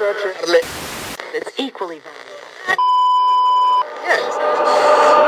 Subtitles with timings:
[0.00, 2.38] It's equally valuable.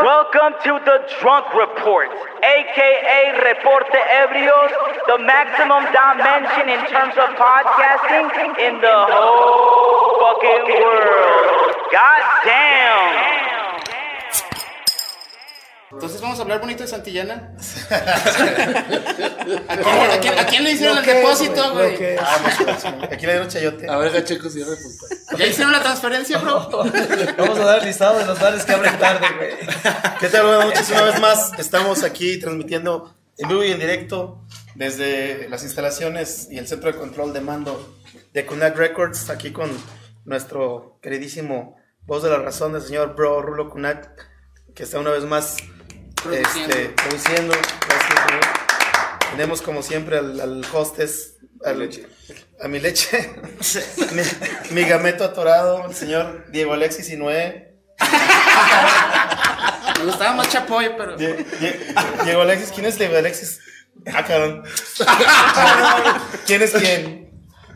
[0.06, 2.06] Welcome to the Drunk Report,
[2.38, 4.70] aka Reporte Ebrios,
[5.08, 8.30] the maximum dimension in terms of podcasting
[8.62, 11.74] in the whole fucking world.
[11.90, 13.29] God damn.
[15.92, 17.52] Entonces vamos a hablar bonito de Santillana.
[17.90, 22.16] ¿A quién, a quién- a quién le hicieron el depósito, güey?
[23.10, 23.90] Aquí le dieron chayote.
[23.90, 25.36] A ver, Gacheco, el punto.
[25.36, 26.68] ¿Ya hicieron la transferencia, bro?
[27.38, 29.50] Vamos a dar el listado de los bares que abren tarde, güey.
[30.20, 30.46] ¿Qué tal?
[30.46, 31.58] Buenas noches una vez más.
[31.58, 34.44] Estamos aquí transmitiendo en vivo y en directo
[34.76, 37.96] desde las instalaciones y el centro de control de mando
[38.32, 39.70] de Kunak Records, aquí con
[40.24, 44.08] nuestro queridísimo voz de la razón, el señor Bro Rulo Kunak,
[44.74, 45.56] que está una vez más
[46.22, 46.76] Produciendo.
[46.76, 47.54] este, produciendo.
[47.54, 48.40] Gracias, señor.
[49.32, 51.34] Tenemos como siempre al, al hostess,
[51.64, 51.88] al-
[52.62, 53.32] a mi leche,
[54.12, 54.22] mi,
[54.82, 57.74] mi gameto atorado, el señor Diego Alexis y Noé.
[59.98, 61.16] Me gustaba más Chapoy, pero.
[61.16, 63.60] Die- Die- Diego Alexis, ¿quién es Diego Alexis?
[64.12, 64.62] Ah, cabrón.
[66.46, 67.29] ¿Quién es quién?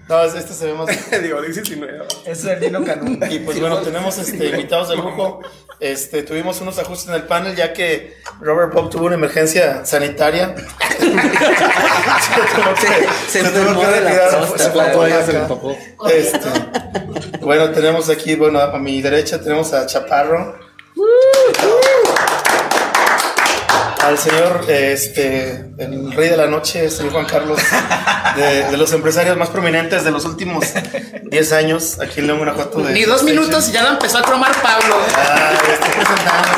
[0.09, 0.87] No, este se ve más.
[1.23, 1.41] Digo,
[1.77, 2.05] nueva.
[2.27, 3.19] Ese es el Dino Canún.
[3.31, 5.41] Y pues bueno, tenemos este, invitados de lujo.
[5.81, 10.55] Este, tuvimos unos ajustes en el panel ya que Robert Bob tuvo una emergencia sanitaria.
[10.99, 14.31] se tuvo que- se se tuvo enfermó que de la retirar,
[15.43, 15.77] empapó.
[16.11, 16.49] Este,
[17.41, 20.59] bueno, tenemos aquí, bueno, a mi derecha tenemos a Chaparro.
[24.05, 27.59] Al señor, este, el rey de la noche, señor Juan Carlos,
[28.37, 30.65] de, de los empresarios más prominentes de los últimos
[31.25, 32.81] 10 años, aquí en León, Guanajuato.
[32.81, 34.97] de- Ni dos minutos y ya la empezó a cromar Pablo.
[35.17, 36.49] Ah, estoy presentando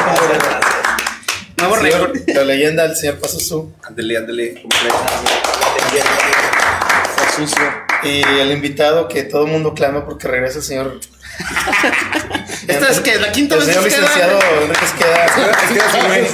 [1.57, 2.17] como récord.
[2.17, 3.73] señor, la leyenda, el señor Pazuzu.
[3.85, 4.65] Ándele, ándele.
[7.09, 7.63] Está sucio.
[8.03, 11.01] Y el invitado que todo el mundo clama porque regresa el señor.
[12.69, 14.73] Esta es que la quinta vez que se licenciado queda.
[14.83, 16.27] Esqueda.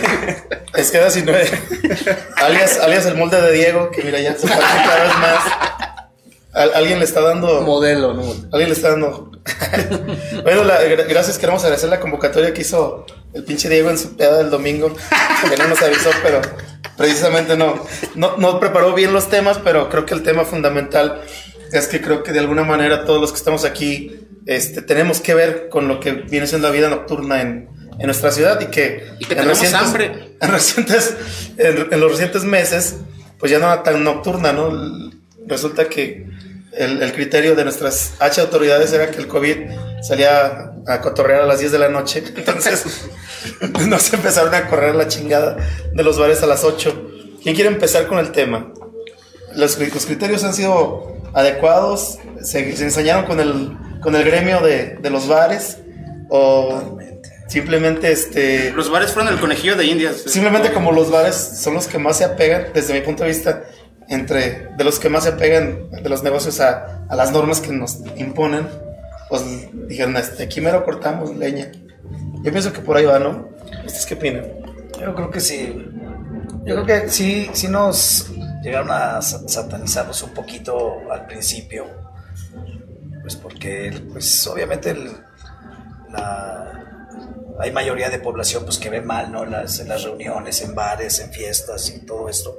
[0.75, 1.51] Esqueda sin nueve.
[2.37, 5.43] alias, alias el molde de Diego, que mira ya se parece cada vez más.
[6.55, 7.63] Al- alguien le está dando.
[7.63, 8.23] Modelo, ¿no?
[8.53, 9.31] Alguien le está dando.
[10.45, 11.39] bueno, la- gra- gracias.
[11.39, 14.95] Queremos agradecer la convocatoria que hizo el pinche Diego en su peda del domingo.
[15.51, 16.41] Que no nos avisó, pero
[16.97, 17.85] precisamente no,
[18.15, 21.23] no, no preparó bien los temas, pero creo que el tema fundamental
[21.73, 25.35] es que creo que de alguna manera todos los que estamos aquí este, tenemos que
[25.35, 29.13] ver con lo que viene siendo la vida nocturna en, en nuestra ciudad y que,
[29.21, 30.33] Y que tenemos hambre.
[30.43, 31.15] En, recientes,
[31.57, 32.97] en, en los recientes meses,
[33.39, 34.73] pues ya no era tan nocturna, ¿no?
[35.47, 36.27] Resulta que
[36.73, 39.57] el, el criterio de nuestras H autoridades era que el COVID
[40.03, 42.25] salía a cotorrear a las 10 de la noche.
[42.37, 43.07] Entonces,
[43.87, 45.57] nos empezaron a correr la chingada
[45.93, 47.11] de los bares a las 8.
[47.43, 48.73] ¿Quién quiere empezar con el tema?
[49.55, 54.97] Los, los criterios han sido adecuados, se, se ensañaron con el, con el gremio de,
[55.01, 55.79] de los bares
[56.29, 56.99] o
[57.49, 58.73] simplemente este...
[58.73, 60.23] Los bares fueron el conejillo de Indias.
[60.27, 63.63] Simplemente como los bares son los que más se apegan, desde mi punto de vista,
[64.09, 67.73] entre de los que más se apegan de los negocios a, a las normas que
[67.73, 68.67] nos imponen,
[69.29, 69.43] pues
[69.89, 71.71] dijeron, este, aquí mero cortamos leña.
[72.43, 73.49] Yo pienso que por ahí va, ¿no?
[73.87, 74.45] ¿Ustedes qué opinan?
[75.01, 75.87] Yo creo que sí.
[76.65, 78.31] Yo creo que sí, sí nos
[78.63, 81.87] llegaron a sa- satanizarnos un poquito al principio.
[83.23, 85.13] Pues porque, pues obviamente, el-
[86.13, 86.69] la,
[87.61, 89.45] hay mayoría de población pues que ve mal, ¿no?
[89.45, 92.59] Las, en las reuniones, en bares, en fiestas y todo esto.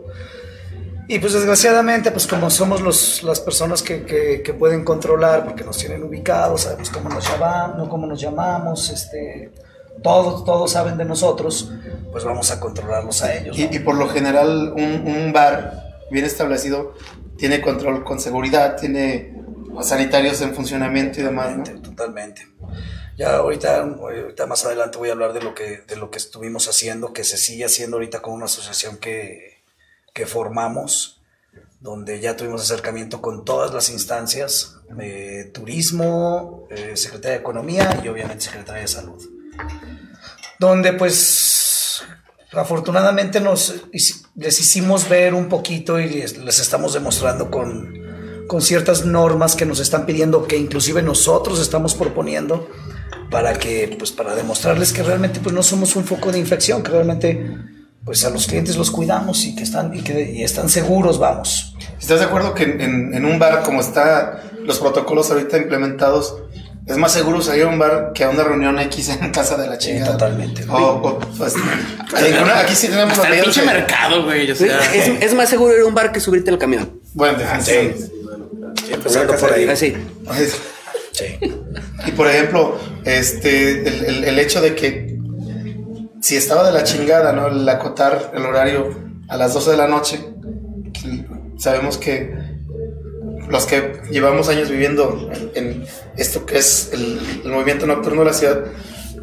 [1.07, 5.63] Y pues desgraciadamente, pues como somos los, las personas que, que- que pueden controlar, porque
[5.65, 9.51] nos tienen ubicados, sabemos cómo nos llamamos, no cómo nos llamamos, este,
[10.01, 11.71] todos, todos saben de nosotros,
[12.11, 13.57] pues vamos a controlarlos a ellos.
[13.57, 13.63] ¿no?
[13.65, 16.93] Y, y por lo general un, un bar bien establecido
[17.37, 19.32] tiene control con seguridad, tiene
[19.81, 21.57] sanitarios en funcionamiento y demás.
[21.81, 22.47] Totalmente.
[23.17, 26.67] Ya ahorita, ahorita más adelante voy a hablar de lo que de lo que estuvimos
[26.67, 29.63] haciendo, que se sigue haciendo ahorita con una asociación que,
[30.13, 31.21] que formamos,
[31.79, 38.07] donde ya tuvimos acercamiento con todas las instancias, eh, turismo, eh, Secretaría de Economía y
[38.07, 39.21] obviamente Secretaría de Salud.
[40.59, 42.03] Donde pues
[42.51, 48.02] afortunadamente nos les hicimos ver un poquito y les estamos demostrando con,
[48.53, 52.69] con ciertas normas que nos están pidiendo, que inclusive nosotros estamos proponiendo,
[53.31, 56.91] para que, pues para demostrarles que realmente pues no somos un foco de infección, que
[56.91, 57.57] realmente
[58.05, 61.75] pues a los clientes los cuidamos y que están, y que y están seguros, vamos.
[61.99, 64.33] ¿Estás de acuerdo que en, en- un bar como están
[64.67, 66.35] los protocolos ahorita implementados,
[66.85, 69.65] es más seguro salir a un bar que a una reunión X en casa de
[69.67, 70.11] la Sí, chingada?
[70.11, 70.63] totalmente.
[70.69, 71.55] O, o, pues,
[72.55, 74.51] aquí sí tenemos Hasta los el pinche mercado, güey.
[74.51, 76.99] O sea, Es, es más seguro ir a un bar que subirte al camión.
[77.15, 78.11] Bueno, definitivamente.
[78.89, 79.67] Empezando por ahí.
[79.67, 79.93] Así.
[81.11, 81.25] Sí.
[82.07, 85.17] Y por ejemplo, este, el, el- el hecho de que
[86.21, 87.47] si estaba de la chingada, ¿no?
[87.47, 88.89] El acotar el horario
[89.27, 90.19] a las 12 de la noche,
[91.57, 92.33] sabemos que
[93.49, 95.85] los que llevamos años viviendo en, en
[96.17, 98.63] esto que es el, el movimiento nocturno de la ciudad,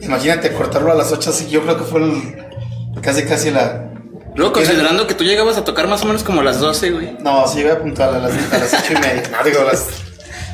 [0.01, 3.90] imagínate cortarlo a las 8, así, yo creo que fue el- casi casi la...
[4.35, 7.17] Luego, considerando que tú llegabas a tocar más o menos como a las 12, güey.
[7.21, 9.23] No, sí llegué a puntual a las, a las 8 y media.
[9.31, 9.87] No, digo, las...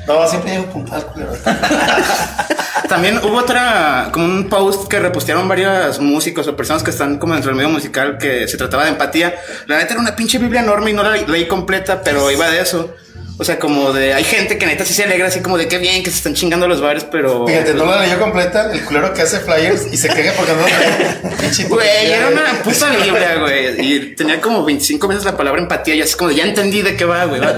[0.07, 1.33] No, siempre llego puntual, culero.
[2.89, 7.33] También hubo otra, como un post que repostearon varios músicos o personas que están como
[7.33, 9.35] dentro del medio musical que se trataba de empatía.
[9.67, 12.61] La neta era una pinche Biblia enorme y no la leí completa, pero iba de
[12.61, 12.95] eso.
[13.39, 15.77] O sea, como de, hay gente que neta sí se alegra así como de qué
[15.77, 17.47] bien que se están chingando los bares, pero...
[17.47, 20.63] Fíjate, no la leyó completa, el culero que hace flyers y se queja porque no
[20.63, 23.93] la Güey, era una puta Biblia, güey.
[23.93, 26.97] Y tenía como 25 veces la palabra empatía y así como de, ya entendí de
[26.97, 27.41] qué va, güey.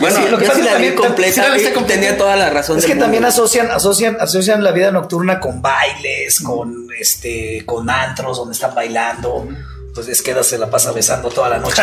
[0.00, 2.00] Bueno, Sí, lo que pasa la vi completa sí la viste y completa.
[2.00, 2.78] tenía toda la razón.
[2.78, 3.28] Es del que también mundo.
[3.32, 9.46] asocian, asocian, asocian la vida nocturna con bailes, con este, con antros donde están bailando.
[9.94, 11.80] Entonces queda se la pasa besando toda la noche.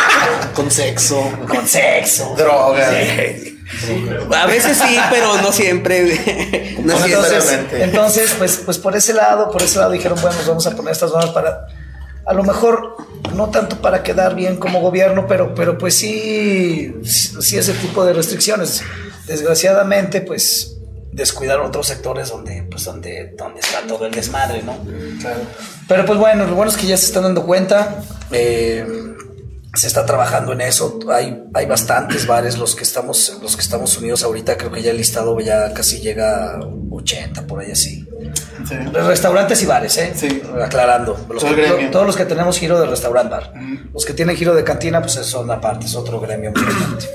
[0.54, 1.20] Con sexo.
[1.48, 2.32] con sexo.
[2.36, 2.88] Droga.
[2.90, 3.58] Sí.
[4.32, 6.76] A veces sí, pero no siempre.
[6.84, 7.16] No siempre.
[7.34, 10.70] entonces- Entonces, pues, pues por ese lado, por ese lado dijeron, bueno, nos vamos a
[10.76, 11.66] poner estas normas para,
[12.24, 12.96] a lo mejor,
[13.34, 18.12] no tanto para quedar bien como gobierno, pero, pero pues sí, sí ese tipo de
[18.12, 18.82] restricciones.
[19.26, 20.76] Desgraciadamente, pues
[21.12, 24.76] descuidaron otros sectores donde, pues, donde, donde está todo el desmadre, ¿no?
[25.20, 25.40] Claro.
[25.88, 28.02] Pero pues bueno, lo bueno es que ya se están dando cuenta.
[28.30, 28.86] eh,
[29.74, 30.98] se está trabajando en eso.
[31.12, 34.56] Hay, hay bastantes bares los que estamos, los que estamos unidos ahorita.
[34.56, 36.60] Creo que ya el listado ya casi llega a
[36.90, 38.04] 80 por ahí así.
[38.66, 38.74] Sí.
[38.92, 40.12] Restaurantes y bares, ¿eh?
[40.16, 40.42] Sí.
[40.60, 41.24] Aclarando.
[41.32, 43.52] Los que- todos los que tenemos giro de restaurant bar.
[43.92, 47.06] Los que tienen giro de cantina, pues son aparte, es otro gremio importante.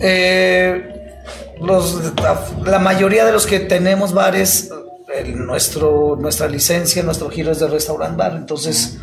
[0.00, 0.97] Eh,
[1.60, 2.12] los,
[2.64, 4.70] la mayoría de los que tenemos bares,
[5.34, 8.34] nuestro, nuestra licencia, nuestro giro es de restaurant bar.
[8.36, 8.98] Entonces,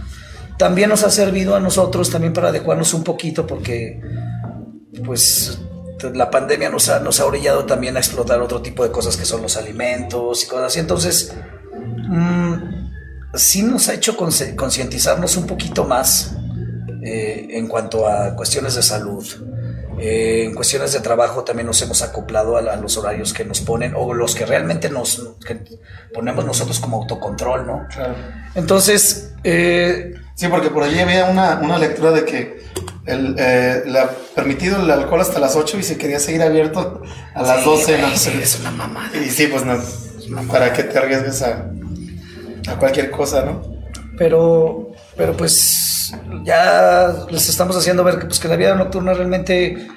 [0.57, 4.02] también nos ha servido a nosotros también para adecuarnos un poquito porque,
[5.04, 5.60] pues,
[6.13, 9.25] la pandemia nos ha, nos ha orillado también a explotar otro tipo de cosas que
[9.25, 10.80] son los alimentos y cosas así.
[10.80, 11.34] Entonces,
[12.08, 12.54] mm,
[13.34, 16.36] sí nos ha hecho concientizarnos un poquito más
[17.04, 19.25] eh, en cuanto a cuestiones de salud.
[20.00, 23.45] Eh, en cuestiones de trabajo también nos hemos acoplado a, la- a los horarios que
[23.45, 25.59] nos ponen o los que realmente nos que
[26.13, 27.88] ponemos nosotros como autocontrol, ¿no?
[27.94, 28.15] Claro.
[28.56, 32.59] Entonces, eh, Sí, porque por allí había una, una lectura de que
[33.06, 37.01] el, eh, la- permitido el alcohol hasta las 8 y se quería seguir abierto
[37.33, 37.98] a las sí, 12.
[37.98, 38.18] güey, ¿no?
[38.18, 39.09] sí, es una mamada.
[39.15, 39.77] Y sí, pues no.
[40.51, 41.71] ¿Para qué te arriesgues a,
[42.68, 43.62] a cualquier cosa, no?
[44.18, 46.13] pero pero pues
[46.44, 49.88] ya les estamos haciendo ver que pues que la vida nocturna realmente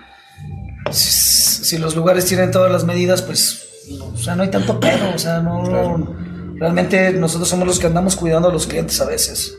[0.91, 4.79] si, si los lugares tienen todas las medidas pues no, o sea no hay tanto
[4.81, 6.17] pedo o sea no
[6.59, 9.57] realmente nosotros somos los que andamos cuidando a los clientes a veces.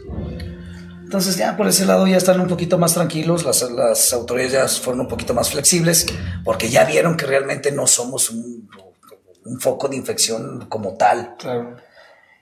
[1.04, 4.68] Entonces ya por ese lado ya están un poquito más tranquilos las, las autoridades ya
[4.68, 6.06] fueron un poquito más flexibles
[6.44, 8.70] porque ya vieron que realmente no somos un,
[9.46, 11.36] un foco de infección como tal.
[11.38, 11.78] Claro.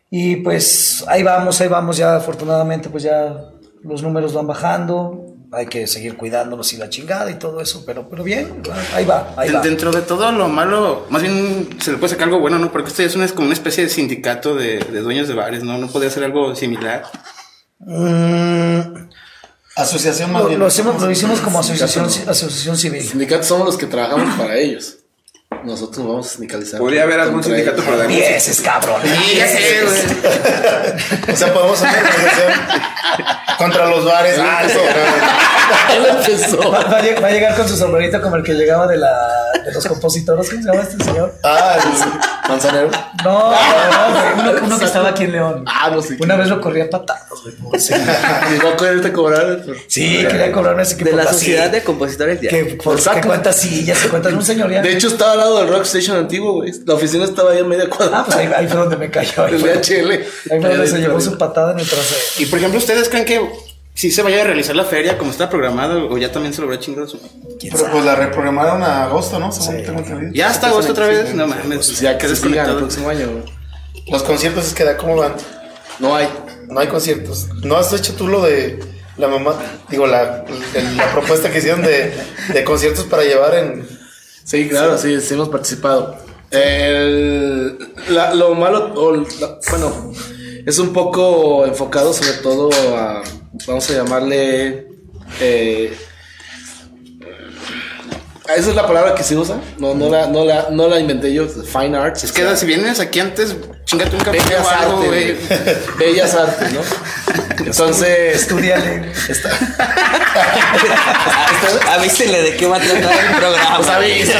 [0.09, 3.51] Y pues ahí vamos, ahí vamos, ya afortunadamente pues ya
[3.83, 8.09] los números van bajando, hay que seguir cuidándonos y la chingada y todo eso, pero,
[8.09, 8.61] pero bien,
[8.93, 9.61] ahí va, ahí va.
[9.61, 12.71] Dentro de todo lo malo, más bien se le puede sacar algo bueno, ¿no?
[12.71, 15.63] Porque esto ya es una, como una especie de sindicato de, de dueños de bares,
[15.63, 15.77] ¿no?
[15.77, 17.03] No podría ser algo similar.
[17.79, 19.07] Mm,
[19.77, 20.59] Asociación más lo, bien.
[20.59, 23.03] lo hicimos, lo hicimos como asociación, asociación civil.
[23.03, 24.97] Sindicatos somos los que trabajamos para ellos.
[25.63, 26.79] Nosotros nos vamos a sindicalizar.
[26.79, 28.13] Podría haber algún sindicato para música.
[28.25, 29.01] Empieces, cabrón.
[29.01, 29.41] Güey.
[31.33, 32.03] O sea, podemos hacer
[33.57, 34.39] contra los bares.
[34.39, 34.61] Ah.
[35.95, 36.71] Él empezó.
[36.71, 38.97] Va, va a lleg- va a llegar con su sombrerito como el que llegaba de,
[38.97, 39.17] la,
[39.65, 40.49] de los compositores.
[40.49, 41.35] ¿Cómo se llama este señor?
[41.43, 42.09] Ah, sí.
[42.47, 42.89] Manzanero.
[43.23, 43.55] No, no,
[44.39, 45.63] uno, uno que estaba aquí en León.
[45.67, 46.17] Ah, no sé.
[46.19, 47.55] Una vez lo corría a patadas, güey.
[48.65, 49.63] va a quererte cobrar.
[49.87, 52.49] Sí, quería cobrarme ese que De por la la sociedad de compositores ya.
[52.49, 53.27] Que, por, que saco.
[53.27, 54.81] cuenta sillas, que cuentas un señor ya.
[54.81, 56.71] De hecho, estaba al lado del Rock Station antiguo, güey.
[56.85, 58.19] La oficina estaba ahí a media cuadra.
[58.19, 59.47] Ah, pues ahí, ahí fue donde me cayó.
[59.47, 60.11] El fue, DHL.
[60.11, 62.21] ahí fue donde se llevó su patada en el trasero.
[62.39, 63.66] Y por ejemplo, ¿ustedes creen que
[63.97, 66.67] si se vaya a realizar la feria como está programado o ya también se lo
[66.67, 67.17] habrá chingado su...
[67.59, 67.91] ¿Quién Pero sabe?
[67.93, 69.51] pues la reprogramaron a agosto, ¿no?
[69.51, 70.31] Según tengo entendido.
[70.33, 71.99] Ya está agosto otra vez, no Pues mames.
[71.99, 72.77] ya que se siga el desconectado.
[72.77, 73.43] próximo año, güey.
[74.11, 75.33] Los conciertos es que da cómo van.
[75.99, 76.29] No hay.
[76.69, 77.47] No hay conciertos.
[77.63, 78.79] ¿No has hecho tú lo de
[79.17, 79.55] la mamá?
[79.89, 82.13] Digo, la, el- la propuesta que hicieron de,
[82.53, 83.87] de conciertos para llevar en.
[84.43, 86.17] Sí, claro, sí, sí hemos participado.
[86.51, 87.77] El-
[88.09, 90.13] la- lo malo, o la- bueno,
[90.67, 93.23] es un poco enfocado sobre todo a,
[93.65, 94.85] vamos a llamarle,
[95.39, 95.97] eh,
[98.53, 99.55] Esa es la palabra que se usa.
[99.77, 101.47] No, no, la, no, la, no la inventé yo.
[101.47, 102.25] Fine arts.
[102.25, 103.55] Es que si vienes aquí antes,
[103.85, 105.37] chingate un café Bellas o algo, artes.
[105.99, 106.81] Bellas artes, ¿no?
[107.65, 109.09] Entonces, Estudiale.
[109.29, 109.49] está,
[111.93, 113.77] Avísele de qué va a tratar el programa.
[113.77, 114.33] pues avisa.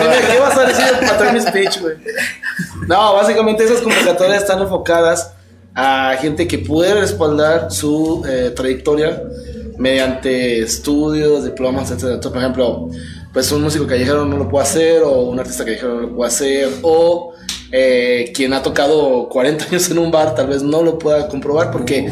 [0.00, 1.96] Dime, ¿Qué vas a decir para traer mi speech, güey?
[2.86, 5.32] No, básicamente esas convocatorias están enfocadas
[5.74, 9.22] a gente que puede respaldar su eh, trayectoria
[9.78, 12.02] mediante estudios, diplomas, etc.
[12.04, 12.90] Entonces, por ejemplo,
[13.32, 16.28] pues un músico callejero no lo puede hacer, o un artista callejero no lo puede
[16.28, 17.34] hacer, o
[17.70, 21.70] eh, quien ha tocado 40 años en un bar tal vez no lo pueda comprobar
[21.70, 22.10] porque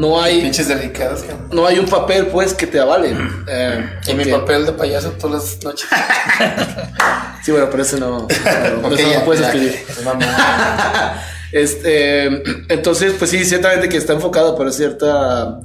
[0.00, 1.48] no hay Pinches delicadas, cabrón.
[1.52, 3.16] no hay un papel pues que te avale.
[3.48, 5.88] Eh, Y mi porque- papel de payaso todas las noches.
[7.44, 8.26] Sí, bueno, pero ese no, no, no,
[8.88, 9.46] Ok, eso no ya, puedes ya.
[9.48, 9.74] escribir.
[9.88, 11.22] Es mamá.
[11.52, 12.24] Este,
[12.70, 15.60] entonces, pues sí, ciertamente que está enfocado para cierta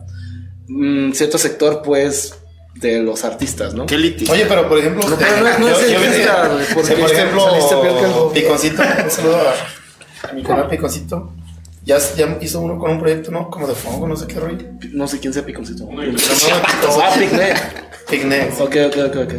[0.69, 2.35] mm, cierto sector, pues,
[2.75, 3.85] de los artistas, ¿no?
[3.85, 4.29] Qué litis.
[4.29, 5.05] Oye, pero por ejemplo.
[5.09, 9.11] No, pero no- no es yo- yo elitista, venía- porque por ejemplo, que Piconcito, un
[9.11, 11.33] saludo a, a mi canal Piconcito.
[11.85, 13.49] Ya, ya hizo uno con un proyecto, ¿no?
[13.49, 14.57] Como de fongo, no sé qué rollo.
[14.93, 15.87] No sé quién sea Piconcito.
[15.91, 17.83] Ah, no, Picnic.
[18.09, 18.59] Picnic.
[18.59, 19.33] Ok, ok, ok, ok.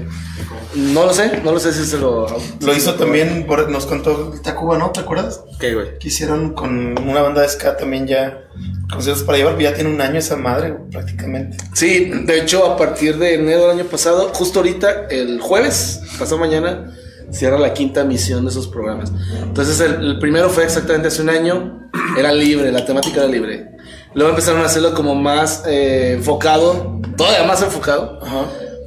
[0.77, 2.27] No lo sé, no lo sé si se lo.
[2.61, 4.91] Lo hizo también, por- nos contó Tacuba, ¿no?
[4.91, 5.41] ¿Te acuerdas?
[5.61, 5.99] ¿Qué, güey?
[5.99, 8.45] Que hicieron con una banda de ska también ya
[8.93, 11.57] conciertos para llevar, ya tiene un año esa madre, güey, prácticamente.
[11.75, 16.39] Sí, de hecho, a partir de enero del año pasado, justo ahorita, el jueves, pasado
[16.39, 16.93] mañana,
[17.31, 19.12] cierra la quinta misión de esos programas.
[19.43, 21.88] Entonces, el, el primero fue exactamente hace un año,
[22.19, 23.71] era libre, la temática era libre.
[24.14, 28.45] Luego empezaron a hacerlo como más eh, enfocado, todavía más enfocado, Ajá.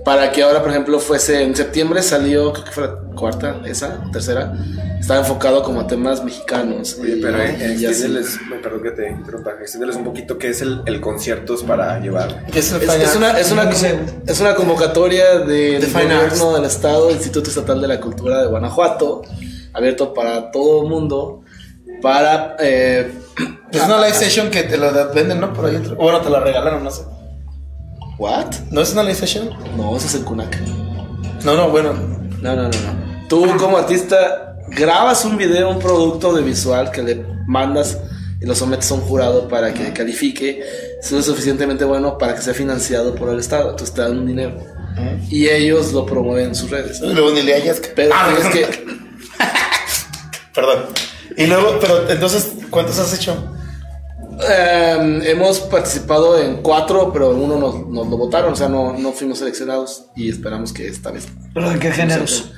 [0.07, 4.09] Para que ahora, por ejemplo, fuese en septiembre salió, creo que fue la cuarta, esa,
[4.09, 4.53] tercera,
[4.97, 6.97] estaba enfocado como a temas mexicanos.
[7.01, 10.81] Oye, pero eh, extiéndeles, me perdón que te interrumpa, extiéndeles un poquito qué es el,
[10.85, 12.45] el conciertos para llevar.
[12.49, 17.11] ¿Qué es el Es, una, es, una, es una convocatoria del De gobierno del Estado,
[17.11, 19.23] Instituto Estatal de la Cultura de Guanajuato,
[19.73, 21.41] abierto para todo el mundo,
[22.01, 22.55] para...
[22.61, 23.11] eh,
[23.73, 25.51] Es una live session que te la venden, ¿no?
[25.51, 25.97] Por ahí otro.
[25.97, 27.01] Bueno, te la regalaron, no sé.
[28.17, 28.47] ¿What?
[28.71, 29.49] ¿No es una live session?
[29.75, 30.57] No, ese es el Kunak.
[31.43, 31.93] No, no, bueno.
[32.41, 33.27] No, no, no, no.
[33.29, 37.97] Tú como artista grabas un video, un producto audiovisual que le mandas
[38.41, 40.63] y lo sometes a un jurado para que califique,
[41.01, 43.71] si es suficientemente bueno para que sea financiado por el Estado.
[43.71, 44.57] Entonces te dan un dinero.
[45.29, 46.99] Y ellos lo promueven en sus redes.
[47.03, 47.79] Y luego ni le hayas.
[47.95, 48.49] Pero Ah, no.
[48.49, 48.65] que...
[50.55, 50.85] Perdón.
[51.35, 53.53] Y luego, pero entonces, ¿cuántos has hecho?
[54.49, 58.93] Eh, hemos participado en cuatro, pero en uno nos, nos lo votaron, o sea, no,
[58.93, 61.27] no fuimos seleccionados y esperamos que esta vez.
[61.53, 62.51] ¿Pero de qué géneros?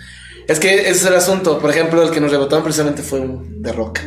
[0.48, 1.60] Es que ese es el asunto.
[1.60, 4.00] Por ejemplo, el que nos rebotaron precisamente fue un de rock.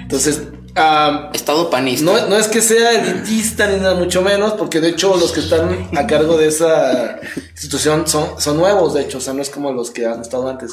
[0.00, 0.42] Entonces,
[0.74, 2.04] ah, Estado panista.
[2.04, 5.40] no, no es que sea elitista ni nada mucho menos, porque de hecho los que
[5.40, 7.20] están a cargo de esa
[7.50, 10.48] institución son, son nuevos, de hecho, o sea, no es como los que han estado
[10.48, 10.72] antes,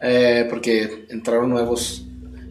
[0.00, 2.04] Eh, porque entraron nuevos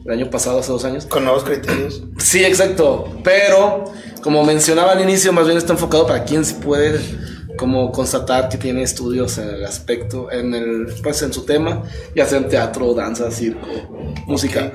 [0.07, 1.05] el año pasado, hace dos años.
[1.05, 2.01] Con nuevos criterios.
[2.17, 3.19] Sí, exacto.
[3.23, 3.85] Pero,
[4.21, 6.99] como mencionaba al inicio, más bien está enfocado para quien sí puede
[7.57, 11.83] como constatar que tiene estudios en el aspecto, en el, pues en su tema,
[12.15, 13.67] ya sea en teatro, danza, circo,
[14.27, 14.73] música.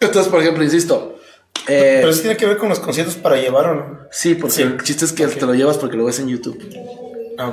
[0.00, 1.16] Entonces, por ejemplo, insisto.
[1.66, 3.98] eh, Pero eso tiene que ver con los conciertos para llevar o no.
[4.12, 4.62] sí, porque Sí.
[4.62, 6.56] el chiste es que te lo llevas porque lo ves en YouTube.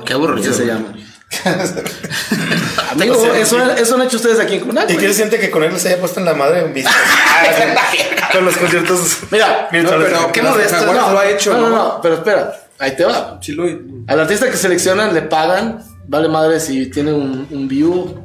[0.06, 0.50] Qué aburrido.
[0.52, 0.96] Así se llama.
[2.91, 5.63] Amigo, eso, eso han hecho ustedes aquí en Cunac, ¿Y qué se siente que con
[5.63, 6.91] él se haya puesto en la madre en vista?
[8.32, 9.17] con los conciertos.
[9.32, 10.10] Mira, virtuales.
[10.12, 10.86] pero qué modesto.
[10.86, 11.75] Bueno, lo ha hecho, no, no, ¿no?
[11.75, 13.39] no, pero espera, ahí te va.
[13.41, 13.65] Sí, lo
[14.08, 18.24] Al artista que seleccionan le pagan, vale madre si tiene un, un view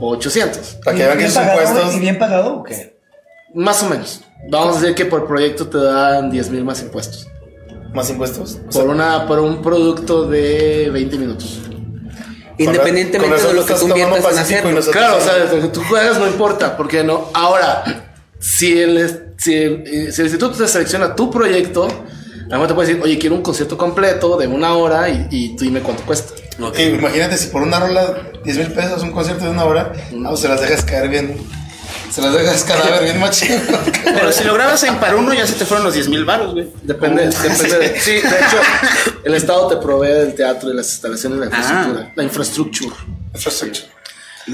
[0.00, 0.78] o 800.
[0.84, 1.94] Para que vean que ¿Bien sus impuestos.
[1.94, 2.98] ¿Y bien pagado o qué?
[3.54, 4.22] Más o menos.
[4.50, 7.28] Vamos a decir que por proyecto te dan 10 mil más impuestos.
[7.92, 8.58] Más impuestos.
[8.68, 11.60] O sea, Por, una, por un producto de 20 minutos.
[12.58, 14.16] Independientemente con de lo que tú inviertas
[14.68, 17.30] en nosotros- Claro, o sea, lo que tú juegas no importa, porque no.
[17.34, 17.84] Ahora,
[18.40, 21.86] si el, si el, si el instituto te selecciona tu proyecto,
[22.50, 25.64] además te puede decir, oye, quiero un concierto completo de una hora y, y tú
[25.64, 26.34] dime cuánto cuesta.
[26.82, 30.36] y imagínate si por una rola 10 mil pesos un concierto de una hora, no,
[30.36, 31.36] se las dejas caer bien.
[32.10, 33.60] Se las dejas cadáver bien machín.
[34.04, 36.54] Pero si lo grabas en par uno, ya se te fueron los 10 mil baros,
[36.54, 36.68] güey.
[36.82, 38.60] Depende, depende de, sí, de hecho,
[39.24, 42.12] el Estado te provee del teatro y las instalaciones la infraestructura.
[42.14, 42.96] La infraestructura.
[43.34, 43.97] Infrastructure.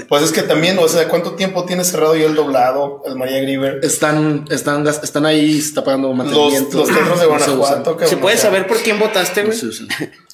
[0.09, 3.41] Pues es que también, o sea, ¿cuánto tiempo tiene cerrado yo el doblado, el María
[3.41, 3.81] Grieber?
[3.83, 6.79] Están, están, están ahí, se está pagando Los, mantenimiento.
[6.79, 9.59] los teatros de No se Guanajuato, ¿Se puede saber por quién votaste, No güey?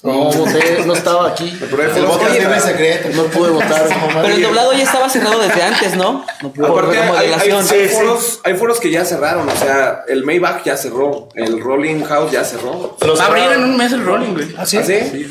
[0.03, 1.55] No, voté, no estaba aquí.
[1.69, 3.09] Pero El voto y secreto.
[3.13, 3.87] No pude votar.
[4.21, 6.25] Pero el doblado ya estaba cerrado desde antes, ¿no?
[6.55, 10.63] Por Aparte, hay, hay- hay foros, hay foros que ya cerraron, o sea, el Maybach
[10.63, 12.97] ya cerró, el Rolling House ya cerró.
[13.05, 14.55] Los Va a abrir en un mes el Rolling, güey.
[14.57, 14.77] ¿Ah, sí?
[14.77, 15.29] ¿Ah, sí?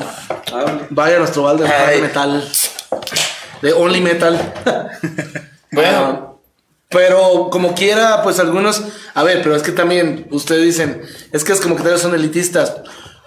[0.52, 0.80] Ah, vale.
[0.90, 2.48] Vaya nuestro balde de metal.
[3.62, 4.54] De Only Metal.
[5.72, 6.26] Bueno, Ah,
[6.88, 8.82] pero como quiera, pues algunos.
[9.14, 11.00] A ver, pero es que también ustedes dicen,
[11.30, 12.74] es que es como que todavía son elitistas.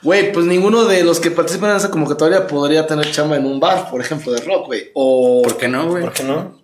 [0.02, 3.62] Güey, pues ninguno de los que participan en esa convocatoria podría tener chamba en un
[3.62, 4.92] bar, por ejemplo, de rock, güey.
[4.94, 6.04] O ¿Por qué no, güey?
[6.04, 6.60] ¿por qué no?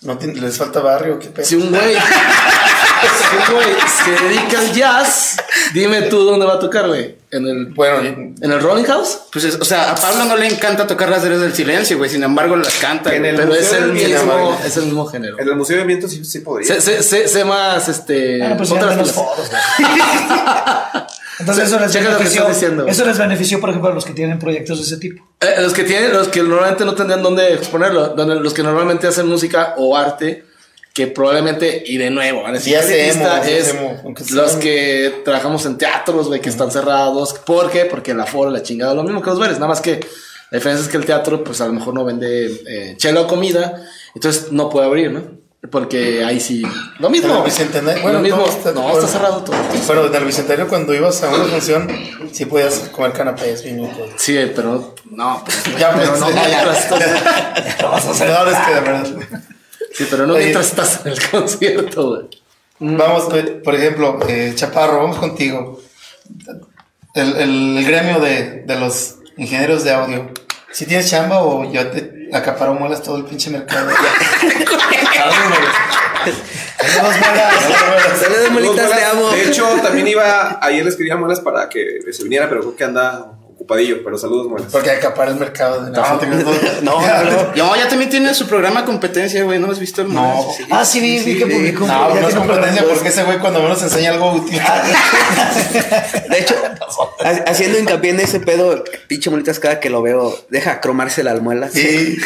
[0.00, 1.18] ¿No les falta barrio?
[1.18, 1.44] ¿Qué pedo?
[1.44, 1.94] si un güey,
[3.08, 3.68] si un güey
[4.04, 5.36] se dedica al jazz,
[5.72, 7.16] dime tú dónde va a tocar, güey.
[7.30, 7.98] En el, Bueno,
[8.40, 9.18] en el Rolling House.
[9.32, 12.08] Pues, es- o sea, a Pablo no le encanta tocar las Dores del Silencio, güey.
[12.08, 13.12] Sin embargo, las canta.
[13.14, 13.30] En güey.
[13.30, 15.38] el Pero es el mismo, es el mismo género.
[15.38, 16.66] En el Museo de Viento sí, sí podría.
[16.74, 18.38] Sé, sé, sé, sé más, este.
[18.38, 19.90] Bueno, pues las foros, güey.
[21.38, 22.86] Entonces eso les, Checa lo que benefició, estás diciendo.
[22.86, 25.22] eso les benefició, por ejemplo, a los que tienen proyectos de ese tipo.
[25.40, 29.06] Eh, los que tienen, los que normalmente no tendrían dónde exponerlo, donde- los que normalmente
[29.06, 30.45] hacen música o arte,
[30.96, 32.72] que probabelmente, y de nuevo, van a decir,
[34.30, 37.34] los que trabajamos en teatros, güey, que están cerrados.
[37.34, 37.84] ¿Por qué?
[37.84, 40.00] Porque el aforo, la chingada, lo mismo que los bares, nada más que
[40.50, 43.26] la diferencia es que el teatro, pues a lo mejor no vende eh, chela o
[43.26, 43.84] comida,
[44.14, 45.22] entonces no puede abrir, ¿no?
[45.70, 46.62] Porque ahí sí,
[46.98, 47.30] lo mismo.
[47.32, 49.56] En el Bicentenario, bueno, lo mismo, todo está- no, está cerrado todo.
[49.86, 51.88] Pero en el Bicentenario cuando ibas a una función,
[52.32, 54.08] sí podías comer canapés, vinitos.
[54.16, 56.46] Sí, pero no, pues, Ya, pero pues, no ya.
[56.46, 57.96] mientras estás- No,
[58.50, 59.06] es que de verdad.
[59.96, 60.42] Sí, pero no Oye.
[60.44, 62.22] mientras estás en el concierto, güey.
[62.78, 65.80] Vamos, eh, por ejemplo, eh, Chaparro, vamos contigo.
[67.14, 70.30] El, el- el gremio de, de los ingenieros de audio.
[70.72, 73.88] ¿Si tienes chamba o ya te acaparo muelas todo el pinche mercado?
[78.18, 79.12] Saludos, molitas, te Muelas.
[79.12, 79.30] amo.
[79.30, 82.76] De hecho, también iba, ayer le escribí a Muelas para que se viniera, pero creo
[82.76, 83.32] que anda
[83.66, 84.70] ocupadillo, pero saludos, Muelas.
[84.70, 86.20] Porque acapara el mercado de no, no.
[86.82, 87.54] No, no, no.
[87.56, 89.58] No, ya también tiene su programa competencia, güey.
[89.58, 90.46] ¿No has visto el No.
[90.56, 90.64] Sí.
[90.70, 91.86] Ah, sí, vi, vi que publicó.
[91.86, 94.60] No, no es competencia porque ese güey cuando menos enseña algo útil.
[96.30, 96.54] De hecho,
[97.24, 101.32] ha- haciendo hincapié en ese pedo, pinche molitas, cada que lo veo, deja cromarse la
[101.32, 101.68] almuela.
[101.70, 102.16] Sí.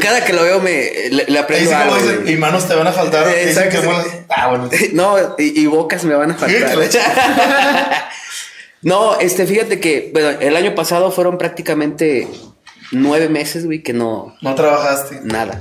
[0.00, 1.96] Cada que lo veo me le, le aprendo sí algo.
[1.96, 3.32] dicen, y manos te van a faltar.
[3.32, 3.88] Que sí.
[4.28, 4.68] Ah, bueno.
[4.92, 6.74] No, y, y bocas me van a faltar.
[8.84, 12.28] No, este, fíjate que bueno, el año pasado fueron prácticamente
[12.92, 15.20] nueve meses, güey, que no, No trabajaste.
[15.24, 15.58] nada.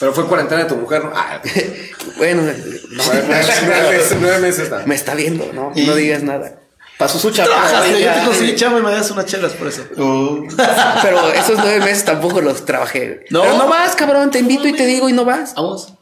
[0.00, 1.12] Pero fue cuarentena de tu mujer, ¿no?
[1.14, 1.40] Ah,
[2.18, 2.52] Bueno, no,
[2.96, 4.70] nueve meses, nueve meses.
[4.86, 6.60] me está viendo, no, Y- no digas nada.
[6.98, 7.50] Pasó su chapa.
[7.50, 9.82] Trabajaste, yo te conseguí chamba y me das unas chelas por eso.
[9.98, 10.46] Uh,
[11.02, 13.26] Pero esos nueve meses tampoco los trabajé.
[13.28, 13.42] No.
[13.42, 15.54] Pero no vas, cabrón, te invito y te digo y no vas.
[15.54, 15.92] Vamos.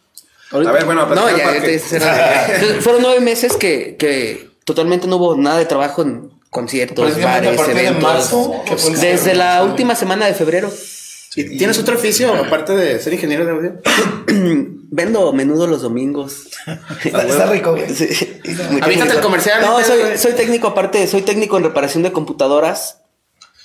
[0.52, 5.16] A ver, bueno, a No, ya, ya te- fueron nueve meses que, que totalmente no
[5.16, 8.00] hubo nada de trabajo en conciertos, bares, de eventos.
[8.00, 8.62] marzo,
[9.00, 10.72] Desde la última semana de febrero.
[11.34, 13.80] ¿Y ¿Tienes otro oficio aparte de ser ingeniero de audio?
[14.92, 16.46] Vendo menudo los domingos.
[17.04, 17.92] Está, está rico, güey.
[17.92, 18.06] Sí.
[18.44, 19.78] El comercial, No,
[20.16, 23.00] soy técnico aparte, soy técnico en reparación de computadoras.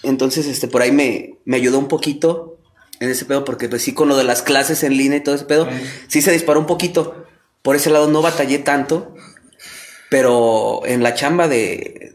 [0.02, 2.58] Entonces, este, por ahí me, me ayudó un poquito
[3.00, 5.36] en ese pedo, porque pues sí, con lo de las clases en línea y todo
[5.36, 5.70] ese pedo,
[6.08, 7.28] sí se disparó un poquito.
[7.62, 9.14] Por ese lado no batallé tanto,
[10.10, 12.09] pero en la chamba de,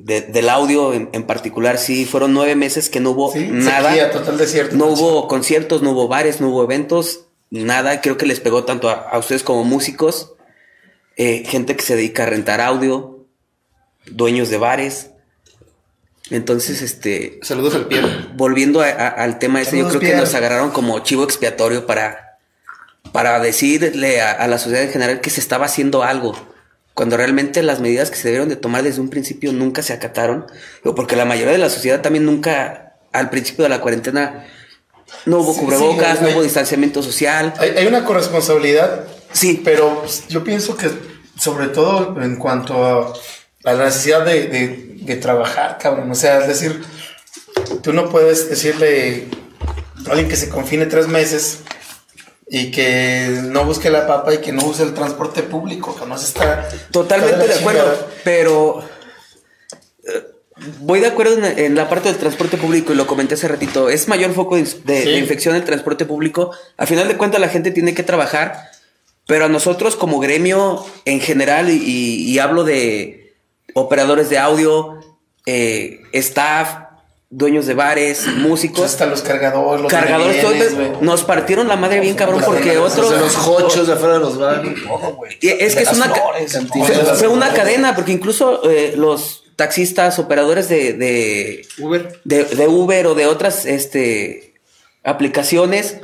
[0.00, 3.90] de- del audio en, en particular, sí, fueron nueve meses que no hubo Sí, nada.
[3.90, 4.76] sequía, total desierto.
[4.76, 8.00] No hubo conciertos, no hubo bares, no hubo eventos, nada.
[8.00, 10.34] Creo que les pegó tanto a, a ustedes como músicos,
[11.16, 13.26] eh, gente que se dedica a rentar audio,
[14.06, 15.10] dueños de bares.
[16.30, 18.02] Entonces, este, Saludos al pie.
[18.34, 22.38] volviendo a- a- al tema ese, yo creo que nos agarraron como chivo expiatorio para,
[23.12, 26.36] para decirle a la sociedad en general que se estaba haciendo algo.
[26.98, 30.46] Cuando realmente las medidas que se debieron de tomar desde un principio nunca se acataron.
[30.82, 34.48] Porque la mayoría de la sociedad también nunca, al principio de la cuarentena,
[35.24, 37.54] no hubo Sí, cubrebocas, sí, no hay- hubo distanciamiento social.
[37.58, 40.90] Hay, hay una corresponsabilidad, Sí, pero yo pienso que
[41.38, 43.12] sobre todo en cuanto a,
[43.64, 46.10] a la necesidad de, de- de trabajar, cabrón.
[46.10, 46.82] O sea, es decir,
[47.80, 49.28] tú no puedes decirle
[50.04, 51.60] a alguien que se confine tres meses
[52.50, 56.16] y que no busque la papa y que no use el transporte público, que no
[56.16, 58.82] se está Totalmente de acuerdo, pero
[60.04, 60.24] eh,
[60.80, 63.88] voy de acuerdo en, en la parte del transporte público y lo comenté hace ratito.
[63.90, 65.10] Es mayor foco de, de- Sí.
[65.10, 66.50] de infección el transporte público.
[66.76, 68.70] A final de cuentas la gente tiene que trabajar,
[69.26, 73.34] pero a nosotros como gremio en general y hablo de
[73.74, 74.98] operadores de audio,
[75.44, 76.87] eh, staff,
[77.30, 82.14] dueños de bares, músicos, Hasta los cargadores, los cargadores, bienes, nos partieron la madre bien
[82.14, 83.10] cabrón porque otro...
[83.10, 84.78] de los hochos de afuera de los bares.
[85.40, 86.58] Es que es una, flores,
[87.18, 92.20] fue una cadena, porque incluso eh, los taxistas, operadores de, de, Uber.
[92.24, 94.54] de, de Uber o de otras este,
[95.02, 95.98] aplicaciones,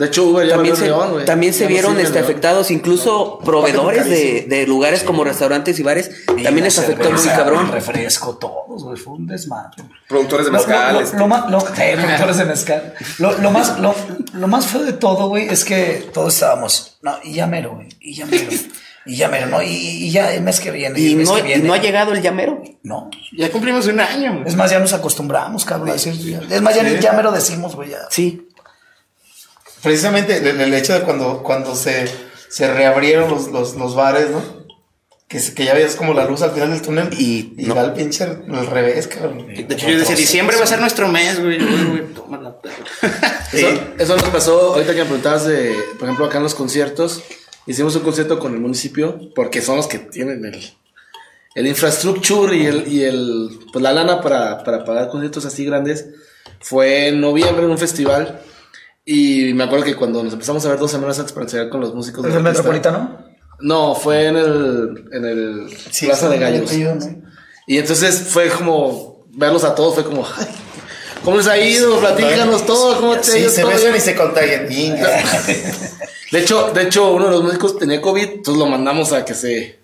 [0.00, 1.24] De hecho, Uber ya también se, León, güey.
[1.26, 6.10] también se Ya vieron este, afectados, incluso proveedores de, de lugares como restaurantes y bares,
[6.36, 7.70] Y también les afectó muy cerveza, cabrón.
[7.70, 8.96] refresco, todos, güey.
[8.96, 9.84] Fue un desmadre.
[10.08, 10.94] Productores de mezcal.
[10.94, 11.18] Lo, lo- este.
[11.18, 12.94] lo más, lo- sí, productores de mezcal.
[13.18, 13.94] Lo, más, lo,
[14.32, 17.88] lo más feo de todo, güey, es que todos estábamos, no, y ya mero, güey,
[18.00, 18.44] y ya mero,
[19.06, 19.62] y ya mero, ¿no?
[19.62, 21.64] Y, y ya el mes que viene, y, Y el mes no, que y viene.
[21.68, 22.62] no ha llegado el llamero.
[22.82, 23.10] No.
[23.36, 24.32] Ya cumplimos un año.
[24.32, 24.44] güey.
[24.48, 27.76] Es más, ya nos acostumbramos, cabrón, a decir, es más, ya, ni- ya mero decimos,
[27.76, 27.98] güey, ya.
[28.10, 28.46] Sí.
[29.82, 32.06] Precisamente el, el hecho de cuando, cuando se,
[32.48, 34.60] se reabrieron los, los, los bares, ¿no?
[35.28, 37.76] Que, que ya veías como la luz al final del túnel Y y no.
[37.76, 39.46] va el pinche al revés, cabrón.
[39.46, 41.58] De hecho, yo decía, diciembre va a ser nuestro mes, güey.
[41.58, 42.84] Güey, güey, tómala, perro.
[43.52, 46.44] Eso, eso es lo que pasó ahorita que me preguntabas de, por ejemplo, acá en
[46.44, 47.22] los conciertos.
[47.66, 50.72] Hicimos un concierto con el municipio porque son los que tienen el,
[51.56, 56.06] el infrastructure y el, y el pues la lana para, para pagar conciertos así grandes.
[56.60, 58.40] Fue en noviembre en un festival.
[59.04, 61.80] Y me acuerdo que cuando nos empezamos a ver dos semanas antes para ensayar con
[61.80, 63.18] los músicos ¿Es el metropolitano?
[63.60, 66.70] No, fue en el, en el Sí, Plaza de Gallos.
[67.66, 70.46] Y entonces fue como verlos a todos, fue como, ay,
[71.24, 71.98] ¿cómo les ha ido?
[71.98, 74.68] Platícanos todo, ¿cómo te ha Sí, ido se besan y se contagian.
[76.30, 79.34] De hecho, de hecho, uno de los músicos tenía COVID, entonces lo mandamos a que
[79.34, 79.79] se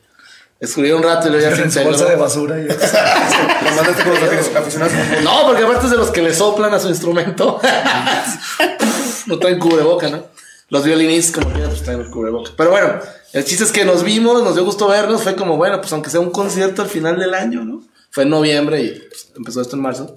[0.61, 1.91] escurriera un rato y luego ya se integró.
[1.91, 2.59] bolsa de basura.
[2.59, 2.65] y-
[3.65, 4.93] Lo mandaste con los afic- aficionados.
[5.23, 7.61] No, porque aparte es de los que le soplan a su instrumento.
[9.27, 10.25] no traen cubreboca, ¿no?
[10.69, 12.51] Los violinistas, como que pues traen el cubreboca.
[12.57, 12.95] Pero bueno,
[13.33, 15.23] el chiste es que nos vimos, nos dio gusto vernos.
[15.23, 17.83] Fue como, bueno, pues aunque sea un concierto al final del año, ¿no?
[18.11, 20.15] Fue en noviembre y pues, empezó esto en marzo.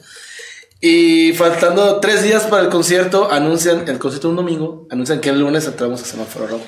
[0.81, 5.39] Y faltando tres días para el concierto, anuncian el concierto un domingo, anuncian que el
[5.39, 6.63] lunes entramos a Semáforo Rojo.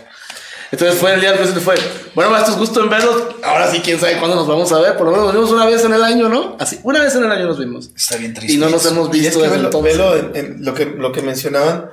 [0.71, 1.75] Entonces fue el día del concierto, fue,
[2.15, 3.23] bueno, maestros, gusto en verlos.
[3.43, 4.95] Ahora sí, quién sabe cuándo nos vamos a ver.
[4.95, 6.55] Por lo menos nos vimos una vez en el año, ¿no?
[6.59, 7.89] Así, una vez en el año nos vimos.
[7.95, 8.53] Está bien triste.
[8.53, 9.97] Y no nos hemos visto desde velo, entonces.
[9.97, 11.89] velo en, en lo, que, lo que mencionaban,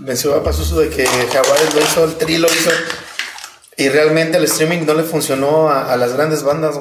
[0.00, 2.70] mencionaba Pazuzu de que Jaguares lo hizo, el Tri lo hizo,
[3.76, 6.80] y realmente el streaming no le funcionó a, a las grandes bandas,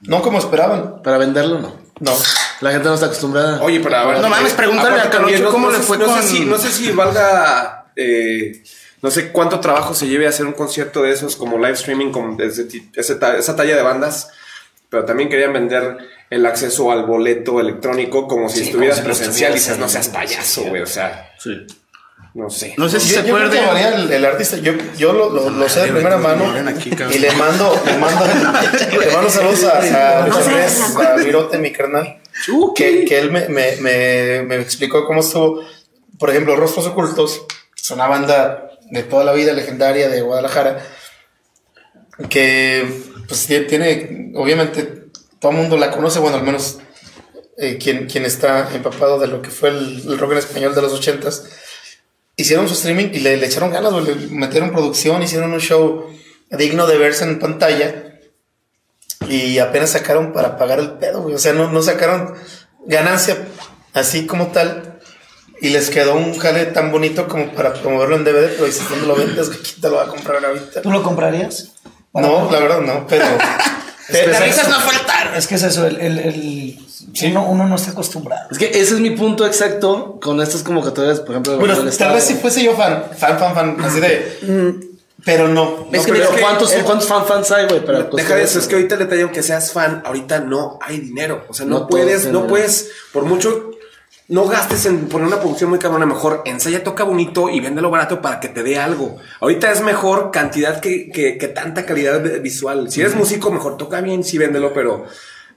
[0.00, 1.76] no como esperaban, Para venderlo, no.
[2.00, 2.12] no.
[2.60, 3.60] La gente no está acostumbrada.
[3.62, 5.98] Oye, pero a ver, No mames, eh, pregúntale aparte a no- cómo no le fue
[5.98, 7.92] no con- Sé si, no sé si valga.
[7.94, 8.62] eh,
[9.02, 12.10] no sé cuánto trabajo se lleve a hacer un concierto de esos como live streaming
[12.10, 14.30] con ese ese esa talla de bandas.
[14.90, 15.98] Pero también querían vender
[16.30, 19.94] el acceso al boleto electrónico como si Sí, estuvieras como si presencial y dices, estuvieras
[19.94, 20.80] no seas payaso, güey.
[20.80, 21.66] O sea, Sí.
[22.32, 22.72] no sé.
[22.78, 23.84] No sé si Yo, se yo creo que acuerdan.
[23.92, 27.18] varía el, el artista, yo, yo lo, lo- lo sé de primera mano aquí, y
[27.18, 28.24] le mando, le mando,
[28.98, 32.22] le mando saludos a, a, Luis Andrés, a Virote, mi carnal,
[32.74, 35.62] que, que él me, me, me, me explicó cómo estuvo,
[36.18, 37.42] por ejemplo, Rostros Ocultos,
[37.76, 40.82] es una banda de toda la vida legendaria de Guadalajara,
[42.28, 42.86] que
[43.28, 45.04] pues tie- tiene, obviamente,
[45.38, 46.78] todo el mundo la conoce, bueno, al menos
[47.56, 50.92] eh, quien, quien está empapado de lo que fue el, rock en español de los
[50.92, 51.44] ochentas,
[52.36, 53.92] hicieron su streaming y le, echaron ganas,
[54.30, 56.06] metieron producción, hicieron un show
[56.50, 58.04] digno de verse en pantalla
[59.28, 61.24] y apenas sacaron para pagar el pedo.
[61.26, 62.34] O sea, no, no sacaron
[62.86, 63.36] ganancia
[63.92, 64.87] así como tal.
[65.60, 69.06] Y les quedó un jale tan bonito como para promoverlo en DVD, pero dices, ¿dónde
[69.06, 69.48] lo vendes?
[69.48, 70.82] ¿Quién te lo va a comprar ahorita?
[70.82, 71.72] ¿Tú lo comprarías?
[72.14, 73.24] No, la verdad no, pero...
[74.10, 75.34] pero- Las risas no faltaron.
[75.34, 76.78] Es que es eso, el, el, el-
[77.30, 78.48] uno, uno no está acostumbrado.
[78.50, 81.58] Es que ese es mi punto exacto con estas convocatorias, por ejemplo.
[81.58, 82.14] bueno, tal Estado.
[82.14, 84.88] vez si fuese yo fan, fan, fan, fan, así de...
[85.24, 85.88] Pero no.
[85.92, 87.84] Es no, que pero- Pero ¿cuántos, ¿cuántos fan fans hay, güey?
[87.84, 90.98] para Deja de eso, es que ahorita el detalle, aunque seas fan, ahorita no hay
[91.00, 91.44] dinero.
[91.48, 93.72] O sea, no, puedes, no puedes, por mucho,
[94.28, 96.06] no gastes en poner una producción muy cabrona.
[96.06, 99.16] Mejor ensaya, toca bonito y véndelo barato para que te dé algo.
[99.40, 102.90] Ahorita es mejor cantidad que, que, que tanta calidad visual.
[102.90, 105.06] Si eres músico, mejor toca bien, sí véndelo, pero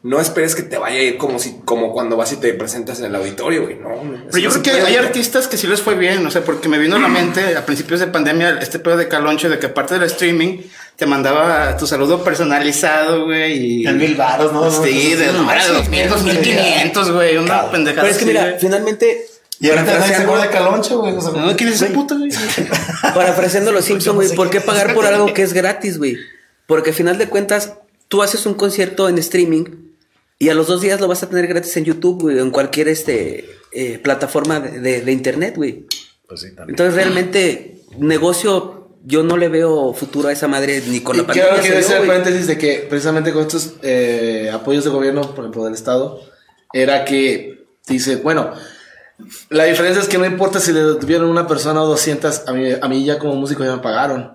[0.03, 2.99] no esperes que te vaya a ir como si, como cuando vas y te presentas
[2.99, 3.75] en el auditorio, güey.
[3.75, 3.89] No,
[4.31, 6.79] Pero yo creo que hay artistas que sí les fue bien, o sea, porque me
[6.79, 9.95] vino a la mente a principios de pandemia este pedo de Caloncho de que aparte
[9.95, 10.59] del streaming
[10.95, 13.81] te mandaba tu saludo personalizado, güey.
[13.81, 13.87] Y...
[13.87, 14.71] En mil varos, ¿no?
[14.71, 18.01] Sí, de dos mil, dos mil quinientos, güey, una pendejada.
[18.01, 18.59] Pero es que así, mira, güey.
[18.59, 19.25] finalmente,
[19.59, 21.13] Y ahorita nadie se acuerda de Caloncho, güey.
[21.15, 22.31] o sea, No, ¿quién es ese puto, güey?
[23.13, 26.17] Parafraseando los Simpsons, no güey, ¿por qué qué pagar por algo que es gratis, güey?
[26.65, 27.73] Porque al final de cuentas,
[28.07, 29.90] tú haces un concierto en streaming
[30.43, 32.51] y a los dos días lo vas a tener gratis en YouTube, güey, o en
[32.51, 35.85] cualquier este, eh, plataforma de, de- de internet, güey.
[36.27, 36.69] Pues sí, también.
[36.71, 41.27] Entonces, realmente, negocio, yo no le veo futuro a esa madre ni con Y la
[41.27, 41.49] pandemia.
[41.51, 45.63] quiero, quiero hacer paréntesis de que precisamente con estos eh, apoyos de gobierno, por ejemplo,
[45.65, 46.19] del Estado,
[46.73, 48.51] era que dice, bueno,
[49.49, 52.69] la diferencia es que no importa si le dieron una persona o 200, a mí,
[52.81, 54.33] a mí ya como músico ya me pagaron.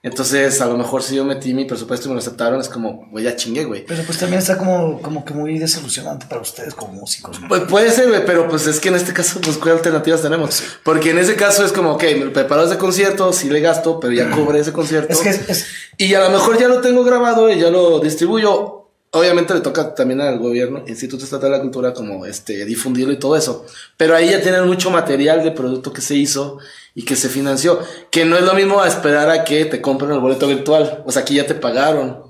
[0.00, 3.08] Entonces, a lo mejor si yo metí mi presupuesto y me lo aceptaron, es como,
[3.10, 3.84] güey, ya chingué, güey.
[3.84, 7.40] Pero pues también está como, como que muy desilusionante para ustedes como músicos.
[7.40, 7.48] ¿no?
[7.48, 10.62] Pues puede ser, güey, pero pues es que en este caso, pues, ¿qué alternativas tenemos?
[10.84, 14.12] Porque en ese caso es como, ok, me preparo ese concierto, sí le gasto, pero
[14.12, 15.12] ya cobré ese concierto.
[15.12, 17.98] Es que es- es- Y a lo mejor ya lo tengo grabado y ya lo
[17.98, 18.77] distribuyo.
[19.10, 23.18] Obviamente le toca también al gobierno, Instituto Estatal de la Cultura, como este, difundirlo y
[23.18, 23.64] todo eso.
[23.96, 26.58] Pero ahí ya tienen mucho material de producto que se hizo
[26.94, 27.80] y que se financió.
[28.10, 31.02] Que no es lo mismo esperar a que te compren el boleto virtual.
[31.06, 32.22] O sea, aquí ya te pagaron.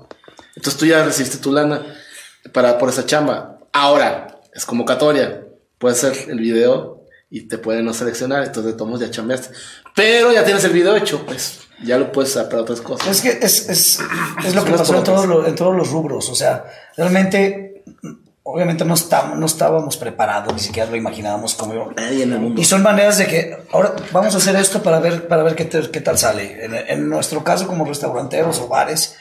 [0.55, 1.85] Entonces tú ya recibiste tu lana
[2.53, 3.59] para, por esa chamba.
[3.73, 5.45] Ahora, es convocatoria.
[5.79, 6.98] Puedes hacer el video
[7.29, 8.43] y te pueden no seleccionar.
[8.43, 9.49] Entonces, modos, ya chambeaste.
[9.95, 13.07] Pero ya tienes el video hecho, pues ya lo puedes usar para otras cosas.
[13.07, 13.99] Es que es, es,
[14.45, 16.29] es lo que pasó en todos, los, en todos los rubros.
[16.29, 16.65] O sea,
[16.97, 17.83] realmente,
[18.43, 22.39] obviamente no estábamos, no estábamos preparados, ni siquiera lo imaginábamos como iba- Nadie en el
[22.39, 22.61] mundo.
[22.61, 25.65] Y son maneras de que ahora vamos a hacer esto para ver, para ver qué,
[25.65, 26.65] te- qué tal sale.
[26.65, 29.15] En, en nuestro caso, como restauranteros o bares,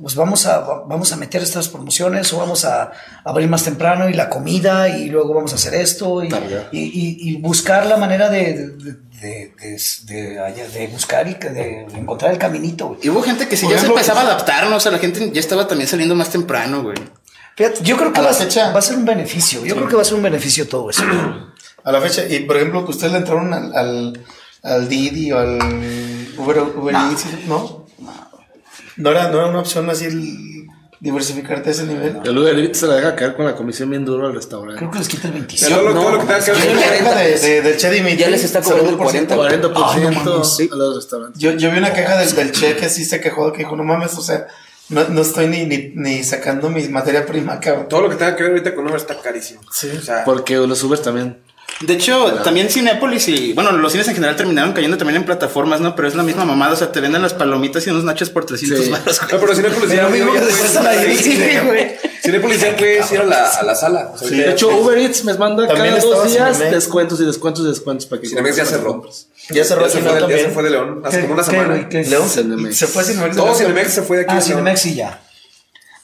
[0.00, 2.92] pues vamos a, vamos a meter estas promociones o vamos a
[3.24, 6.66] abrir más temprano y la comida y luego vamos a hacer esto y, Tarde.
[6.72, 11.34] y, y- y buscar la manera de, de, de, de- de- de- de buscar y
[11.34, 12.88] que- de encontrar el caminito.
[12.88, 13.00] güey.
[13.02, 14.76] Y hubo gente que sí Por ya se empezaba a adaptar, ¿no?
[14.76, 16.96] O sea, la gente ya estaba también saliendo más temprano, güey.
[17.56, 18.72] Fíjate, yo creo que va, a- fecha.
[18.72, 19.64] va a ser un beneficio.
[19.64, 21.02] Yo creo que va a ser un beneficio todo eso.
[21.84, 24.20] A la fecha, y por ejemplo, ustedes le entraron al, al,
[24.62, 25.58] al Didi o al
[26.38, 27.83] Uber, Uber Eats, ¿no?
[28.96, 30.66] No era, no era una opción así el
[31.00, 32.18] diversificarte a ese nivel.
[32.24, 34.78] El Uber Eats se la deja caer con la comisión bien duro al restaurante.
[34.78, 35.74] Creo que les quita el Ya 25.
[35.74, 37.14] todo, lo- no, todo lo que tenga que yo ver Yo con vi una queja
[37.16, 39.36] de, de, del Che Dimitri, Ya les está cobrando el 40.
[39.36, 40.60] 40% Ay, no mames.
[40.72, 41.42] a los restaurantes.
[41.42, 43.84] Yo, yo vi una queja del, del Che que sí se quejó, que dijo, no
[43.84, 44.46] mames, o sea,
[44.88, 47.88] no, no estoy ni, ni, ni sacando mi materia prima, cabrón.
[47.88, 49.60] Todo lo que tenga que ver ahorita con Uber está carísimo.
[49.72, 49.90] Sí.
[49.98, 51.38] O sea, Porque los Ubers también.
[51.80, 55.80] De hecho, también Cinépolis y, bueno, los cines en general terminaron cayendo también en plataformas,
[55.80, 55.94] ¿no?
[55.96, 58.46] Pero es la misma mamada, o sea, te venden las palomitas y unos nachos por
[58.46, 58.90] 300 Sí.
[58.90, 59.20] baros.
[59.32, 61.96] no, pero Cinépolis ya mismo ya que güey.
[62.22, 64.12] Cinépolis ya puedes ir a la, a la sala.
[64.14, 66.70] O sea, De hecho, Uber Eats me manda cada dos días Cinemex.
[66.74, 69.02] descuentos y descuentos y descuentos para que Cinemex ya cerró.
[69.50, 71.88] Ya cerró Ya se, fue, ya se fue de León hace ¿Qué- como una semana.
[71.90, 72.76] León Cinemex.
[72.76, 73.36] se fue a Cinemex.
[73.36, 74.32] Todo Cinemex se fue de aquí.
[74.32, 74.42] Ah, de.
[74.42, 75.20] Cinemex sí ya.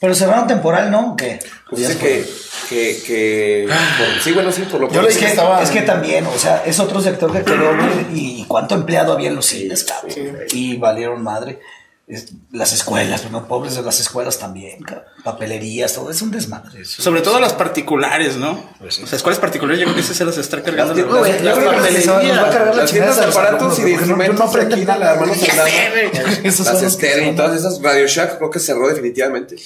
[0.00, 1.12] Pero cerraron temporal, ¿no?
[1.12, 1.38] ¿O ¿Qué?
[1.68, 2.26] Pues dice que,
[2.70, 6.38] que, que por- sí, bueno, sí, por lo Yo que estaba- es que también, o
[6.38, 7.70] sea, es otro sector que quedó,
[8.14, 10.10] y cuánto empleado había en los cines, cabrón.
[10.52, 11.60] Y valieron madre.
[12.08, 15.04] Es- las escuelas, pues, no pobres de las escuelas también, cabrón.
[15.22, 16.80] papelerías, todo es un desmadre.
[16.80, 17.02] eso.
[17.02, 18.52] Sobre todo las particulares, ¿no?
[18.80, 20.94] O sea, escuelas particulares, yo creo que ese se las está cargando.
[20.94, 22.04] Las las- Yo creo que papelerías.
[22.04, 23.82] se va- nos va a cargar la Las tiendas chingada de los aparatos alumnos, y
[23.82, 25.32] de instrumentos aquí de la mano
[26.44, 29.56] las estéreo todas esas Radio Shack creo que cerró definitivamente.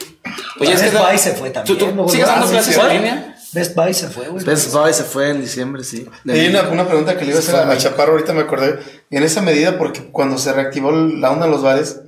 [0.00, 0.20] Sí.
[0.60, 1.78] Oye, es que Best da- Buy se fue también.
[1.78, 3.34] ¿Tú, tú sigues dando clases en línea?
[3.52, 4.44] Best Buy se fue, güey.
[4.44, 6.06] Best Buy se fue en diciembre, sí.
[6.24, 8.78] Y una, una pregunta que le iba a hacer a, a Chaparro, ahorita me acordé.
[9.10, 12.00] Y en esa medida, porque cuando se reactivó la onda en los bares,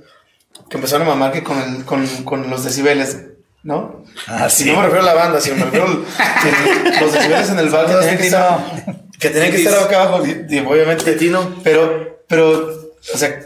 [0.69, 3.17] que empezaron a mamar que con, el, con, con los decibeles,
[3.63, 4.03] ¿no?
[4.27, 4.69] Ah, Si sí.
[4.71, 5.85] no me refiero a la banda, sino me refiero
[6.43, 8.83] que los decibeles en el bar que tenían que estar,
[9.19, 11.13] que tenían que estar acá abajo, y, y obviamente.
[11.13, 11.55] Tino.
[11.63, 12.69] Pero, pero,
[13.13, 13.39] o sea,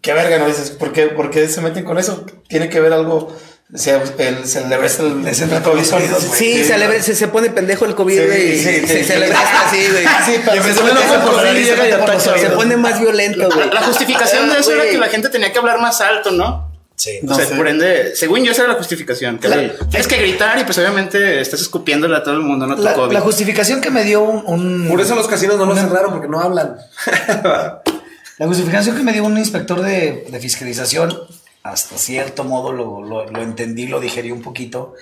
[0.00, 0.46] qué verga, ¿no?
[0.46, 2.24] Dices, ¿por qué, por qué se meten con eso?
[2.48, 3.36] Tiene que ver algo.
[3.72, 3.76] O
[4.18, 5.94] el, se le resta el, Les el los COVID.
[5.94, 6.38] oídos, güey.
[6.38, 8.58] Sí, se, le- se, se pone pendejo el COVID, Sí, güey.
[8.58, 9.18] sí, se, sí, se sí.
[9.18, 10.04] le resta así, güey.
[10.26, 13.70] Sí, pero se y se Se pone más violento, güey.
[13.72, 16.72] La justificación de eso Ah, era que la gente tenía que hablar más alto, ¿no?
[16.96, 17.18] Sí.
[17.28, 17.56] o sea, sé.
[17.56, 19.38] por ende, según yo, esa era la justificación.
[19.38, 22.76] Que la- tienes que gritar y pues obviamente estás escupiéndole a todo el mundo, no
[22.76, 23.12] La, COVID.
[23.12, 26.28] la justificación que me dio un, un- Por eso los casinos no los cerraron, porque
[26.28, 26.76] no hablan.
[28.38, 31.16] La justificación que me dio un inspector de, de fiscalización,
[31.64, 34.94] hasta cierto modo lo, lo- lo entendí, lo digerí un poquito,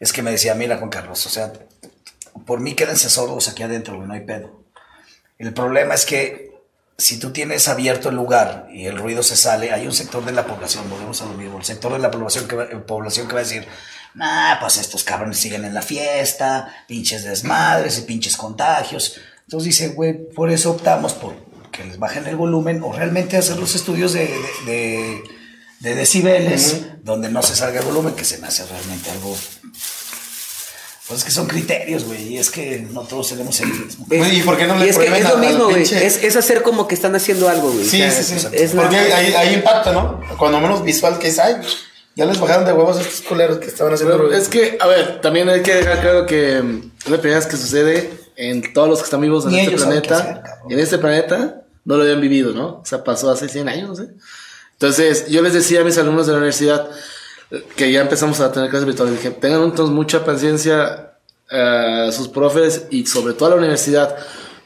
[0.00, 1.52] es que me decía, mira Juan Carlos, o sea,
[2.44, 4.62] por mí quédense sordos aquí adentro, no hay pedo.
[5.38, 6.52] El problema es que
[6.96, 10.32] si tú tienes abierto el lugar y el ruido se sale, hay un sector de
[10.32, 13.28] la población, volvemos a lo mismo, el sector de la población que va, eh, población
[13.28, 13.66] que va a decir,
[14.14, 19.20] nah, pues estos cabrones siguen en la fiesta, pinches desmadres y pinches contagios.
[19.44, 21.34] Entonces dice, güey, por eso optamos por
[21.70, 25.22] que les bajen el volumen o realmente hacer los estudios de, de, de-
[25.80, 29.36] de decibeles donde no se salga el volumen, que se me hace realmente algo...
[31.06, 34.06] Pues es que son criterios, güey, y es que no todos tenemos el mismo.
[34.10, 35.76] ¿y por qué no le es que es lo mismo, güey.
[35.82, 37.86] pinche- Es, es hacer como que están haciendo algo, güey.
[37.86, 38.46] Sí, O sea, sí, sí.
[38.52, 40.20] Es Porque hay, hay impacto, ¿no?
[40.36, 41.56] Cuando menos visual que es, ay,
[42.14, 44.86] ya les bajaron de huevos a estos culeros que estaban haciendo Pero es que, a
[44.86, 48.74] ver, también hay que dejar claro que mm, es la primera vez que sucede en
[48.74, 50.40] todos los que están vivos en Ni este ellos saben qué planeta.
[50.42, 52.66] hacer, en este planeta no lo habían vivido, ¿no?
[52.82, 54.10] O sea, pasó hace 100 años, no sé.
[54.80, 56.88] Entonces, yo les decía a mis alumnos de la universidad
[57.76, 61.14] que ya empezamos a tener clases virtuales, dije, tengan entonces mucha paciencia
[61.50, 64.14] eh, sus profes y sobre todo a la universidad,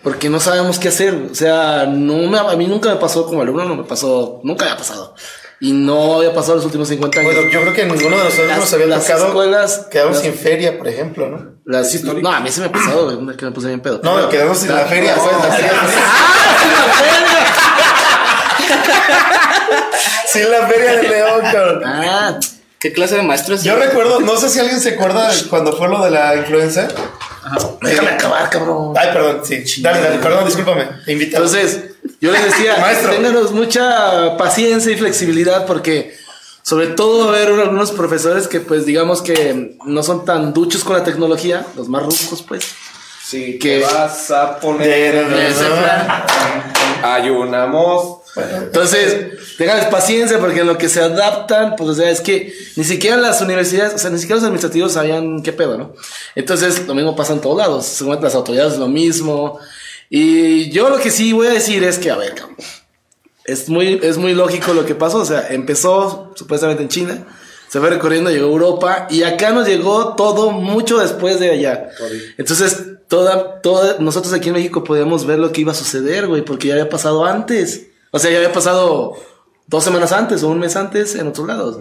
[0.03, 1.29] porque no sabemos qué hacer.
[1.31, 4.65] O sea, no me, a mí nunca me pasó como alumno, no me pasó, nunca
[4.67, 5.15] me ha pasado.
[5.61, 7.33] Y no había pasado los últimos 50 años.
[7.35, 9.27] Bueno, yo creo que ninguno de nosotros Las- nos había las tocado.
[9.29, 11.53] escuelas- las- sin feria, por ejemplo, ¿no?
[11.65, 14.01] Las- no, a mí se me ha pasado, una que me puse bien pedo.
[14.03, 15.15] No, quedamos sin la feria.
[15.17, 15.71] La feria.
[16.63, 17.23] Sin la feria
[20.35, 21.83] de León, cabrón.
[21.85, 22.39] Ah,
[22.79, 23.63] ¿Qué clase de maestro es?
[23.63, 26.89] Yo recuerdo, no sé si alguien se acuerda de cuando fue lo de la influenza.
[27.81, 28.93] déjame acabar, cabrón.
[28.97, 29.63] Ay, perdón, sí.
[29.83, 30.89] Dale, dale, perdón, discúlpame.
[31.07, 31.45] Invítalo.
[31.47, 31.79] Entonces,
[32.21, 32.75] yo les decía,
[33.09, 36.17] ténganos mucha paciencia y flexibilidad porque
[36.63, 40.83] sobre todo va a haber algunos profesores que pues digamos que no son tan duchos
[40.83, 42.65] con la tecnología, los más ruscos pues.
[43.25, 46.25] Sí, que- que vas a poner en ese plan.
[47.03, 48.22] Ayunamos.
[48.35, 52.85] Entonces, ténganles paciencia porque en lo que se adaptan, pues o sea, es que ni
[52.85, 55.95] siquiera las universidades, o sea, ni siquiera los administrativos sabían qué pedo, ¿no?
[56.35, 59.59] Entonces, lo mismo pasa en todos lados, seguramente las autoridades lo mismo.
[60.09, 62.57] Y yo lo que sí voy a decir es que, a ver, cabrón,
[63.45, 65.19] es muy, es muy lógico lo que pasó.
[65.19, 67.27] O sea, empezó supuestamente en China,
[67.69, 71.91] se fue recorriendo, llegó a Europa y acá nos llegó todo mucho después de allá.
[72.37, 76.43] Entonces, toda, toda, nosotros aquí en México podíamos ver lo que iba a suceder, güey,
[76.43, 77.87] porque ya había pasado antes.
[78.13, 79.17] O sea, ya había pasado
[79.67, 81.79] dos semanas antes o un mes antes en otros lados.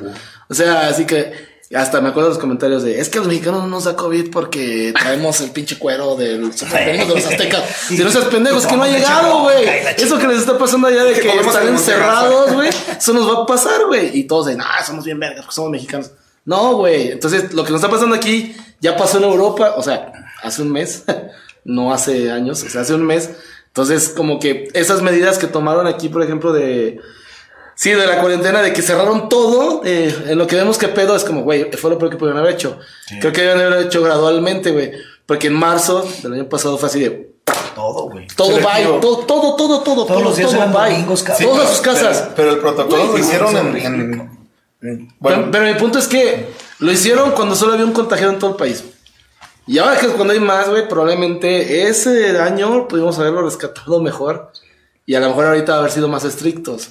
[0.50, 3.62] O sea, así que hasta me acuerdo de los comentarios de, es que los mexicanos
[3.62, 7.64] no nos da COVID porque traemos el pinche cuero del de los aztecas.
[7.88, 9.66] Si no seas pendejos, que no ha llegado, güey.
[9.98, 12.70] Eso que les está pasando allá de que están en encerrados, güey.
[12.70, 14.18] Eso nos va a pasar, güey.
[14.18, 16.12] Y todos de, ah, somos bien vergas porque somos mexicanos.
[16.44, 17.12] No, güey.
[17.12, 20.12] Entonces, lo que nos está pasando aquí ya pasó en Europa, o sea,
[20.44, 21.04] hace un mes,
[21.64, 23.30] no hace años, o sea, hace un mes.
[23.72, 27.00] Entonces, como que esas medidas que tomaron aquí, por ejemplo, de...
[27.76, 31.16] Sí, de la cuarentena, de que cerraron todo, eh, en lo que vemos que pedo
[31.16, 32.78] es como, güey, fue lo peor que pudieron haber hecho.
[33.22, 34.92] Creo que debieron haber hecho gradualmente, güey.
[35.26, 37.32] Porque en marzo del año pasado fue así de,
[37.74, 38.28] Todo, güey.
[38.36, 40.92] todo bye, todo, todo, todo, todo, Todos todo, los días todo eran bye.
[40.92, 41.24] domingos.
[41.24, 42.30] Todos a sus Pero- casas.
[42.36, 44.30] Pero, el protocolo lo hicieron en, en-
[44.80, 48.38] Pero, Bueno, pero mi punto es que lo hicieron cuando solo había un contagiado en
[48.40, 48.84] todo el país.
[49.68, 54.52] Y ahora que cuando hay más, güey, probablemente ese año pudimos haberlo rescatado mejor.
[55.06, 56.90] Y a lo mejor ahorita haber sido más estrictos.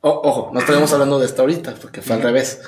[0.00, 2.60] O- ojo, no estaremos hablando de esto ahorita, porque fue al revés.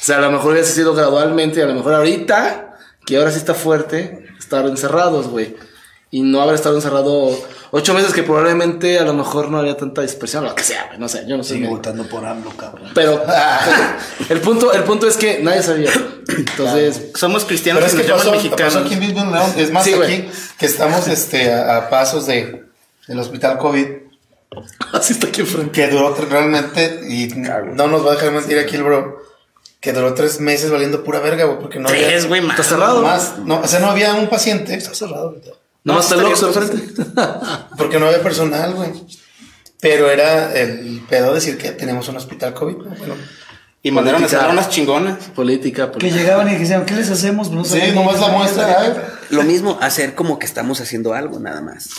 [0.00, 3.30] O sea, a lo mejor hubiese sido gradualmente y a lo mejor ahorita, que ahora
[3.30, 5.56] sí está fuerte, estar encerrados, güey.
[6.14, 7.36] Y no haber estado encerrado
[7.72, 10.98] ocho meses que probablemente a lo mejor no había tanta dispersión, lo que sea, güey.
[11.00, 11.54] No sé, yo no sé.
[11.54, 12.88] Sigue votando por AMLO, cabrón.
[12.94, 13.20] Pero
[14.28, 15.90] el punto, el punto es que nadie sabía.
[16.28, 18.92] Entonces, Somos cristianos pero es y que nos llaman pasó, pasó mexicanos.
[18.92, 19.52] aquí mismo en León.
[19.56, 20.12] Es más, Sí, güey.
[20.20, 22.64] aquí que estamos este, a, a pasos de,
[23.08, 23.86] del hospital COVID,
[24.92, 25.72] así está aquí enfrente.
[25.72, 29.20] que duró realmente, y no nos va a dejar mentir aquí el bro,
[29.80, 32.06] que duró tres meses valiendo pura verga, güey, porque no había.
[32.06, 32.56] Tres, güey, más.
[32.58, 33.02] Está cerrado.
[33.02, 34.74] Más, no, o sea, no había un paciente.
[34.74, 35.50] Está cerrado ahorita.
[35.84, 37.02] No, está el Oxxo enfrente.
[37.76, 38.90] Porque no había personal, güey.
[39.80, 42.76] Pero era el pedo decir que tenemos un hospital COVID.
[42.76, 42.84] ¿no?
[42.96, 43.14] Bueno,
[43.82, 45.24] Y mandaron a cerrar unas chingonas.
[45.34, 47.50] política, Que llegaban y decían, ¿qué les hacemos?
[47.50, 48.86] No sí, nomás la muestra.
[48.86, 48.94] ¿eh?
[49.30, 51.90] Lo mismo, hacer como que estamos haciendo algo, nada más.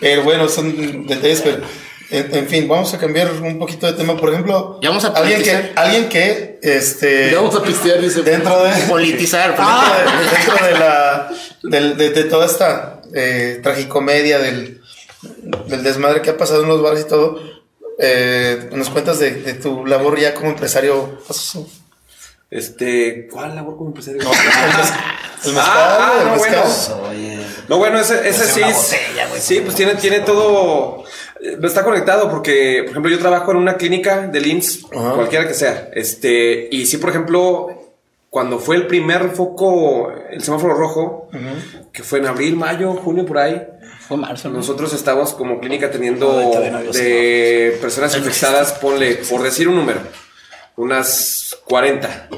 [0.00, 1.62] Pero bueno, son detalles, pero
[2.10, 4.16] en, en fin, vamos a cambiar un poquito de tema.
[4.16, 8.22] Por ejemplo, Ya vamos a alguien que, alguien que, este, Ya vamos a pistear, dice.
[8.22, 9.48] dentro de, Politizar.
[9.56, 9.66] dentro
[10.20, 11.28] de, dentro de la,
[11.64, 14.80] del- de, de toda esta eh, tragicomedia del,
[15.66, 17.40] del desmadre que ha pasado en los bares y todo,
[17.98, 21.18] eh, nos cuentas de, de tu labor ya como empresario.
[21.26, 21.58] pues,
[22.50, 24.20] Este, ¿cuál labor como empresario?
[24.22, 24.28] El
[25.52, 26.62] mezcal, Ah, el no, mezcal.
[26.64, 27.08] bueno.
[27.10, 28.96] Oye, No, bueno, ese, ese Hacer sí.
[28.96, 29.40] botella, güey.
[29.40, 31.04] sí, pues tiene, tiene todo.
[31.42, 35.12] eh, Está conectado porque, por ejemplo, yo trabajo en una clínica de IMSS, Ajá.
[35.14, 35.90] cualquiera que sea.
[35.94, 37.75] Este, y sí, por ejemplo,
[38.36, 41.30] cuando fue el primer foco, el semáforo rojo,
[41.90, 43.66] que fue en abril, mayo, junio, por ahí.
[44.06, 44.56] Fue marzo, ¿no?
[44.58, 49.76] Nosotros estamos como clínica teniendo No, todavía no de personas infectadas, ponle, por decir un
[49.76, 50.00] número,
[50.76, 52.28] unas 40.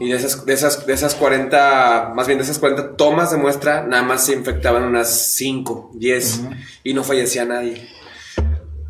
[0.00, 3.36] Y de esas, de esas, de esas 40, más bien de esas 40 tomas de
[3.36, 6.40] muestra, nada más se infectaban unas 5, 10
[6.84, 7.86] y no fallecía nadie.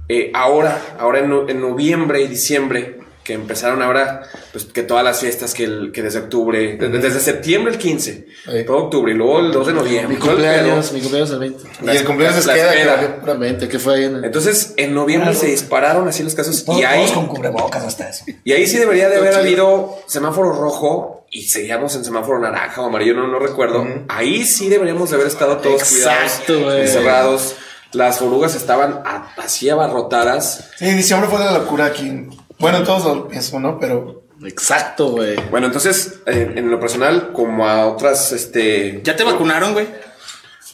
[0.09, 5.03] Eh, ahora, ahora en, no- en noviembre y diciembre, que empezaron ahora, pues que todas
[5.03, 8.65] las fiestas que, el- que desde octubre, desde, desde septiembre el 15, Sí.
[8.67, 10.15] todo octubre y luego el 2 de noviembre.
[10.15, 11.65] Mi cumpleaños, mi cumpleaños el 20.
[11.83, 12.97] Y el cumpleaños la queda, espera.
[13.23, 13.33] claro.
[13.33, 14.25] El 20, que fue ahí en el...
[14.27, 18.11] Entonces, en noviembre se dispararon así los casos todos, y ahí, todos con cubrebocas hasta
[18.11, 18.25] eso.
[18.45, 22.87] y ahí sí debería de haber habido semáforo rojo y seguíamos en semáforo naranja o
[22.87, 23.85] amarillo, no, no recuerdo.
[24.09, 27.57] Ahí sí deberíamos de haber estado todos Exacto, cuidados, encerrados.
[27.93, 30.71] Las orugas estaban a- así abarrotadas.
[30.77, 32.29] Sí, diciembre fue la locura aquí.
[32.65, 33.79] Bueno, en todos lo pienso, ¿no?
[33.79, 35.37] Pero Exacto, güey.
[35.51, 39.01] Bueno, entonces, en, en lo personal, como a otras, este...
[39.05, 39.87] ¿Ya te vacunaron, güey?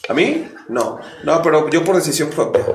[0.07, 0.47] ¿A mí?
[0.69, 0.99] No.
[1.25, 2.65] No, pero yo por decisión propia.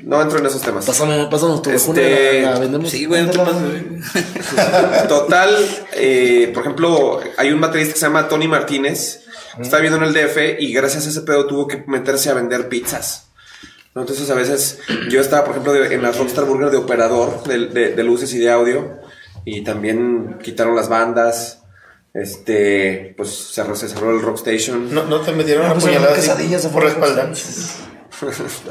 [0.00, 0.84] No entro en esos temas.
[0.84, 2.90] Pásame, pásanos tu vacuna, Este, la, la vendemos.
[2.90, 5.08] Sí, güey, no te pases, güey.
[5.08, 5.56] Total,
[5.94, 9.22] eh, por ejemplo, hay un baterista que se llama Tony Martínez.
[9.58, 12.68] Está viviendo en el DF y gracias a ese pedo tuvo que meterse a vender
[12.68, 13.28] pizzas.
[13.96, 14.02] ¿No?
[14.02, 14.78] Entonces, a veces
[15.10, 18.32] yo estaba, por ejemplo, de- en la Rockstar Burger de operador de, de- de luces
[18.34, 19.00] y de audio.
[19.44, 21.62] Y también quitaron las bandas.
[22.14, 24.94] Este, pues se, cerró- se cerró el Rockstation.
[24.94, 27.32] No, no te metieron una pues, puñalada eran así quesadillas de por la espalda.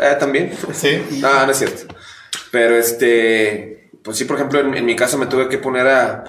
[0.02, 0.52] Eh, también.
[0.74, 1.02] Sí.
[1.22, 1.94] No, no es cierto.
[2.52, 6.24] Pero este, pues sí, por ejemplo, en, en mi caso me tuve que poner a,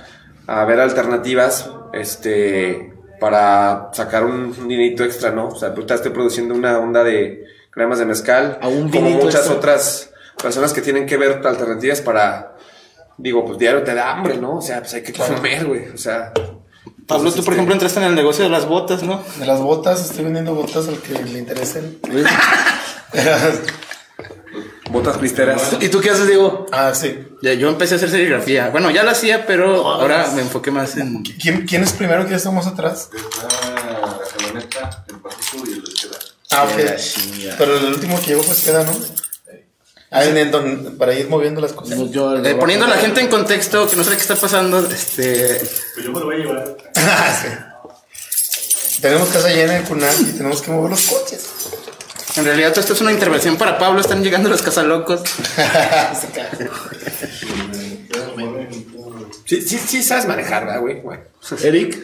[0.46, 5.48] a ver alternativas, este, para sacar un, un dinerito extra, ¿no?
[5.48, 7.44] O sea, ahorita estoy produciendo una onda de
[7.76, 9.54] cremas de mezcal, A un como muchas extra.
[9.54, 10.10] otras
[10.42, 12.56] personas que tienen que ver alternativas para,
[13.18, 14.56] digo, pues diario te da hambre, ¿no?
[14.56, 15.88] O sea, pues hay que comer, güey.
[15.90, 16.32] O sea,
[17.06, 19.22] Pablo, tú, por este, ejemplo, entraste en el negocio de las botas, ¿no?
[19.38, 21.98] De las botas, estoy vendiendo botas al que le interesen.
[24.90, 25.76] botas cristeras.
[25.78, 26.64] ¿Y tú qué haces, Diego?
[26.72, 27.26] ah, sí.
[27.42, 28.70] Ya, yo empecé a hacer serigrafía.
[28.70, 31.22] Bueno, ya lo hacía, pero ahora me enfoqué más en...
[31.22, 32.22] ¿Quién, quién es primero?
[32.22, 33.10] ¿Quién estamos atrás?
[33.12, 35.95] la camioneta, el pasillo y el.
[36.56, 37.54] Ah, ok.
[37.58, 38.92] Pero el último que llegó pues queda, ¿no?
[40.10, 41.98] Ah, en, en don- para ir moviendo las cosas.
[42.10, 45.60] Yo, Eh, poniendo a la gente en contexto, que no sabe qué está pasando, este...
[45.94, 46.76] Pues yo me lo voy a llevar.
[47.42, 47.48] Sí.
[49.02, 51.46] Tenemos casa llena en Cunal y tenemos que mover los coches.
[52.36, 54.00] En realidad, todo esto es una intervención para Pablo.
[54.00, 55.20] Están llegando los casalocos.
[59.44, 61.00] Sí, sí, sí sabes manejar, ¿verdad, güey?
[61.02, 61.22] Bueno.
[61.62, 61.96] Eric.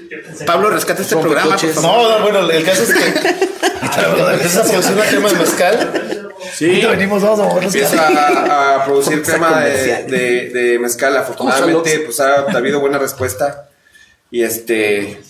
[0.47, 1.75] Pablo, rescata este programa, por coches.
[1.75, 1.91] favor.
[2.11, 3.49] No, no, bueno, el caso es que
[3.83, 6.35] empiezas a producir una crema de mezcal.
[6.55, 6.67] Sí.
[6.67, 11.17] venimos, vamos a mover los Empieza a, a producir crema de, de, de mezcal.
[11.17, 13.69] Afortunadamente, pues ha, ha habido buena respuesta.
[14.31, 15.21] Y este.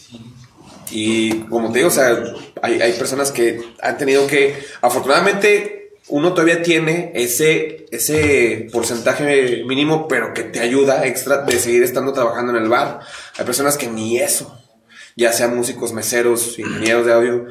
[0.91, 2.23] Y como te digo, o sea,
[2.61, 4.63] hay, hay personas que han tenido que.
[4.81, 11.83] Afortunadamente, uno todavía tiene ese, ese porcentaje mínimo, pero que te ayuda extra de seguir
[11.83, 13.01] estando trabajando en el bar.
[13.39, 14.59] Hay personas que ni eso.
[15.17, 17.47] Ya sean músicos, meseros, ingenieros de audio.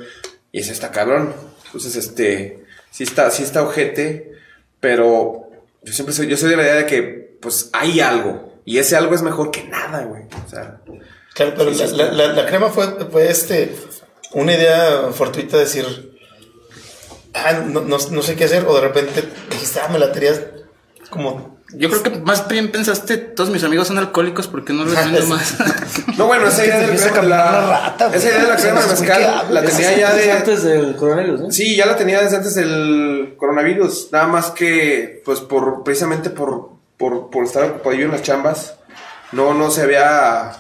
[0.52, 1.34] Y eso está cabrón.
[1.66, 2.64] Entonces, este.
[2.92, 4.34] Sí está, sí está ojete.
[4.80, 5.50] Pero
[5.84, 8.60] yo siempre soy, yo soy de la idea de que, pues, hay algo.
[8.66, 10.24] Y ese algo es mejor que nada, güey.
[10.46, 10.82] O sea,
[11.34, 13.74] Claro, pero la, la- la- la crema fue, fue este,
[14.34, 15.86] una idea fortuita de decir,
[17.34, 20.42] ah, no, no- no sé qué hacer, o de repente dijiste, ah, me la tenías
[21.10, 21.61] como...
[21.74, 25.26] Yo creo que más bien pensaste, todos mis amigos son alcohólicos, porque no les vendo
[25.28, 25.56] más?
[26.18, 28.48] No, bueno, esa idea de la empieza a crema, caminar la- rata, esa idea de
[28.48, 30.32] la crema de mezcal la tenía ya de...
[30.32, 31.52] Antes del coronavirus, ¿no?
[31.52, 34.10] Sí, ya la tenía desde antes del coronavirus.
[34.12, 38.76] Nada más que, pues, por precisamente por, por, por estar ocupadillo en las chambas,
[39.32, 40.52] no, no se había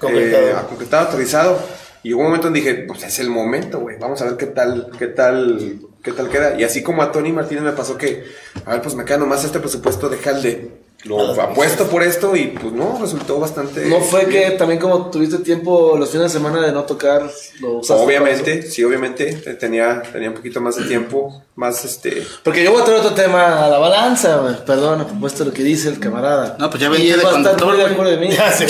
[0.00, 0.46] Concretado.
[0.48, 1.58] eh, concretado, aterrizado.
[2.02, 3.96] Y hubo un momento en dije, pues es el momento, güey.
[3.98, 6.58] Vamos a ver qué tal, qué tal, qué tal queda.
[6.58, 8.24] Y así como a Tony Martínez me pasó que,
[8.64, 10.70] a ver, pues me queda nomás este presupuesto, deja el de
[11.06, 13.86] lo apuesto por esto y pues no, resultó bastante.
[13.86, 17.30] No fue que también como tuviste tiempo los fines de semana de no tocar,
[17.60, 19.42] lo usaste Obviamente, sí, obviamente.
[19.46, 22.26] eh, Tenía, tenía un poquito más de tiempo, más este.
[22.42, 24.54] Porque yo voy a traer otro tema a la balanza, güey.
[24.64, 26.56] Perdón, a propuesto lo que dice el camarada.
[26.58, 28.28] No, pues ya él de va conductor, acuerdo de mí.
[28.36, 28.64] Ya, sí,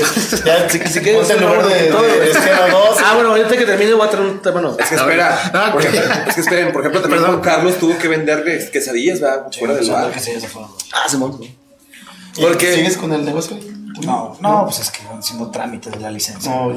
[0.45, 2.59] ya, Si, si quieres un lugar de, de todo, de, esquema.
[3.05, 4.77] Ah, bueno, ahorita que termine voy a traer un tema, no.
[4.79, 5.89] Es que espera, Ah, por ok.
[5.89, 9.47] ejemplo, es que esperen, por ejemplo, también Juan Carlos tuvo que venderle quesadillas, ¿verdad?
[9.59, 10.13] Fuera del bar.
[10.93, 11.39] Ah, Simón.
[11.43, 11.57] ¿Y
[12.41, 13.57] Porque- ¿Sigues con el negocio?
[14.05, 16.51] No, no, pues es que van haciendo trámites de la licencia.
[16.55, 16.73] No.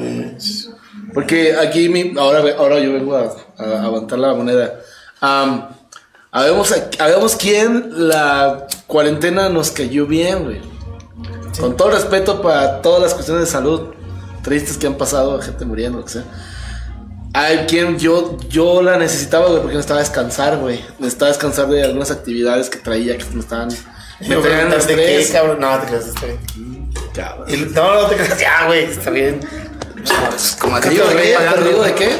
[1.12, 4.80] Porque aquí mi- ahora, ahora yo vengo a, a aguantar la moneda.
[5.20, 5.68] Am,
[6.30, 10.60] habemos, habemos quién la cuarentena nos cayó bien, güey.
[11.58, 13.90] Con todo respeto para todas las cuestiones de salud
[14.42, 16.24] tristes que han pasado, gente muriendo, lo que sea.
[17.34, 20.80] Hay quien yo, yo la necesitaba, güey, porque necesitaba descansar, güey.
[20.98, 23.68] Necesitaba descansar de algunas actividades que traía que me estaban.
[24.20, 25.30] Me No, traían ¿De qué, estrés.
[25.30, 25.60] cabrón?
[25.60, 26.38] No, te creas, está bien.
[27.14, 27.46] Cabrón.
[27.48, 29.40] Y, no, no te creas, ya, güey, está bien.
[30.60, 31.34] Como ¿Qué aquello digo de de qué?
[31.34, 31.62] pagando.
[31.62, 32.10] ¿Te digo de qué?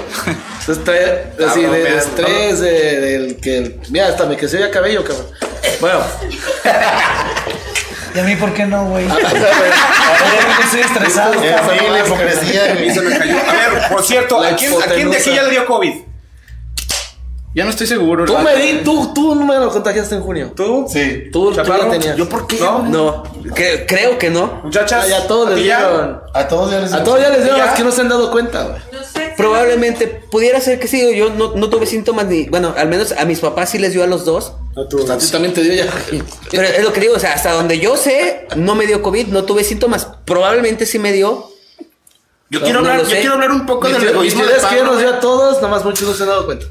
[0.60, 3.78] Entonces trae así Cabrón, de vean, estrés, de, del que.
[3.90, 5.26] Mira, hasta me creció ya cabello, cabrón.
[5.80, 6.00] Bueno,
[8.14, 9.08] ¿Y a mí por qué no, güey?
[9.08, 11.34] Ahora ya que estoy estresado.
[11.34, 12.90] Sí, la hipocresía, Y güey.
[12.90, 13.36] se me cayó.
[13.38, 15.94] A ver, por cierto, ¿a quién, ¿a quién de aquí ya le dio COVID?
[17.52, 18.24] Ya no estoy seguro.
[18.26, 20.52] tú me di, tú, tú no me lo contagiaste en junio.
[20.54, 20.86] ¿Tú?
[20.88, 21.24] Sí.
[21.32, 22.16] Tú, tú ya tenías.
[22.16, 22.60] ¿yo por qué?
[22.60, 24.60] No, No, cre- creo que no.
[24.62, 25.04] Muchachas.
[25.06, 26.20] Ah, ya todos ¿a les dieron.
[26.32, 27.66] A todos ya les A todos ya les dieron, ¿Ya?
[27.66, 28.80] es que no se han dado cuenta, güey.
[29.36, 31.16] Probablemente pudiera ser que sí.
[31.16, 32.44] Yo no, no tuve síntomas ni.
[32.48, 34.52] Bueno, al menos a mis papás sí les dio a los dos.
[34.88, 35.90] Pues a ti también te dio ya.
[36.52, 39.26] Pero es lo que digo, o sea, hasta donde yo sé, no me dio COVID,
[39.28, 40.06] no tuve síntomas.
[40.24, 41.50] Probablemente sí me dio,
[42.50, 43.20] Yo No, quiero no hablar, lo yo sé.
[43.20, 46.06] quiero hablar un poco del egoísmo de que nos dio a todos, nada más muchos
[46.08, 46.66] no se han dado cuenta.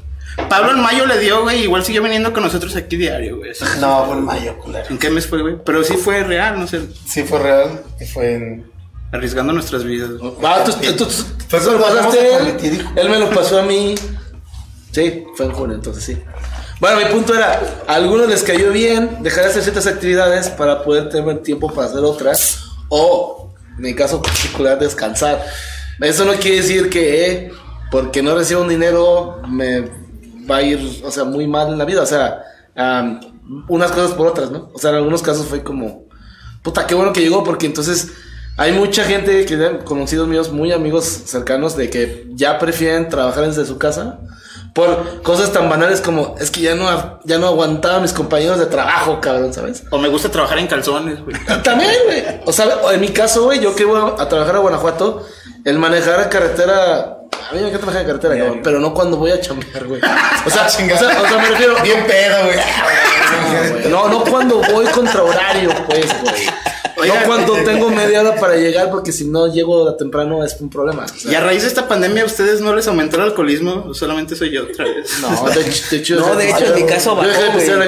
[0.48, 3.52] Pablo en mayo le dio, güey, igual siguió viniendo con nosotros aquí diario, güey.
[3.80, 4.86] No, fue en mayo, culero.
[4.90, 5.56] ¿En qué mes fue, güey?
[5.64, 7.82] Pero sí fue real, no sé, Sí, fue real.
[8.00, 8.70] Y fue en.
[9.12, 10.10] arriesgando nuestras vidas.
[10.12, 10.32] güey.
[10.44, 12.38] Ah, tú, tú, tú- tú se lo pasaste a
[12.96, 13.94] él me lo pasó a mí.
[14.92, 16.18] Sí, fue en junio, entonces sí.
[16.80, 20.82] Bueno, mi punto era, a algunos les cayó bien dejar de hacer ciertas actividades para
[20.82, 25.44] poder tener tiempo para hacer otras, o, en mi caso particular, descansar.
[26.00, 27.52] Eso no quiere decir que eh,
[27.90, 29.84] porque no recibo un dinero me
[30.50, 32.42] va a ir, o sea, muy mal en la vida, o sea,
[32.74, 33.20] am,
[33.68, 34.70] unas cosas por otras, ¿no?
[34.74, 36.06] O sea, en algunos casos fue como,
[36.62, 38.12] puta, qué bueno que llegó, porque entonces
[38.56, 43.64] hay mucha gente que conocidos míos, muy amigos cercanos, de que ya prefieren trabajar desde
[43.64, 44.20] su casa
[44.74, 48.58] por cosas tan banales como es que ya no, ya no aguantaba a mis compañeros
[48.58, 49.84] de trabajo, cabrón, ¿sabes?
[49.90, 51.36] O me gusta trabajar en calzones, güey.
[51.64, 52.22] También, güey.
[52.46, 55.26] O sea, en mi caso, güey, yo que voy a, a trabajar a Guanajuato,
[55.64, 57.16] el manejar a carretera.
[57.32, 60.00] A mí me encanta manejar a carretera, cabrón, pero no cuando voy a chambear, güey.
[60.46, 61.74] O sea, o sea, o sea, me refiero.
[61.82, 62.58] Bien pedo, güey.
[63.90, 66.46] No, no cuando voy contra horario, pues, güey.
[67.06, 70.70] No cuando tengo media hora para llegar, porque si no llego a temprano es un
[70.70, 71.04] problema.
[71.04, 71.32] o sea.
[71.32, 73.86] Y a raíz de esta pandemia, ¿a ustedes no les aumentó el alcoholismo?
[73.88, 75.10] ¿O solamente soy yo otra vez?
[75.20, 77.30] No, de hecho, de hecho, No, de hecho, en mi caso bajó,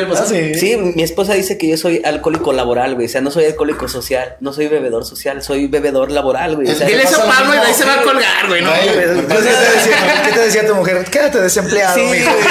[0.09, 0.29] pasado.
[0.55, 3.07] Sí, mi esposa dice que yo soy alcohólico laboral, güey.
[3.07, 6.71] O sea, no soy alcohólico social, no soy bebedor social, soy bebedor laboral, güey.
[6.71, 8.63] O sea, Dile eso a Pablo y de ahí se va a colgar, güey.
[8.63, 8.73] No.
[8.73, 11.05] ¿Qué te decía, qué te decía tu mujer?
[11.11, 12.31] Quédate desempleado, Sí, mijo.
[12.33, 12.45] güey.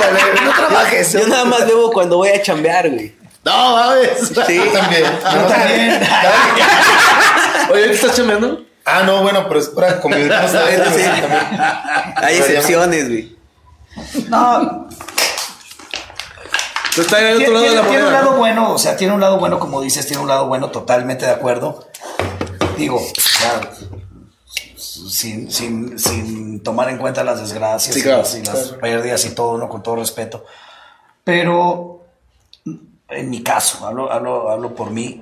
[0.00, 1.12] Dale, no trabajes.
[1.12, 3.12] yo nada más bebo cuando voy a chambear, güey.
[3.46, 4.18] No, mames.
[4.46, 4.56] Sí.
[4.64, 5.04] Yo también.
[5.04, 6.00] Yo también.
[7.72, 8.62] Oye, ¿qué estás chambeando?
[8.84, 10.50] Ah, no, bueno, pero es para con ustedes.
[10.50, 11.02] Sí.
[11.20, 11.60] también.
[12.16, 13.36] Hay excepciones, güey.
[14.28, 14.86] No,
[16.94, 18.78] Tú estás en el Tiene, otro lado de la tiene- tiene un lado bueno, o
[18.78, 21.86] sea, tiene un lado bueno, como dices, tiene un lado bueno, totalmente de acuerdo.
[22.78, 23.02] Digo,
[23.38, 23.68] claro,
[24.76, 28.80] sin, sin, sin tomar en cuenta las desgracias Sí, claro, y las claro.
[28.80, 29.68] pérdidas y todo, ¿no?
[29.68, 30.44] Con todo respeto.
[31.22, 31.95] Pero,
[33.08, 35.20] en mi caso, hablo, hablo, hablo por mí,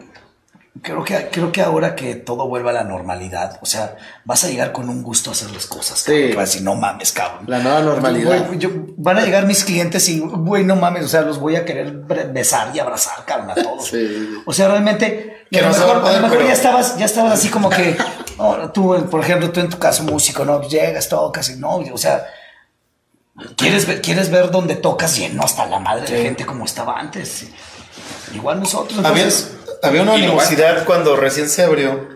[0.82, 4.48] creo que, creo que ahora que todo vuelva a la normalidad, o sea, vas a
[4.48, 6.00] llegar con un gusto a hacer las cosas.
[6.00, 6.28] Sí.
[6.28, 7.44] vas a decir, no mames, cabrón.
[7.46, 8.46] La nueva normalidad.
[8.46, 11.56] Güey, yo- van a llegar mis clientes y, güey, no mames, o sea, los voy
[11.56, 11.92] a querer
[12.32, 13.86] besar y abrazar, cabrón, a todos.
[13.88, 14.34] Sí.
[14.46, 16.98] O sea, realmente, Que a no mejor, a poder, a lo mejor pero- ya estabas,
[16.98, 17.96] ya estabas así como que,
[18.38, 20.60] no, tú, por ejemplo, tú en tu caso músico, ¿no?
[20.62, 22.24] Llegas, tocas y no, o sea,
[23.56, 27.46] quieres ver, quieres ver dónde tocas lleno hasta la madre de gente como estaba antes.
[28.34, 29.04] Igual nosotros.
[29.04, 32.08] Había, entonces, había una animosidad cuando recién se abrió.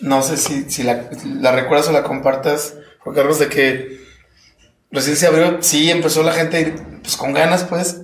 [0.00, 4.00] No sé si, si la, la recuerdas o la compartas, Juan Carlos, de que
[4.90, 8.02] recién se abrió, sí, empezó la gente pues con ganas, pues.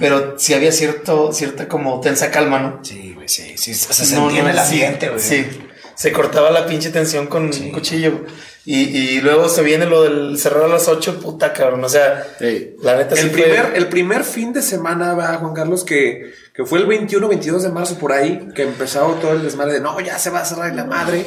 [0.00, 2.80] Pero sí había cierto, cierta como tensa calma, ¿no?
[2.82, 5.20] Sí, güey, sí, sí, se No, sentía en el ambiente, güey.
[5.20, 5.46] Sí,
[5.94, 8.24] se cortaba la pinche tensión con un cuchillo.
[8.64, 11.82] Y, y luego se viene lo del cerrar a las 8, puta cabrón.
[11.84, 12.76] O sea, Sí.
[12.82, 16.32] la neta sí El fue- primer, el primer fin de semana, va, Juan Carlos, que,
[16.54, 19.80] que fue el 21, 22 de marzo por ahí, que empezó todo el desmadre de
[19.80, 21.26] no, ya se va a cerrar la madre.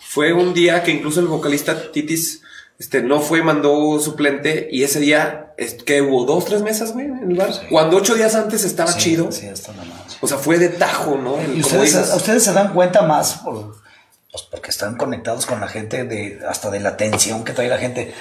[0.00, 2.42] Fue un día que incluso el vocalista Titis
[2.78, 7.06] este, no fue, mandó suplente y ese día, es, que hubo dos, tres mesas, güey,
[7.06, 7.50] en el bar.
[7.70, 9.32] Cuando ocho días antes estaba Sí, chido.
[9.32, 9.94] Sí, hasta la madre.
[10.20, 11.38] O sea, fue de tajo, ¿no?
[11.40, 12.14] El- Y como ustedes, dices.
[12.14, 13.74] ustedes se dan cuenta más por,
[14.30, 17.78] pues porque están conectados con la gente de hasta de la tensión que trae la
[17.78, 18.12] gente.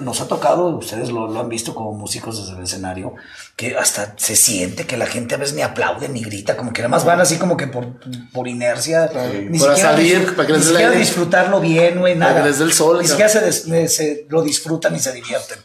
[0.00, 3.14] Nos ha tocado, ustedes lo, lo han visto como músicos desde el escenario,
[3.54, 6.82] que hasta se siente que la gente a veces ni aplaude ni grita, como que
[6.82, 7.86] nada más van así como que por,
[8.32, 9.08] por inercia,
[9.48, 12.30] ni Para siquiera, salir, disfr- para que ni les el siquiera disfrutarlo bien, güey, Para
[12.32, 12.42] nada.
[12.42, 15.58] que les dé el sol, Ni siquiera se, des- se lo disfrutan ni se divierten.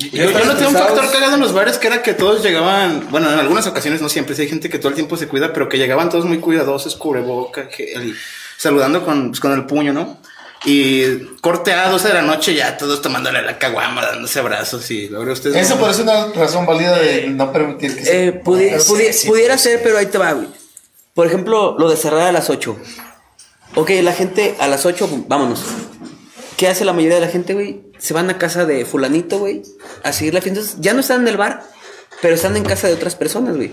[0.00, 3.32] Yo, yo noté un factor cagado en los bares que era que todos llegaban, bueno,
[3.32, 5.68] en algunas ocasiones, no siempre, sí hay gente que todo el tiempo se cuida, pero
[5.68, 8.14] que llegaban todos muy cuidadosos, cubreboca, gel, y
[8.56, 10.18] saludando con, pues, con el puño, ¿no?
[10.64, 15.08] Y corte a 12 de la noche ya todos tomándole la caguama, dándose abrazos y
[15.08, 15.54] luego ustedes...
[15.56, 18.26] Eso no- parece una razón válida de no permitir que se.
[18.28, 19.64] Eh, pudi- Sí, pudi- sí, pudiera sí.
[19.68, 20.48] ser, pero ahí te va, güey.
[21.14, 22.76] Por ejemplo, lo de cerrar a las 8.
[23.76, 25.62] Ok, la gente a las 8, vámonos.
[26.56, 27.82] ¿Qué hace la mayoría de la gente, güey?
[27.98, 29.62] Se van a casa de fulanito, güey,
[30.02, 30.76] a seguir la fiesta.
[30.80, 31.62] Ya no están en el bar,
[32.22, 33.72] pero están en casa de otras personas, güey.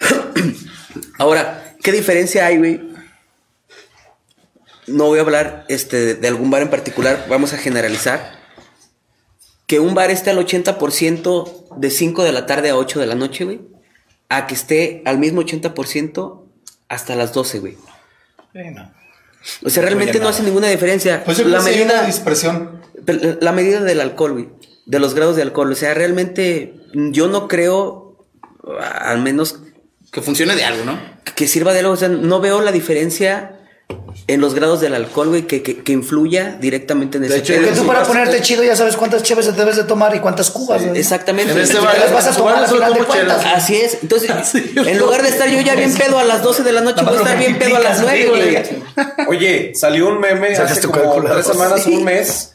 [1.18, 2.91] Ahora, ¿qué diferencia hay, güey?
[4.92, 8.40] No voy a hablar este, de, algún bar en particular, vamos a generalizar.
[9.66, 13.14] Que un bar esté al 80% de 5 de la tarde a 8 de la
[13.14, 13.60] noche, güey.
[14.28, 16.42] A que esté al mismo 80%
[16.88, 17.76] hasta las 12, güey.
[19.64, 21.24] O sea, realmente no hace ninguna diferencia.
[21.24, 22.82] Pues yo la sí medida, dispersión.
[23.40, 24.48] la medida del alcohol, güey.
[24.84, 25.72] De los grados de alcohol.
[25.72, 28.26] O sea, realmente yo no creo,
[28.80, 29.60] al menos
[30.10, 31.12] Que funcione de algo, ¿no?
[31.34, 31.92] que sirva de algo.
[31.92, 33.61] O sea, no veo la diferencia
[34.28, 37.62] en los grados del alcohol, güey, que, que, que influya directamente en ese hecho, pedo.
[37.66, 40.50] Porque tú para ponerte chido ya sabes cuántas cheves te debes de tomar y cuántas
[40.50, 40.84] cubas.
[40.84, 40.98] güey.
[40.98, 41.52] Exactamente.
[41.52, 43.44] En este Te bar- las vas a tomar al final de cuentas.
[43.54, 43.98] Así es.
[44.02, 44.30] Entonces,
[44.76, 47.14] en lugar de estar yo ya bien pedo a las 12 de la noche, voy
[47.14, 48.58] a estar bien pedo a las 9, güey.
[49.28, 51.90] Oye, salió un meme hace tu como tres semanas, Sí.
[51.96, 52.51] un mes,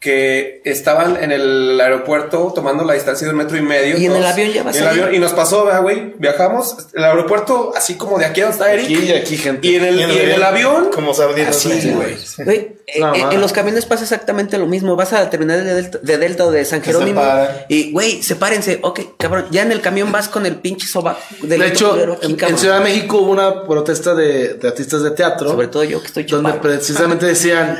[0.00, 3.98] que estaban en el aeropuerto tomando la distancia de un metro y medio.
[3.98, 6.14] Y en el avión ya vas Y en el avión- Y nos pasó, ¿verdad, güey,
[6.18, 8.84] viajamos, el aeropuerto así como de aquí a donde está Eric.
[8.84, 9.66] Aquí y aquí, gente.
[9.66, 11.56] Y en el, y en el avión, Como sardinas.
[11.56, 12.14] así, güey.
[12.46, 14.94] Eh, No, eh, en los camiones pasa exactamente lo mismo.
[14.96, 17.20] Vas a la terminal de Delta, de Delta o de San Jerónimo.
[17.68, 18.78] Y, güey, sepárense.
[18.82, 19.46] Ok, cabrón.
[19.50, 21.18] Ya en el camión vas con el pinche soba.
[21.42, 22.56] del De hecho, culero aquí, en.
[22.56, 25.50] Ciudad de México hubo una protesta de, de artistas de teatro.
[25.50, 26.62] Sobre todo yo que estoy donde chupado.
[26.62, 27.78] precisamente decían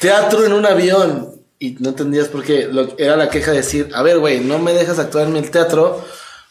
[0.00, 3.88] teatro en un avión y no entendías por qué Lo- era la queja de decir
[3.94, 6.04] a ver güey no me dejas actuar en el teatro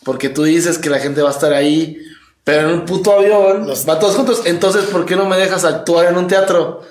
[0.04, 1.98] porque tú dices que la gente va a estar ahí
[2.44, 6.08] pero en un puto avión va todos juntos entonces por qué no me dejas actuar
[6.08, 6.82] en un teatro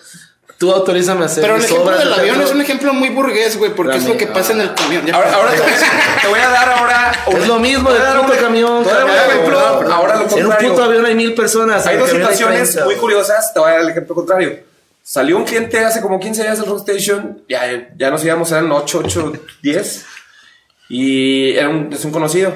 [0.59, 2.43] tú autorízame a hacer Pero el ejemplo del avión teatro.
[2.45, 5.05] es un ejemplo muy burgués, güey, porque es lo que pasa en el camión.
[5.05, 5.17] Ya.
[5.17, 7.13] Ahora, ahora te, voy a, te voy a dar ahora.
[7.27, 9.05] es lo mismo te voy del a dar puto un- camión te voy a dar
[9.05, 9.31] un cabrón.
[9.33, 9.59] ejemplo,
[9.93, 12.85] ahora lo en un puto avión hay mil personas Hay dos situaciones 30.
[12.85, 13.53] muy curiosas.
[13.53, 14.61] Te voy a dar el ejemplo contrario.
[15.07, 17.45] Salió un cliente hace como 15 días al Rockstation.
[17.47, 19.33] Ya, ya nos íbamos, eran 8, 8,
[19.63, 20.07] 10.
[20.89, 22.55] Y era un, es un conocido.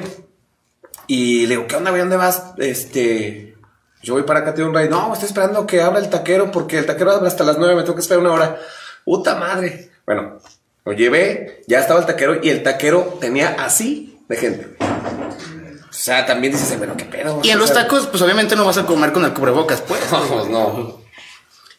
[1.07, 2.01] Y le digo, ¿qué onda, güey?
[2.01, 2.55] ¿Dónde vas?
[2.57, 3.55] Este.
[4.03, 4.89] Yo voy para acá, te doy un ride.
[4.89, 7.75] No, estoy esperando que abra el taquero porque el taquero abre hasta las 9.
[7.75, 8.59] Me tengo que esperar una hora.
[9.05, 9.91] Puta madre.
[10.07, 10.39] Bueno,
[10.87, 11.65] lo llevé.
[11.67, 14.77] Ya estaba el taquero y el taquero tenía así de gente.
[14.81, 17.41] O sea, también dices, bueno, qué pedo.
[17.43, 20.01] Y en los tacos, pues obviamente no vas a comer con el cubrebocas, pues.
[20.11, 21.08] No, no.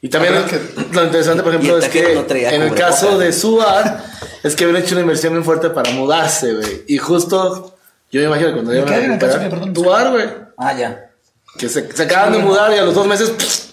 [0.01, 0.45] Y también Ah,
[0.93, 4.03] lo interesante, por ejemplo, es que no en el caso de Suar,
[4.43, 6.83] es que habían hecho una inversión bien fuerte para mudarse, güey.
[6.87, 7.75] Y justo,
[8.11, 8.89] yo me imagino que cuando ¿De iban
[9.19, 9.73] qué a recuperar?
[9.73, 10.25] Tuar, güey.
[10.57, 11.09] Ah, ya.
[11.57, 13.69] Que se, se acaban de mudar y a los dos meses, pff,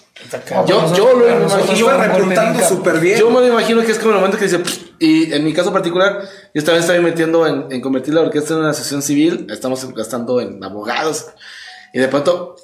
[0.67, 1.75] yo, yo lo imagino.
[1.75, 3.19] Iba nosotros- repuntando súper bien.
[3.19, 5.53] Yo me lo imagino que es como el momento que dice, pff, y en mi
[5.53, 6.23] caso particular,
[6.53, 10.41] yo también estoy metiendo en, en convertir la orquesta en una asociación civil, estamos gastando
[10.41, 11.27] en abogados,
[11.93, 12.57] y de pronto,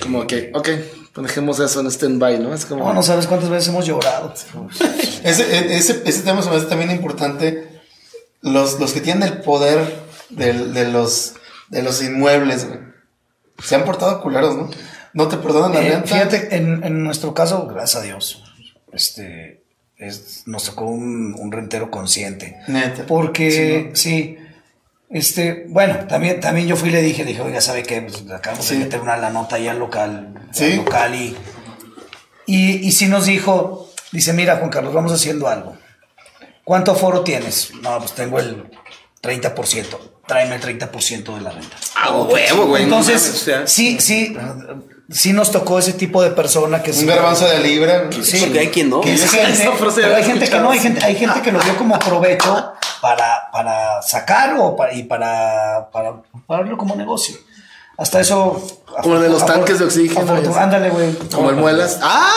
[0.00, 0.68] como que, ok,
[1.16, 2.54] dejemos eso en stand-by, ¿no?
[2.54, 2.84] Es como...
[2.86, 4.32] No, no sabes cuántas veces hemos llorado.
[5.24, 7.80] Ese, e, ese, ese tema se me hace también importante.
[8.42, 9.96] Los, los que tienen el poder
[10.30, 11.34] del- de, los,
[11.68, 12.80] de los inmuebles, güey.
[13.62, 14.70] Se han portado culeros, ¿no?
[15.12, 16.06] No te perdonan la Eh, renta.
[16.06, 18.42] fíjate, en, en nuestro caso, gracias a Dios,
[18.92, 19.62] este,
[19.98, 22.56] es- nos tocó un, un rentero consciente.
[22.68, 23.04] Neta.
[23.06, 24.36] Porque, sí,
[25.10, 28.00] este, bueno, también, también yo fui y le dije, le dije, oiga, ¿sabe qué?
[28.02, 28.74] Pues acabamos Sí.
[28.74, 30.64] de meter una la nota ahí al local, Sí.
[30.72, 31.36] al local y,
[32.46, 35.76] y, y sí nos dijo, dice, mira, Juan Carlos, vamos haciendo algo.
[36.64, 37.72] ¿Cuánto aforo tienes?
[37.82, 38.64] No, pues tengo el
[39.22, 39.98] 30%.
[40.26, 41.76] Tráeme el 30% de la renta.
[41.96, 42.86] A huevo, güey.
[42.86, 44.36] no Entonces, sí, sí,
[45.10, 48.08] sí nos tocó ese tipo de persona que Un garbanzo de libra.
[48.22, 49.00] Sí, Porque hay quien no.
[49.00, 51.42] que es Esa gente, frase pero la hay gente que no, hay gente, hay gente
[51.42, 56.14] que lo vio como provecho para, para sacar o para, y para, para,
[56.46, 57.36] para verlo como negocio.
[57.98, 58.58] Hasta eso.
[59.02, 60.32] Como de los tanques de oxígeno.
[60.58, 61.14] Ándale, güey.
[61.32, 61.98] Como el muelas.
[62.02, 62.32] ¡Ah!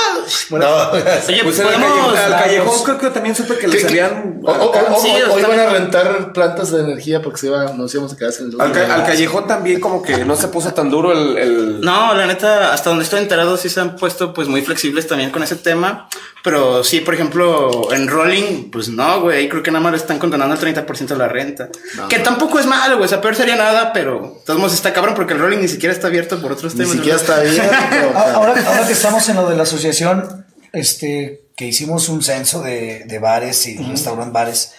[0.50, 4.42] Bueno, Oye, Pues podemos- callejón, al callejón creo que también supe que les habían.
[4.44, 7.48] o- o- o- Sí, o- hoy está van a rentar plantas de energía porque se
[7.48, 8.60] iba, nos íbamos a quedar sin luz.
[8.60, 11.38] Al, ca- al callejón también como que no se puso tan duro el...
[11.38, 15.08] el- No, la neta, hasta donde estoy enterado sí se han puesto pues muy flexibles
[15.08, 16.10] también con ese tema.
[16.44, 20.20] Pero sí, por ejemplo, en Rolling, pues no, güey, creo que nada más le están
[20.20, 21.70] condenando el 30% de la renta.
[22.10, 24.92] Que tampoco es malo, güey, o sea, peor sería nada, pero de todos modos está
[24.92, 26.96] cabrón porque el Rolling ni siquiera está abierto por otros Ni temas.
[26.98, 27.46] siquiera ¿verdad?
[27.46, 28.18] está abierto.
[28.20, 32.62] A- Ahora, ahora que estamos en lo de la asociación, este, que hicimos un censo
[32.62, 34.74] de, de bares y restaurant bares,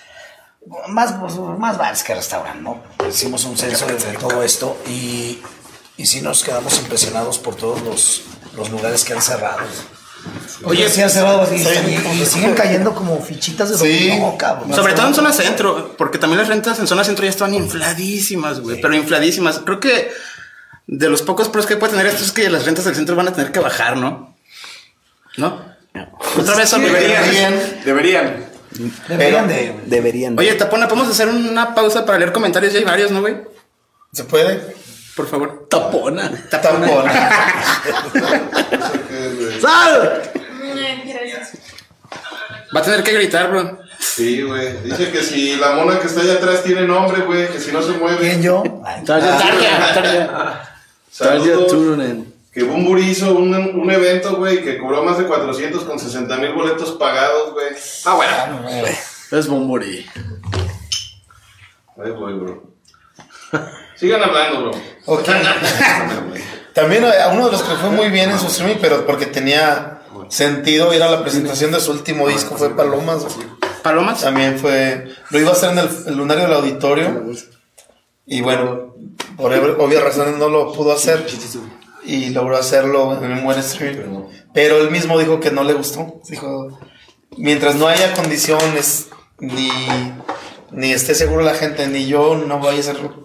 [0.88, 1.14] más,
[1.58, 2.82] más bares que restaurant, ¿no?
[3.08, 5.38] Hicimos un censo de, de todo esto y,
[5.96, 8.22] y sí nos quedamos impresionados por todos los,
[8.54, 9.60] los lugares que han cerrado.
[10.64, 11.68] Oye, sí han cerrado y, sí.
[11.88, 14.08] y- y siguen cayendo como fichitas de Sí.
[14.08, 14.72] dominó, cabrón.
[14.74, 18.60] Sobre todo en zona centro, porque también las rentas en zona centro ya estaban infladísimas,
[18.60, 19.60] güey, pero infladísimas.
[19.64, 20.10] Creo que
[20.86, 23.28] de los pocos pros que puede tener esto es que las rentas del centro van
[23.28, 24.34] a tener que bajar, ¿no?
[25.36, 25.74] ¿No?
[26.38, 27.54] Otra vez son Deberían.
[27.84, 28.44] Deberían.
[29.08, 29.76] Deberían de...
[29.86, 30.38] Deberían.
[30.38, 32.72] Oye, Tapona, podemos hacer una pausa para leer comentarios.
[32.72, 33.36] Ya hay varios, ¿no, güey?
[34.12, 34.74] ¿Se puede?
[35.16, 35.66] Por favor.
[35.70, 36.30] Tapona.
[36.50, 36.88] Tapona.
[39.60, 40.22] ¡Sal!
[42.74, 43.78] Va a tener que gritar, bro.
[44.00, 44.82] Sí, güey.
[44.82, 47.80] Dice que si la mona que está allá atrás tiene nombre, güey, que si no
[47.82, 48.18] se mueve.
[48.18, 48.62] ¿Quién yo?
[49.06, 50.76] Tarja, Tarja, Tarja.
[51.16, 51.66] Tarja.
[51.68, 52.34] Turunen.
[52.52, 56.52] Que Bumburi hizo un, un evento, güey, que cobró más de 400 con 60 mil
[56.52, 57.66] boletos pagados, güey.
[58.04, 58.68] Ah, bueno.
[59.32, 60.06] Es Bomburi.
[61.96, 62.62] Ahí voy, bro.
[63.96, 64.70] Sigan hablando, bro.
[65.06, 65.28] Ok.
[66.74, 70.00] También a uno de los que fue muy bien en su streaming, pero porque tenía
[70.28, 73.24] sentido ir a la presentación de su último disco fue Palomas.
[73.82, 74.20] ¿Palomas?
[74.22, 75.08] También fue.
[75.30, 77.24] Lo iba a hacer en el, el lunario del auditorio.
[78.26, 78.94] Y bueno,
[79.36, 81.24] por ob- obvias razones no lo pudo hacer.
[82.04, 84.24] Y logró hacerlo en un buen streaming.
[84.52, 86.20] Pero él mismo dijo que no le gustó.
[86.28, 86.76] Dijo:
[87.36, 89.68] mientras no haya condiciones, ni,
[90.72, 93.23] ni esté seguro la gente, ni yo, no voy a hacerlo.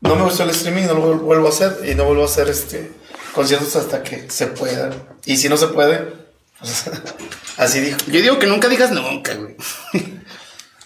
[0.00, 1.78] No me gustó el streaming, no lo vuel- vuelvo a hacer.
[1.88, 2.92] Y no vuelvo a hacer este
[3.34, 4.90] conciertos hasta que se pueda.
[5.24, 6.12] Y si no se puede,
[6.60, 6.84] pues,
[7.56, 7.98] así dijo.
[8.06, 9.56] Yo digo que nunca digas nunca, güey.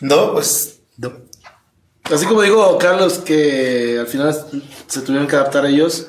[0.00, 0.76] No, pues
[2.04, 4.34] Así como digo, Carlos, que al final
[4.88, 6.06] se tuvieron que adaptar ellos,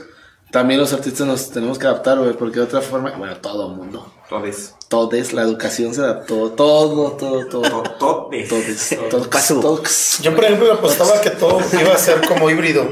[0.52, 3.78] también los artistas nos tenemos que adaptar, güey, porque de otra forma, bueno, todo el
[3.78, 4.14] mundo.
[4.30, 4.76] Todes.
[4.90, 7.84] Todes, la educación se adaptó, todo, todo, todo.
[7.98, 8.50] Todes.
[8.50, 10.20] Todes, todos, todos.
[10.22, 12.86] Yo, por ejemplo, apostaba que todo iba a ser como híbrido.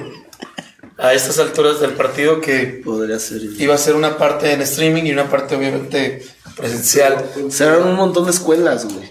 [0.97, 3.41] A estas alturas del partido que Podría ser.
[3.57, 6.25] iba a ser una parte en streaming y una parte obviamente
[6.57, 7.25] presencial.
[7.49, 9.09] Cerraron un montón de escuelas, güey.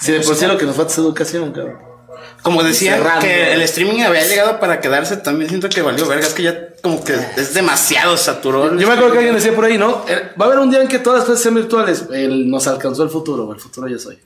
[0.00, 1.78] Si de por sí lo que nos falta es educación, cabrón.
[2.42, 3.20] Como decía Cerrando.
[3.20, 6.26] que el streaming había llegado para quedarse, también siento que valió verga.
[6.26, 8.76] Es que ya como que es demasiado saturó.
[8.78, 10.04] Yo me acuerdo que alguien decía por ahí, ¿no?
[10.08, 12.04] Eh, Va a haber un día en que todas las clases sean virtuales.
[12.12, 13.52] El, nos alcanzó el futuro.
[13.52, 14.18] El futuro ya soy.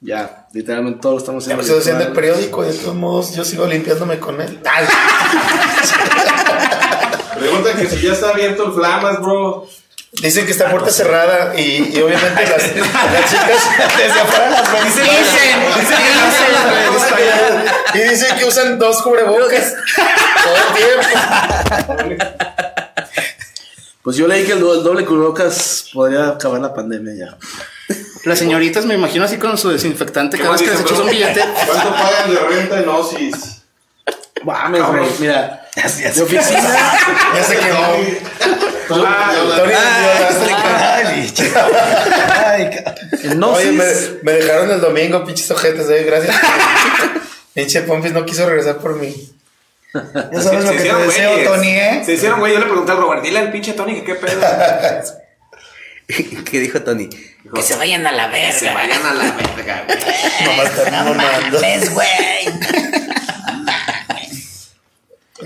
[0.00, 1.60] Ya, literalmente todo lo estamos haciendo.
[1.60, 4.60] me estoy haciendo el periódico de todos modos yo sigo limpiándome con él.
[4.64, 4.86] Ay,
[7.38, 9.66] Preguntan que si ya está abierto el Flamas, bro.
[10.12, 12.76] Dicen que está puerta cerrada y, y obviamente las,
[13.12, 13.62] las chicas
[13.98, 14.82] desde afuera las ven.
[17.94, 19.74] Y dicen que usan dos cubrebocas
[20.44, 20.74] todo el
[22.06, 22.24] tiempo.
[24.02, 27.36] Pues yo leí que el, do- el doble cubrebocas podría acabar la pandemia ya.
[28.24, 31.42] Las señoritas me imagino así con su desinfectante cada vez que les echas un billete.
[31.66, 33.62] ¿Cuánto pagan de renta en Osis?
[34.44, 35.06] Mames, güey.
[35.20, 36.60] Mira, de oficina.
[37.34, 37.96] Ya se quemó.
[38.88, 39.04] Tony
[42.44, 42.70] Ay,
[43.42, 43.72] Oye,
[44.22, 46.34] me, dejaron el domingo, pinches ojetes, eh, gracias.
[47.54, 49.30] Pinche Pompis no quiso regresar por mí.
[49.92, 51.48] ya sabes lo que te deseo, güeyes.
[51.48, 52.02] Tony, ¿eh?
[52.04, 52.52] Se hicieron, güey.
[52.52, 54.40] Yo le pregunté al Robert, dile al pinche Tony que qué pedo.
[56.44, 57.08] ¿Qué dijo Tony?
[57.08, 58.58] Que se vayan a la verga.
[58.58, 59.98] Se vayan a la verga, güey.
[60.46, 61.60] Mamá está mamando.
[61.60, 62.08] ¿Ves, güey?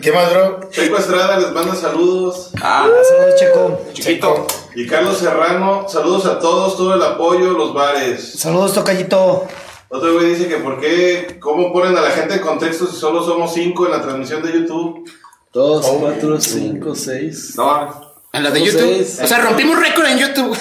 [0.01, 0.61] ¿Qué más, bro?
[0.71, 2.49] Checo Estrada les manda saludos.
[2.63, 3.81] Ah, Saludos, Checo.
[3.93, 4.47] chiquito.
[4.75, 8.39] Y Carlos Serrano, saludos a todos, todo el apoyo, los bares.
[8.41, 9.47] Saludos, Tocayito.
[9.91, 13.23] Otro güey dice que por qué, cómo ponen a la gente en contexto si solo
[13.23, 15.05] somos cinco en la transmisión de YouTube.
[15.53, 17.53] Dos, cuatro, cinco, seis.
[17.57, 19.05] No, En la de YouTube.
[19.05, 19.21] seis.
[19.23, 20.57] O sea, rompimos récord en YouTube.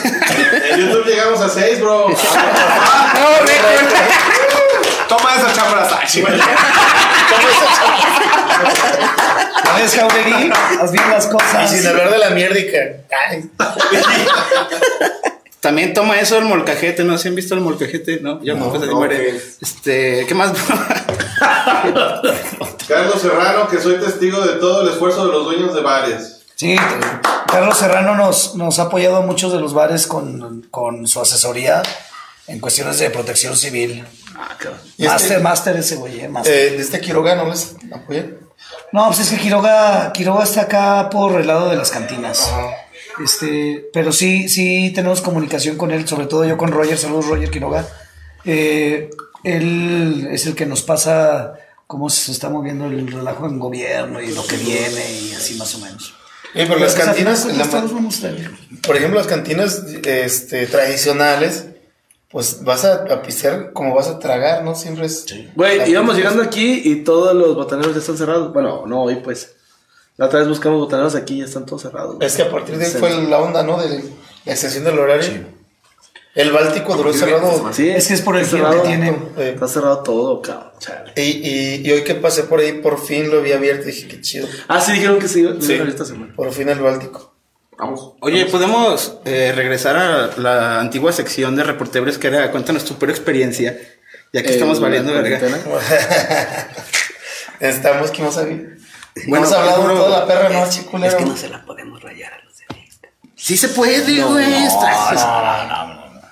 [0.72, 2.08] En YouTube llegamos a seis, bro.
[5.08, 6.22] toma esa chambra, Sachi.
[9.78, 10.52] ¿Ves, Jauregui?
[10.82, 11.72] Haz bien las Y cosas.
[11.72, 12.78] sin hablar de la mierdica.
[13.30, 13.50] Ay,
[15.60, 17.18] También toma eso el molcajete, ¿no?
[17.18, 18.20] ¿Sí han visto el molcajete?
[18.22, 19.18] No, ya pues, ahí no, muere.
[19.18, 19.42] ¿qué?
[19.62, 20.52] Este, ¿qué más?
[22.88, 26.42] Carlos Serrano, que soy testigo de todo el esfuerzo de los dueños de bares.
[26.56, 26.76] Sí,
[27.48, 31.82] Carlos Serrano nos, nos ha apoyado a muchos de los bares con, con su asesoría
[32.48, 34.06] en cuestiones de protección civil.
[34.98, 36.54] Y este- Master, master ese güey, eh, master.
[36.54, 38.26] eh, ¿De este Quiroga no les apoya?
[38.92, 42.50] No, pues es que Quiroga, Quiroga está acá por el lado de las cantinas.
[43.24, 47.50] Este, pero sí, sí tenemos comunicación con él, sobre todo yo con Roger, saludos Roger
[47.52, 47.88] Quiroga.
[48.46, 49.10] Eh,
[49.44, 51.54] él es el que nos pasa
[51.88, 55.76] cómo se está moviendo el relajo en gobierno y lo que viene y así más
[55.76, 56.16] o menos.
[56.54, 57.66] Sí, pero las Pues, cantinas, la
[58.86, 61.66] por ejemplo, las cantinas este, tradicionales,
[62.32, 64.74] pues vas a, a pistear como vas a tragar, ¿no?
[64.76, 65.26] Siempre es.
[65.56, 68.54] Güey, íbamos llegando aquí y todos los botaneros ya están cerrados.
[68.54, 69.56] Bueno, no hoy pues.
[70.18, 72.18] La otra vez buscamos botaneros aquí y ya están todos cerrados.
[72.20, 72.98] Es que a partir de ahí Sí.
[73.00, 73.82] fue la onda, ¿no?
[73.82, 73.90] De
[74.46, 75.62] la extensión del horario.
[76.34, 77.74] El Báltico duró cerrado.
[77.74, 78.82] Sí, Es que es por el que cerrado.
[78.84, 79.10] tiene.
[79.38, 80.72] eh, Está cerrado todo, cabrón.
[80.80, 81.12] chale.
[81.18, 83.86] y, y, y hoy que pasé por ahí, por fin lo vi abierto.
[83.88, 84.48] Dije, qué chido.
[84.70, 85.74] Ah, sí, dijeron que sí, iba Sí.
[85.74, 86.34] esta semana.
[86.36, 87.31] Por fin el Báltico.
[87.78, 88.14] Vamos.
[88.22, 93.10] Oye, ¿podemos eh, regresar a la antigua sección de reporteros que era cuéntanos tu peor
[93.12, 93.78] experiencia?
[94.34, 95.40] Ya que Eh, estamos la valiendo verga.
[95.40, 96.68] cuarentena.
[97.60, 98.56] Estamos, ¿qué más había?
[99.28, 101.10] Bueno, Hemos hablado pero- de toda la perra noche, culero.
[101.12, 103.08] Es que no se la podemos rayar a los de Vista.
[103.36, 104.68] Sí se puede, güey.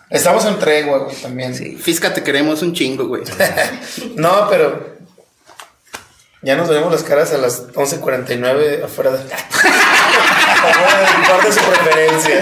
[0.09, 1.53] Estamos en tregua, güey, también.
[1.79, 3.23] Fisca, te queremos un chingo, güey.
[4.15, 4.97] No, pero
[6.41, 9.19] ya nos vemos las caras a las 11.49 afuera de...
[11.45, 12.41] de su preferencia.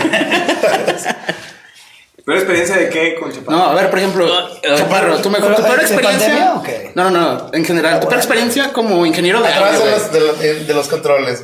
[2.26, 3.58] ¿Pero experiencia de qué con Chaparro?
[3.58, 6.28] No, a ver, por ejemplo, Chaparro, tu mejor, tu peor ¿De experiencia.
[6.28, 6.92] pandemia o qué?
[6.94, 10.20] No, no, no, en general, tu peor experiencia como ingeniero de Atrás audio, los, de,
[10.20, 11.44] los- de- de los controles.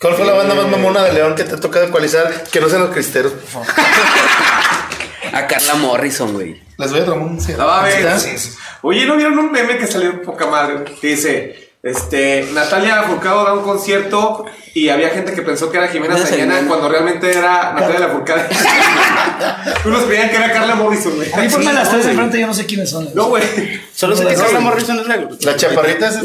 [0.00, 2.44] ¿Cuál fue la banda más mamona de León que te toca ecualizar?
[2.52, 3.68] Que no sean los cristeros, por favor.
[5.32, 6.62] A Carla Morrison, güey.
[6.78, 8.20] Les voy a tomar un No, va a ver.
[8.20, 8.36] ¿Sí?
[8.82, 10.84] Oye, ¿no vieron un meme que salió poca madre?
[11.00, 15.88] Que dice, este, Natalia Furcado da un concierto y había gente que pensó que era
[15.88, 16.66] Jimena Sariñana Sariñana.
[16.68, 18.48] cuando realmente era Natalia Lafourcade.
[19.84, 21.32] Unos creían que era Carla Morrison, güey.
[21.32, 23.08] A mí ponme las tres enfrente, yo no sé quiénes son.
[23.14, 23.44] No, güey.
[23.94, 25.28] Solo sé que Carla Morrison es la.
[25.40, 26.16] La chaparrita es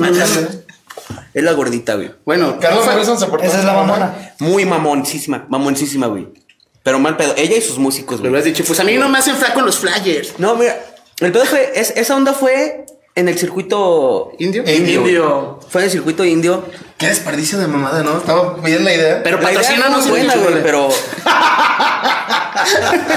[1.34, 2.12] Es la gordita, güey.
[2.26, 4.34] Bueno, Carlos fue- Morrison se portó Esa es la mamona.
[4.40, 6.28] Muy mamoncísima, mamoncísima, güey.
[6.84, 7.34] Pero mal pedo.
[7.38, 8.30] Ella y sus músicos, le güey.
[8.32, 10.40] hubieras dicho, pues a mí no me hacen flaco los flyers.
[10.40, 10.80] No, mira,
[11.20, 12.86] el pedo fue, es- esa onda fue
[13.20, 14.64] en el circuito ¿Indio?
[14.68, 15.02] Indio.
[15.02, 15.60] Indio.
[15.70, 16.66] Fue en el circuito indio.
[16.98, 18.18] Qué desperdicio de mamada, ¿no?
[18.18, 19.22] Estaba bien la idea.
[19.24, 20.90] Pero La idea patrocínanos, es muy buena, güey, pero.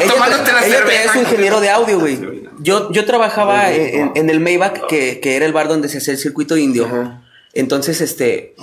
[0.09, 2.43] Tomándote la ella su ingeniero de audio, güey.
[2.61, 6.13] Yo, yo trabajaba en, en el Maybach, que, que era el bar donde se hacía
[6.15, 7.21] el circuito indio.
[7.55, 8.55] Entonces, este.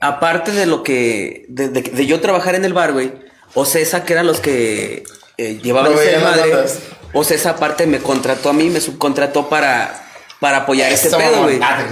[0.00, 1.44] Aparte de lo que.
[1.48, 3.12] De, de- de yo trabajar en el bar, güey.
[3.54, 5.04] Ocesa, que eran los que
[5.38, 6.50] eh, llevaban ese madre.
[6.52, 6.78] bandas.
[7.12, 10.02] Ocesa, aparte, me contrató a mí, me subcontrató para.
[10.40, 11.58] Para apoyar ese Esa pedo, güey.
[11.62, 11.86] Ah,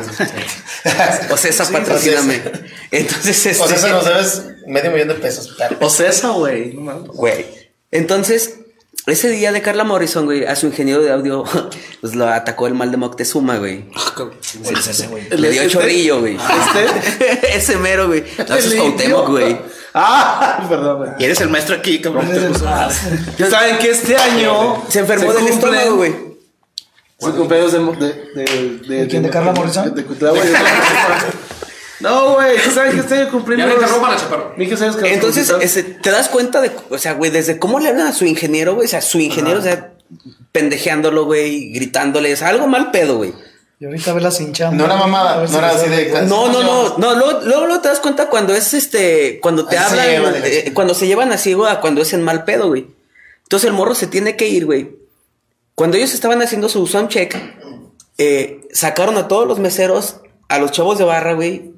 [1.31, 2.43] Ocesa, Sí, patrocíname.
[2.91, 3.63] Entonces, este.
[3.63, 5.55] O sea, se nos debes medio millón de pesos.
[5.59, 5.77] perro.
[5.81, 6.73] O César, güey.
[6.75, 7.47] Güey.
[7.91, 8.57] Entonces,
[9.07, 11.45] ese día de Carla Morrison, güey, a su ingeniero de audio,
[12.03, 13.87] pues lo atacó el mal de Moctezuma, güey.
[14.15, 14.33] ¿Cuál
[14.79, 15.29] es ese, güey?
[15.31, 15.73] Le dio ¿Este?
[15.73, 16.37] chorrillo, güey.
[16.37, 17.57] ¿Este?
[17.57, 18.25] ese mero, güey.
[18.47, 19.57] No, eso es Cuauhtémoc, güey.
[19.95, 21.11] Ah, perdón, güey.
[21.19, 22.29] Y eres el maestro aquí, cabrón.
[23.49, 26.34] Saben que este año Se enfermó del cumplen- estómago, güey.
[27.33, 28.45] Cumpleaños de, de,
[28.89, 29.95] de, ¿De quién, de Carla Morrison?
[29.95, 30.55] De, de- de- güey, de-
[32.01, 33.65] No, güey, ¿saben que este año cumplimos?
[33.65, 34.53] Ya le interrumpan a Chaparro.
[34.57, 35.15] Mije, ¿sabes qué?
[35.15, 38.25] Entonces, ese, te das cuenta de, o sea, güey, desde cómo le hablan a su
[38.27, 39.93] ingeniero, güey, o sea, su ingeniero, o sea,
[40.53, 43.33] pendejeándolo, güey, gritándole, o sea, algo mal pedo, güey.
[43.81, 44.77] Y ahorita velas hinchando.
[44.77, 47.81] No era mamada, si no era así de- No, no, no, no, luego, luego, luego
[47.81, 51.55] te das cuenta cuando es este, cuando te Así hablan, eh, cuando se llevan así,
[51.55, 52.87] güey, a cuando es en mal pedo, güey.
[53.43, 54.91] Entonces el morro se tiene que ir, güey.
[55.75, 57.37] Cuando ellos estaban haciendo su soundcheck,
[58.19, 61.73] eh, sacaron a todos los meseros, a los chavos de barra, güey.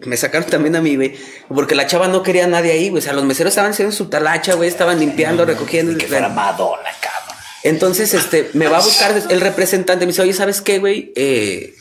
[0.00, 1.14] Me sacaron también a mí, güey.
[1.48, 3.00] Porque la chava no quería a nadie ahí, güey.
[3.00, 4.68] O sea, los meseros estaban haciendo su talacha, güey.
[4.68, 5.96] Estaban limpiando, recogiendo.
[5.96, 7.36] Que fuera Madonna, cabrón.
[7.62, 10.04] Entonces, este, me va a buscar el representante.
[10.04, 11.12] Me dice, oye, ¿sabes qué, güey?
[11.14, 11.74] Eh,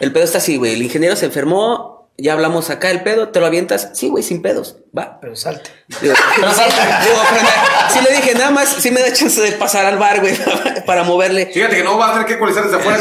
[0.00, 0.74] el pedo está así, güey.
[0.74, 1.93] El ingeniero se enfermó.
[2.16, 3.30] Ya hablamos acá el pedo.
[3.30, 3.90] ¿Te lo avientas?
[3.94, 4.76] Sí, güey, sin pedos.
[4.96, 5.18] Va.
[5.20, 5.70] Pero salte.
[6.00, 9.52] Digo, sí, digo, pero na- sí le dije, nada más, sí me da chance de
[9.52, 10.34] pasar al bar, güey,
[10.86, 11.46] para moverle.
[11.46, 12.98] Fíjate que no va a tener que ecualizar desde afuera.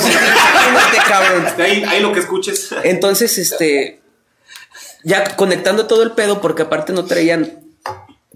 [1.07, 1.45] Cabrón.
[1.57, 2.69] De ahí, ahí lo que escuches.
[2.83, 4.01] Entonces, este,
[5.03, 7.59] ya conectando todo el pedo, porque aparte no traían,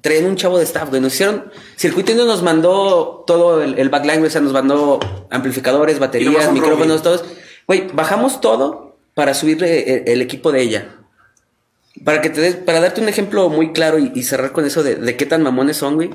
[0.02, 1.02] traían un chavo de staff, güey.
[1.02, 5.00] Nos hicieron, Circuito Indio nos mandó todo el, el backline, güey, o sea, nos mandó
[5.32, 7.24] amplificadores, baterías, micrófonos, todos.
[7.66, 8.87] Güey, bajamos todo
[9.18, 10.96] para subirle el, el equipo de ella.
[12.06, 14.84] Para que te des, para darte un ejemplo muy claro y, y cerrar con eso
[14.84, 16.12] de, de qué tan mamones son, güey.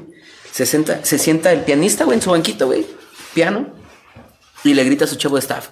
[0.53, 2.87] Se sienta, se sienta el pianista, güey, en su banquito, güey.
[3.35, 3.75] Piano.
[4.63, 5.71] Y le grita a su chavo de staff.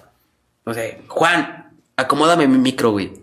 [0.65, 3.13] O sea, Juan, acomódame mi micro, güey.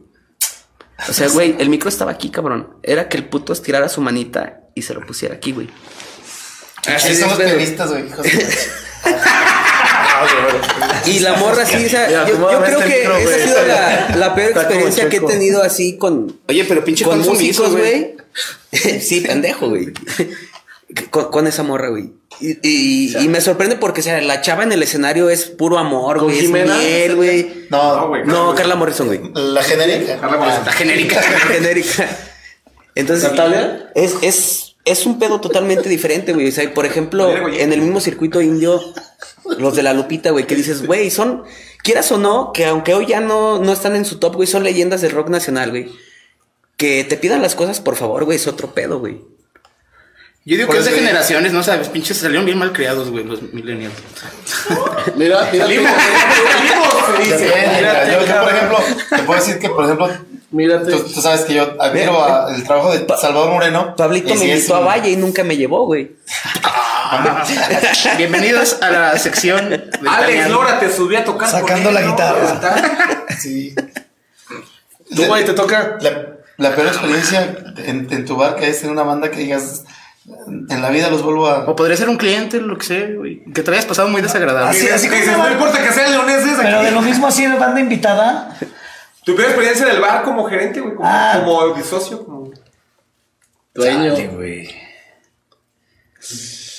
[1.06, 2.78] O sea, güey, el micro estaba aquí, cabrón.
[2.82, 5.68] Era que el puto estirara su manita y se lo pusiera aquí, güey.
[6.86, 8.06] Así pianistas, güey.
[8.06, 8.26] hijos
[11.06, 14.16] Y la morra sí, o sea, Ya, yo, creo que micro, esa ha sido la,
[14.16, 18.16] la peor Está experiencia que he tenido así con, Oye, pero pinche con músicos, güey.
[19.00, 19.88] sí, pendejo, güey.
[21.10, 22.10] Con, con esa morra, güey.
[22.40, 25.76] Y, y- y me sorprende porque, o sea, la chava en el escenario es puro
[25.78, 26.36] amor, güey.
[26.36, 26.76] Es Jimena?
[26.76, 27.66] miel, güey.
[27.70, 28.22] No, No, güey.
[28.24, 29.20] No, Carla Morrison, güey.
[29.34, 30.18] la genérica.
[30.20, 30.64] Carla Morrison.
[30.64, 31.22] La genérica.
[31.48, 32.08] genérica.
[32.94, 33.90] Entonces, ¿Natalia?
[33.94, 36.48] Es, es, es un pedo totalmente diferente, güey.
[36.48, 38.80] O sea, por ejemplo, Mira, en el mismo circuito indio,
[39.58, 41.44] los de la Lupita, güey, que dices, güey, son,
[41.82, 44.62] quieras o no, que aunque hoy ya no, no están en su top, güey, son
[44.64, 45.90] leyendas del rock nacional, güey.
[46.76, 49.20] Que te pidan las cosas, por favor, güey, es otro pedo, güey.
[50.44, 51.04] Yo digo Por que es de digo.
[51.04, 51.88] generaciones, ¿no sabes?
[51.88, 53.92] Pinches salieron bien mal criados, güey, los millennials.
[55.16, 55.92] Mira, mira, Salimos.
[57.18, 58.78] Mírate, Yo, yo, por ejemplo,
[59.10, 60.08] te puedo decir que, por ejemplo,
[60.50, 60.90] mírate.
[60.92, 63.94] tú, tú sabes que yo admiro a- el trabajo de Salvador Moreno.
[63.96, 66.12] Pablito me invitó a Valle y nunca me llevó, güey.
[68.16, 69.70] Bienvenidos a la sección.
[69.70, 70.50] de Alex.
[70.50, 71.48] Lora te subió a tocar.
[71.50, 72.12] Sacando la él, ¿no?
[72.12, 73.24] guitarra.
[73.38, 73.74] Sí.
[75.14, 75.96] Tú, güey, te toca.
[76.00, 79.84] La, la peor experiencia en, en tu bar que es en una banda que digas,
[80.26, 81.60] en la vida los vuelvo a...
[81.68, 83.44] O podría ser un cliente, lo que sea, güey.
[83.52, 84.70] Que te hayas pasado muy desagradable.
[84.76, 86.86] Así- así una no importa que sean leoneses Pero aquí.
[86.86, 88.54] de lo mismo así de banda invitada.
[89.24, 91.40] Tu primera experiencia del bar como gerente, güey, como, Ah.
[91.44, 92.50] como socio, como...
[93.74, 94.14] Dueño.
[94.32, 94.68] Güey.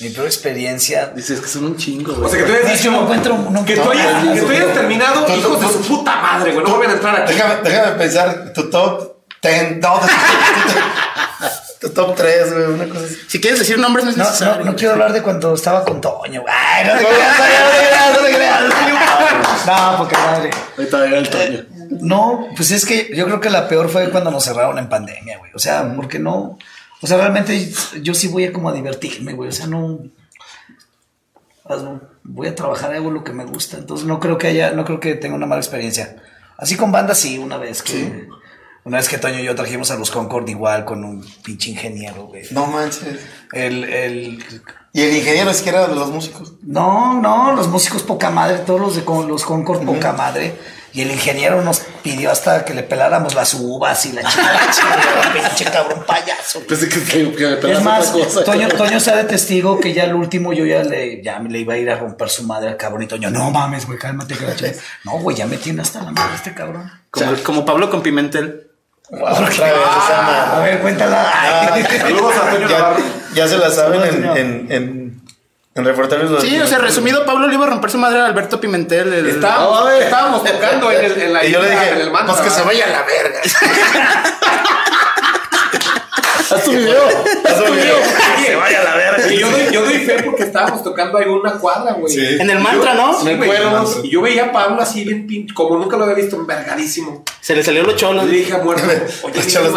[0.01, 1.11] Mi peor experiencia.
[1.15, 2.31] Dices que son un chingo, O güey.
[2.31, 2.91] sea, que tú hayas No, dicho...
[2.91, 4.35] no encuentro no que tú encuentro hayas, nada.
[4.35, 6.89] que tú hayas terminado, Tú- tú- hijos de tú- su puta madre, güey, no vuelven
[6.91, 7.33] a entrar aquí.
[7.33, 10.01] Déjame, déjame pensar, tu top Ten, no,
[11.79, 13.15] tu top 3, güey, una cosa así.
[13.29, 14.65] Si quieres decir nombres, no es No, necesario.
[14.65, 16.43] no, no quiero hablar de cuando estaba con Toño.
[16.45, 17.37] Ay, no te creas,
[18.13, 19.65] no te creas, no te creas.
[19.65, 20.49] No, porque madre.
[20.77, 21.65] Ahorita llega el Toño.
[22.01, 25.37] No, pues es que yo creo que la peor fue cuando nos cerraron en pandemia,
[25.37, 25.51] güey.
[25.55, 26.57] O sea, porque no.
[27.01, 27.71] O sea, realmente
[28.01, 29.49] yo sí voy a como a divertirme, güey.
[29.49, 29.99] O sea, no.
[32.23, 33.77] Voy a trabajar, hago lo que me gusta.
[33.77, 36.15] Entonces no creo que haya, no creo que tenga una mala experiencia.
[36.57, 38.27] Así con bandas, sí, una vez que.
[38.85, 42.23] Una vez que Toño y yo trajimos a los Concord igual con un pinche ingeniero,
[42.27, 42.43] güey.
[42.51, 43.19] No manches.
[43.51, 44.43] El, el,
[44.93, 46.53] Y el ingeniero es que era de los músicos.
[46.63, 50.55] no, no, los músicos poca madre, todos los de con- los Concord poca madre.
[50.93, 54.51] Y el ingeniero nos pidió hasta que le peláramos las uvas y la chica,
[55.33, 56.59] pinche cabrón payaso.
[56.59, 56.67] güey.
[56.67, 58.43] Pensé que, que, que me Es más, cosa.
[58.43, 61.59] Toño, Toño está de testigo que ya el último yo ya le, ya me le
[61.59, 64.35] iba a ir a romper su madre al cabrón y Toño, no mames, güey, cálmate
[64.35, 64.75] que.
[65.03, 66.91] No, güey, ya me tiene hasta la madre este cabrón.
[67.11, 68.65] Como, como Pablo con Pimentel.
[69.11, 70.57] Otra vez, Susana.
[70.57, 71.31] A ver, cuéntala.
[71.71, 71.83] Ay.
[71.83, 73.03] Saludos a Antonio Ya, Navarro.
[73.33, 74.98] ya se la saben en, en, en,
[75.75, 76.29] en reportajes.
[76.29, 79.13] los- Sí, o sea, resumido, Pablo le iba a romper su madre a Alberto Pimentel.
[79.13, 79.27] El...
[79.27, 82.47] Estábamos, estábamos tocando en, el, en la Y yo le dije, en el mantra, pues
[82.49, 83.39] que se vaya a la verga.
[86.51, 87.03] Haz tu video.
[87.45, 87.95] Haz tu video.
[88.43, 89.27] se vaya a la verga.
[89.31, 92.11] Y yo doy, yo doy fe porque estábamos tocando ahí una cuadra, güey.
[92.11, 92.25] Sí.
[92.39, 93.13] En el mantra, ¿no?
[93.19, 93.51] Sí, Me güey.
[93.51, 94.01] acuerdo.
[94.03, 97.23] Y yo veía a Pablo así bien pinche, como nunca lo había visto, envergadísimo.
[97.39, 98.25] Se le salió los Y cholos.
[98.25, 98.83] le dije a muerto,
[99.23, 99.71] oye, mi qué pedo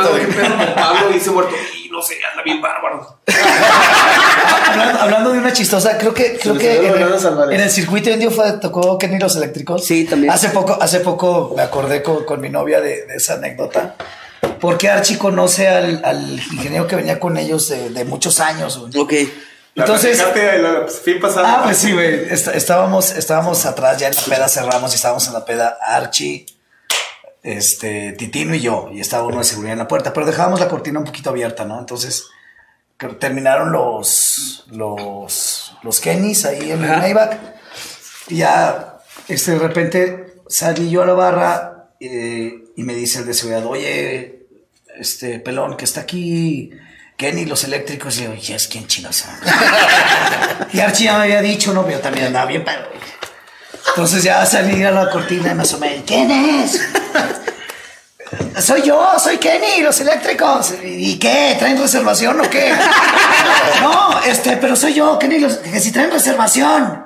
[0.56, 3.18] con Pablo, dice muerto, y no sé, anda bien bárbaro.
[4.68, 8.52] hablando, hablando de una chistosa, creo que, creo que en el, en circuito indio fue,
[8.52, 9.84] tocó Kenny los eléctricos.
[9.84, 10.32] Sí, también.
[10.32, 13.94] Hace poco, hace poco me acordé con, con mi novia de, de esa anécdota.
[14.60, 18.78] Porque Archie conoce al, al ingeniero que venía con ellos de, de muchos años.
[18.78, 18.96] güey.
[18.96, 19.12] Ok.
[19.74, 21.46] Entonces, el fin pasado.
[21.48, 22.26] ah, pues sí, güey.
[22.30, 26.44] est- estábamos, estábamos atrás ya en la peda, cerramos y estábamos en la peda Archie,
[27.42, 28.90] este, Titino y yo.
[28.92, 31.64] Y estaba uno de seguridad en la puerta, pero dejábamos la cortina un poquito abierta,
[31.64, 31.78] ¿no?
[31.78, 32.26] Entonces,
[33.18, 37.38] terminaron los, los, los Kennys ahí en el Maybach.
[38.28, 43.26] Y ya, este, de repente salí yo a la barra eh, y me dice el
[43.26, 44.46] de seguridad, oye,
[44.96, 46.70] este, pelón, que está aquí
[47.16, 48.18] Kenny, los eléctricos.
[48.18, 49.34] Y yo, ya es quien chinos son?"
[50.72, 52.92] y Archie ya me había dicho, no, pero yo también andaba bien, pero.
[53.88, 56.80] Entonces ya salí a la cortina más o menos, ¿quién es?
[58.58, 60.74] Soy yo, soy Kenny, los eléctricos.
[60.82, 61.56] ¿Y qué?
[61.58, 62.72] ¿Traen reservación o qué?
[63.82, 67.04] No, este, pero soy yo, Kenny, los, que si traen reservación.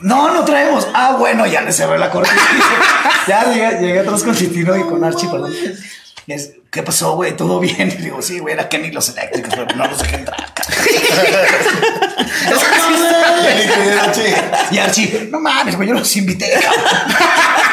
[0.00, 0.88] No, no traemos.
[0.94, 2.40] Ah, bueno, ya le cerré la cortina.
[3.28, 5.52] ya llegué, llegué atrás con Citino y con Archie, perdón.
[6.26, 7.36] Es, ¿Qué pasó, güey?
[7.36, 7.88] ¿Todo bien?
[7.96, 10.52] Y digo, sí, güey, era Kenny los eléctricos, pero no los dejé entrar.
[14.12, 14.34] Sí.
[14.72, 16.50] y Archie, no mames, güey, yo los invité.
[16.50, 16.82] cabrón".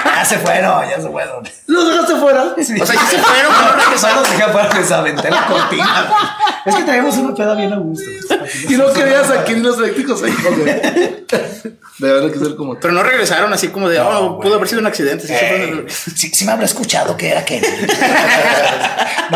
[0.16, 1.50] ya se fueron, ya se fueron.
[1.66, 2.44] ¿Los dejaste fuera?
[2.44, 4.20] O sea, ya se fueron, pero no regresaron.
[4.20, 6.14] Los dejé afuera, les aventé la cortina.
[6.64, 8.06] Es que traíamos una peda bien a gusto.
[8.70, 10.36] Y no querías aquí los eléctricos ahí.
[11.98, 12.80] Deberían que ser como.
[12.80, 15.28] Pero no regresaron así como de, oh, pudo haber sido un accidente.
[15.28, 15.86] Sí, se fueron.
[15.90, 17.68] Sí, sí me habrá escuchado que era Kenny.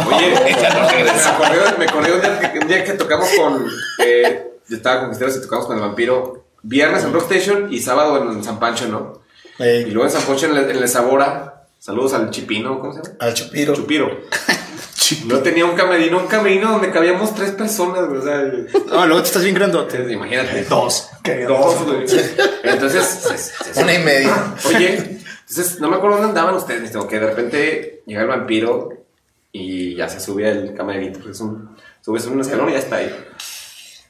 [0.08, 0.36] Oye,
[1.78, 3.66] me acordé un, día que, un día que tocamos con.
[4.04, 6.46] Eh, yo estaba con Cristeros y tocamos con el vampiro.
[6.64, 9.22] Viernes en Rockstation y sábado en San Pancho, ¿no?
[9.60, 11.68] Y luego en San Pancho en el, en Sabora.
[11.78, 13.16] Saludos al Chipino, ¿cómo se llama?
[13.20, 13.74] al chupiro.
[13.76, 14.10] Chupiro.
[15.26, 18.20] No tenía un camerino, un camerino donde cabíamos tres personas, güey.
[18.20, 18.42] O sea,
[18.88, 20.12] No, luego te estás bien grandote.
[20.12, 20.64] imagínate.
[20.66, 21.10] Dos.
[21.48, 22.06] Dos, güey.
[22.64, 24.56] Entonces, Una y media.
[24.68, 28.90] Oye, entonces no me acuerdo dónde andaban ustedes, tengo que de repente llega el vampiro
[29.58, 32.98] y ya se sube al camerino, porque es un, subes un escalón y ya está
[32.98, 33.16] ahí.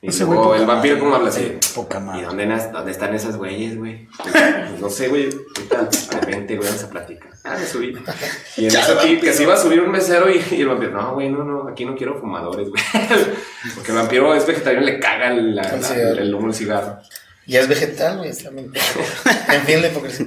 [0.01, 1.57] Y Ese luego el vampiro cómo habla así.
[1.73, 2.21] Poca madre.
[2.21, 4.07] ¿Y dónde, están esas güeyes, güey?
[4.17, 4.33] Pues,
[4.79, 5.29] no sé, güey.
[5.29, 7.29] De repente, güey, vamos a platicar.
[7.43, 7.93] Ah, me subí.
[8.57, 10.91] Y en eso que, que se iba a subir un mesero y, y el vampiro,
[10.91, 12.83] no, güey, no, no, aquí no quiero fumadores, güey.
[13.75, 16.17] Porque el vampiro es vegetariano, le caga la- El la- cigarro.
[16.21, 16.99] el humo del cigarro.
[17.47, 18.29] Y es vegetal, güey.
[18.29, 20.25] En fin, la hipocresía.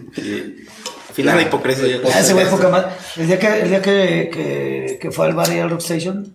[1.19, 2.01] Final de hipocresía.
[2.15, 2.89] Ah, ese güey poca madre.
[3.17, 6.33] El día que, el día que, que, que fue al bar y al Rockstation,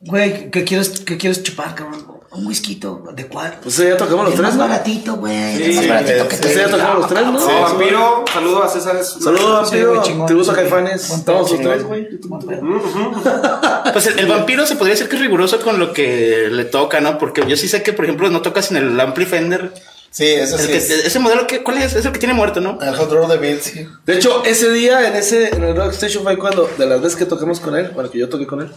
[0.00, 2.20] güey, ¿qué quieres, qué quieres chupar, cabrón?
[2.32, 2.80] Un whisky,
[3.14, 3.58] ¿de cuál?
[3.60, 4.60] Pues ya tocamos los tres, más ¿no?
[4.60, 5.56] baratito, güey.
[5.56, 7.40] Sí, más baratito que sí, te ya tocamos los tres, ¿no?
[7.40, 9.02] Sí, vampiro, saludo a César.
[9.02, 10.02] Sí, güey, vampiro.
[10.04, 10.26] chingón.
[10.28, 11.10] Tributo a Caifanes.
[11.10, 12.08] Estamos los tres, güey.
[13.92, 17.00] Pues el, el vampiro se podría decir que es riguroso con lo que le toca,
[17.00, 17.18] ¿no?
[17.18, 19.72] Porque yo sí sé que, por ejemplo, no toca sin el Ampli Fender.
[20.12, 20.66] Sí, eso El sí.
[20.66, 20.90] que- es.
[20.90, 21.94] ese modelo, que, ¿cuál es?
[21.94, 22.80] Es el que tiene muerto, ¿no?
[22.82, 23.86] El hot de Bill, sí.
[24.04, 27.16] De hecho, ese día en ese en el Rock Station fue cuando, de las veces
[27.16, 28.72] que tocamos con él, bueno, que yo toqué con él,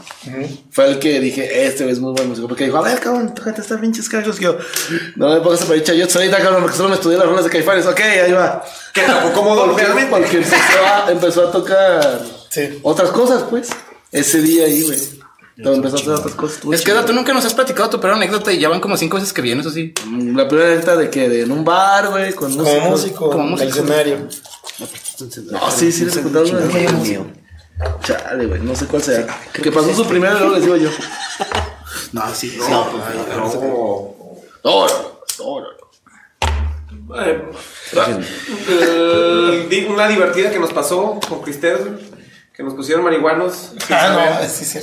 [0.70, 2.48] fue el que dije, este es muy buen músico.
[2.48, 4.38] Porque dijo, a ver, cabrón, tócate estas pinches cagos.
[4.38, 4.58] Que yo,
[5.16, 7.50] no me pongas a pedir chayotes ahorita, cabrón, porque solo me estudié las rolas de
[7.50, 7.88] Caifanes.
[7.88, 8.64] Ok, ahí va.
[8.94, 10.10] Que tocó cómodo, Porque, realmente.
[10.12, 10.56] porque empezó,
[10.86, 12.80] a, empezó a tocar Sí.
[12.84, 13.70] otras cosas, pues.
[14.12, 15.00] ese día ahí, güey.
[15.72, 16.59] Empezaste a hacer otras cosas.
[16.72, 19.16] Es que tú nunca nos has platicado tu peor anécdota y ya van como cinco
[19.18, 19.93] veces que vienes así.
[20.05, 23.43] Mm, La primera neta de que de en un bar, güey, con Como músico, como
[23.47, 23.70] músico.
[23.70, 24.28] escenario.
[25.51, 26.45] No, sí, sí, les he contado.
[28.03, 29.26] Chale, güey, no sé cuál sea.
[29.53, 30.89] Que pasó su primera luego les digo yo.
[32.11, 32.55] No, sí.
[32.59, 34.16] No, no.
[34.64, 34.93] Órale,
[35.39, 35.70] órale.
[37.16, 37.51] Eh,
[38.70, 41.99] eh, di- una divertida que nos pasó con Cristel,
[42.56, 43.72] que nos pusieron marihuanos.
[43.89, 44.80] Ah, no, sí, sí.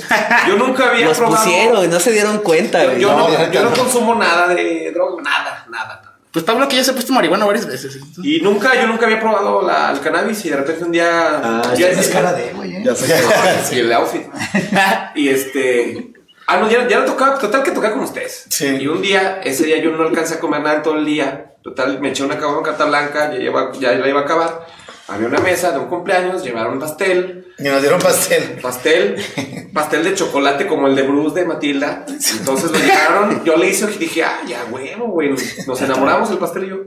[0.47, 1.43] Yo nunca había Nos probado.
[1.43, 3.01] pusieron y no se dieron cuenta, Yo, güey.
[3.01, 5.85] yo no, No, yo no consumo nada de droga, nada, nada.
[6.01, 6.07] nada.
[6.31, 7.97] Pues Pablo que ya se ha puesto marihuana varias veces.
[8.23, 11.09] Y nunca, yo nunca había probado la, el cannabis y de repente un día.
[11.43, 12.77] Ah, ya tienes cara de, güey.
[12.77, 12.81] ¿eh?
[12.85, 13.13] Ya sé.
[13.69, 14.27] Sí, el outfit.
[15.15, 16.13] y este.
[16.47, 18.45] Ah, no, ya, ya no tocaba, total que tocaba con ustedes.
[18.49, 18.65] Sí.
[18.79, 21.47] Y un día, ese día yo no alcancé a comer nada en todo el día.
[21.63, 24.65] Total, me eché una cabrón carta blanca, ya, iba- ya la iba a acabar.
[25.11, 28.59] Había una mesa de un cumpleaños, llevaron pastel, Y nos dieron pastel.
[28.61, 32.05] pastel, pastel de chocolate como el de Bruce de Matilda.
[32.07, 35.35] Entonces lo llevaron, yo le hice y dije, ah, ya huevo, güey.
[35.67, 36.77] Nos enamoramos el pastel y yo.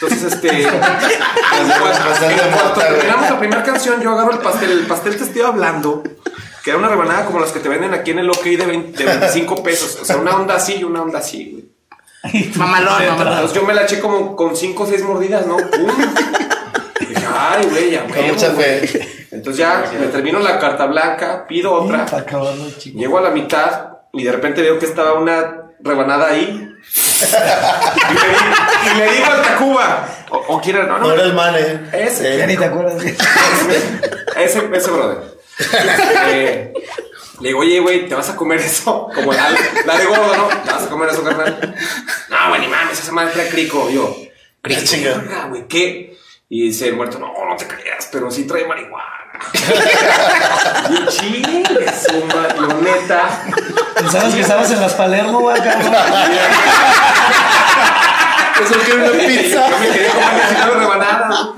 [0.00, 0.50] Entonces, este.
[2.50, 2.98] mota, güey.
[2.98, 4.72] terminamos la primera canción, yo agarro el pastel.
[4.72, 6.02] El pastel te estoy hablando.
[6.64, 9.04] Que era una rebanada como las que te venden aquí en el OK de, 20
[9.04, 9.98] de 25 pesos.
[10.00, 11.74] O sea, una onda así y una onda así, güey.
[12.56, 13.52] Mamalón, mamalón.
[13.52, 15.56] Yo me la eché como con 5 o 6 mordidas, ¿no?
[15.58, 15.90] ¡Pum!
[17.36, 18.86] Ay, güey, ya, mucha güey".
[18.86, 19.26] fe.
[19.32, 22.06] Entonces ya me termino la carta blanca, pido otra.
[22.06, 22.98] Para acabarlo, chico.
[22.98, 26.70] Llego a la mitad y de repente veo que estaba una rebanada ahí.
[28.94, 31.54] y, le digo al Tacuba, o, o quién era, no, No no, era el man,
[31.56, 31.80] eh.
[31.92, 33.02] ese, Ya ni te acuerdas.
[34.36, 35.18] ese, ese brother.
[36.28, 36.72] Eh,
[37.40, 39.08] le digo, oye, güey, ¿te vas a comer eso?
[39.14, 39.50] Como la,
[39.84, 40.48] la de gordo, ¿no?
[40.48, 41.74] ¿Te vas a comer eso, carnal?
[42.28, 43.90] No, güey, ni mames, esa madre trae crico.
[43.90, 44.14] Yo,
[44.62, 45.14] crico, chinga.
[45.18, 46.16] verga, güey, ¿qué?
[46.54, 49.28] Y dice el muerto, no, no te creas, pero sí trae marihuana.
[50.88, 53.44] y chingue su madre, yo, neta.
[53.96, 55.60] Pensabas que estabas en las Palermo, güey.
[58.62, 59.68] Eso que una pizza.
[59.68, 61.54] Yo me quedé así una rebanada.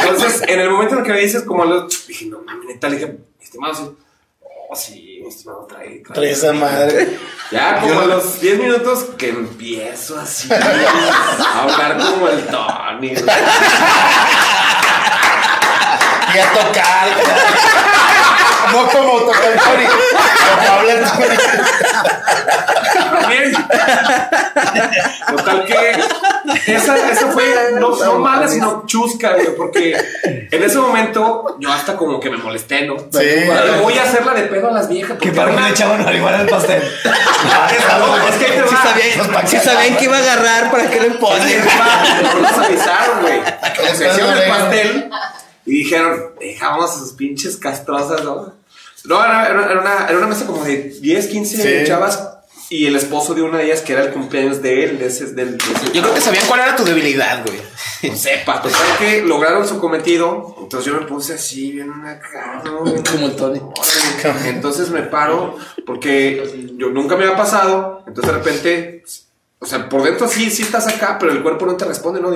[0.00, 2.88] Entonces, en el momento en el que me dices como lo dije, no mames, neta,
[2.88, 3.82] le dije, estimado, sí.
[4.72, 6.14] Oh, sí, mi estimado, trae, trae.
[6.14, 7.18] Trae esa madre.
[7.50, 13.08] Ya como a los 10 minutos que empiezo así a hablar como el Tony.
[16.34, 17.08] Y a tocar.
[18.72, 19.86] No como toca el Tony.
[19.86, 21.36] Como habla el Tony.
[23.28, 23.52] Bien.
[25.28, 27.44] Total que esa, esa fue
[27.78, 29.96] no, no mala, sino chusca, güey, porque
[30.50, 32.96] en ese momento yo hasta como que me molesté, ¿no?
[32.98, 33.18] Sí.
[33.20, 35.18] Le voy a hacerla de pedo a las viejas.
[35.18, 36.82] Que para una- le echaban marihuana al pastel.
[37.98, 38.82] No, es que te Si va.
[38.82, 41.64] sabían, si sabían que iba a agarrar, ¿para qué le ponen?
[42.22, 43.40] No nos avisaron, güey.
[43.84, 45.10] les Se hicieron el pastel
[45.66, 48.52] y dijeron, dejamos a sus pinches castrosas, ¿no?
[49.04, 51.86] No, era, era- una, era una mesa como de 10, 15 Sí.
[51.88, 52.28] chavas
[52.70, 55.26] y el esposo de una de ellas que era el cumpleaños de él, de ese,
[55.34, 57.58] del, de ese- Yo creo que sabían cuál era tu debilidad, güey.
[58.10, 60.56] no sepa, total que lograron su cometido.
[60.60, 62.78] Entonces yo me puse así, bien acá, ¿no?
[63.12, 63.60] Como el Tony.
[64.46, 68.04] Entonces me paro porque yo nunca me había pasado.
[68.06, 69.04] Entonces de repente,
[69.58, 72.30] o sea, por dentro sí, sí estás acá, pero el cuerpo no te responde, ¿no?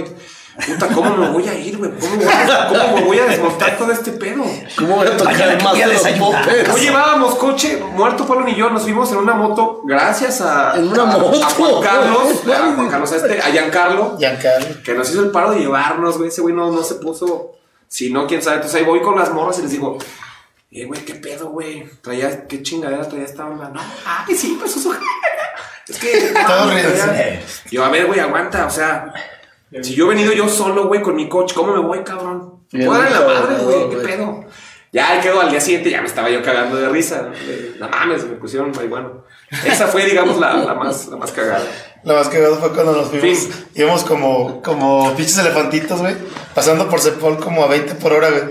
[0.64, 1.90] Puta, ¿cómo me voy a ir, güey?
[2.00, 4.42] ¿Cómo, voy a- ¿Cómo me voy a desmontar todo este pedo?
[4.78, 6.68] ¿Cómo voy a tocar más voy a de los?
[6.68, 10.88] No llevábamos coche, muerto Pablo y yo nos fuimos en una moto, gracias a, En
[10.88, 11.40] una a- moto.
[11.44, 14.82] a Juan Carlos, a Juan Carlos, a, este, a Giancarlo, Giancarlo.
[14.82, 16.28] que nos hizo el paro de llevarnos, güey.
[16.28, 17.52] Ese güey no, no se puso.
[17.88, 18.56] Si no, quién sabe.
[18.56, 19.98] Entonces ahí voy con las morras y les digo,
[20.72, 21.86] eh, güey, qué pedo, güey.
[22.02, 23.68] Traía, qué chingadera traía esta onda.
[23.68, 24.90] No, ay, sí, pues eso.
[25.88, 26.34] Es que.
[26.46, 27.40] Todo traía-
[27.70, 28.66] Yo, a ver, güey, aguanta.
[28.66, 29.12] O sea,
[29.82, 32.60] si yo he venido yo solo, güey, con mi coche, ¿cómo me voy, cabrón?
[32.72, 34.44] Dar en la madre, güey, qué pedo.
[34.92, 37.28] Ya quedó al día siguiente, ya me estaba yo cagando de risa.
[37.78, 37.88] ¿no?
[37.88, 39.08] Mames, me pusieron marihuana.
[39.64, 41.64] Esa fue, digamos, la, la más, la más cagada.
[42.02, 43.38] Lo más cagado fue cuando nos fuimos.
[43.38, 43.50] Sí.
[43.74, 46.14] Íbamos como, como pinches elefantitos, güey.
[46.54, 48.44] Pasando por Cepol como a 20 por hora, güey.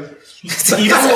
[0.86, 1.12] Íbamos,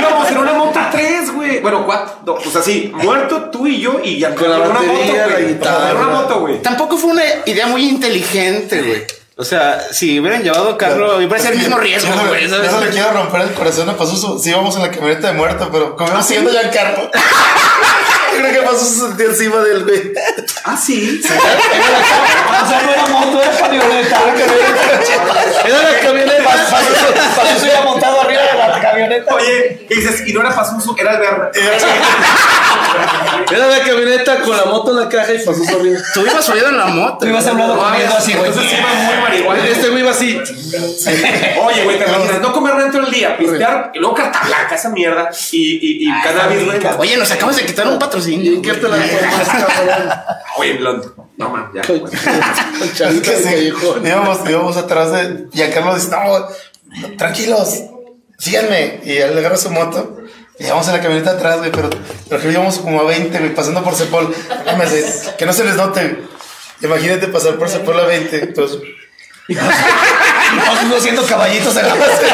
[0.00, 1.60] íbamos en una moto 3, güey.
[1.60, 2.16] Bueno, cuatro.
[2.24, 5.58] no, pues así, muerto tú y yo y ya Con la una moto, la güey.
[5.96, 6.62] una moto, güey.
[6.62, 9.04] Tampoco fue una idea muy inteligente, güey.
[9.36, 12.48] O sea, si hubieran llevado a Carlos, iba a ser el mismo riesgo, güey.
[12.48, 12.86] Yo no ¿sabes?
[12.86, 14.38] le quiero romper el corazón a Pazuzu.
[14.38, 17.10] Sí, íbamos en la camioneta de muerto, pero como íbamos siguiendo Giancarlo.
[18.32, 20.12] Yo creo que Pazuzu se sentía encima del güey.
[20.64, 21.20] Ah, sí.
[22.64, 24.20] O sea, no era moto, era camioneta.
[25.66, 26.56] Era la camioneta.
[27.60, 29.34] Se iba montado arriba de la camioneta.
[29.34, 31.50] Oye, y dices, y no era Pazuzu, era el verde.
[33.50, 36.00] Era la camioneta con la moto en la caja y pasó arriba.
[36.14, 37.18] Tú ibas subido en la moto.
[37.20, 38.46] Tú ibas hablando comiendo así, güey.
[38.46, 39.66] Entonces iba muy marihuana.
[39.66, 40.40] Este güey iba así.
[41.62, 44.88] Oye, güey, te imaginas, no comer dentro del día, pistear, y luego carta blanca, esa
[44.90, 46.80] mierda, y, y, y cannabis, güey.
[46.98, 48.62] Oye, nos acabas de quitar un patrocinio.
[48.62, 50.44] ¿Qué te la?
[50.56, 51.04] Oye, blond.
[51.36, 51.82] No, man, ya.
[51.86, 52.12] güey.
[52.94, 53.72] Chavita que sí,
[54.04, 55.46] íbamos, íbamos atrás de.
[55.52, 57.82] Y a Carlos dice: No, tranquilos,
[58.44, 59.00] síganme.
[59.04, 60.18] Y él agarra su moto.
[60.58, 61.72] Y vamos a la camioneta atrás, güey.
[61.72, 61.90] Pero,
[62.28, 64.34] pero que íbamos como a 20, güey, pasando por Cepol.
[65.38, 66.24] Que no se les note.
[66.82, 68.48] Imagínate pasar por Cepol a 20.
[68.48, 68.72] Pues,
[69.48, 72.26] Nosotros haciendo caballitos en la base.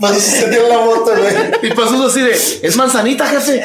[0.00, 1.34] pues se dio la moto, güey.
[1.62, 3.62] Y pasó así de, es manzanita, jefe.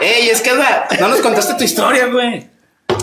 [0.00, 0.52] Ey, es que
[1.00, 2.48] no nos contaste tu historia, güey.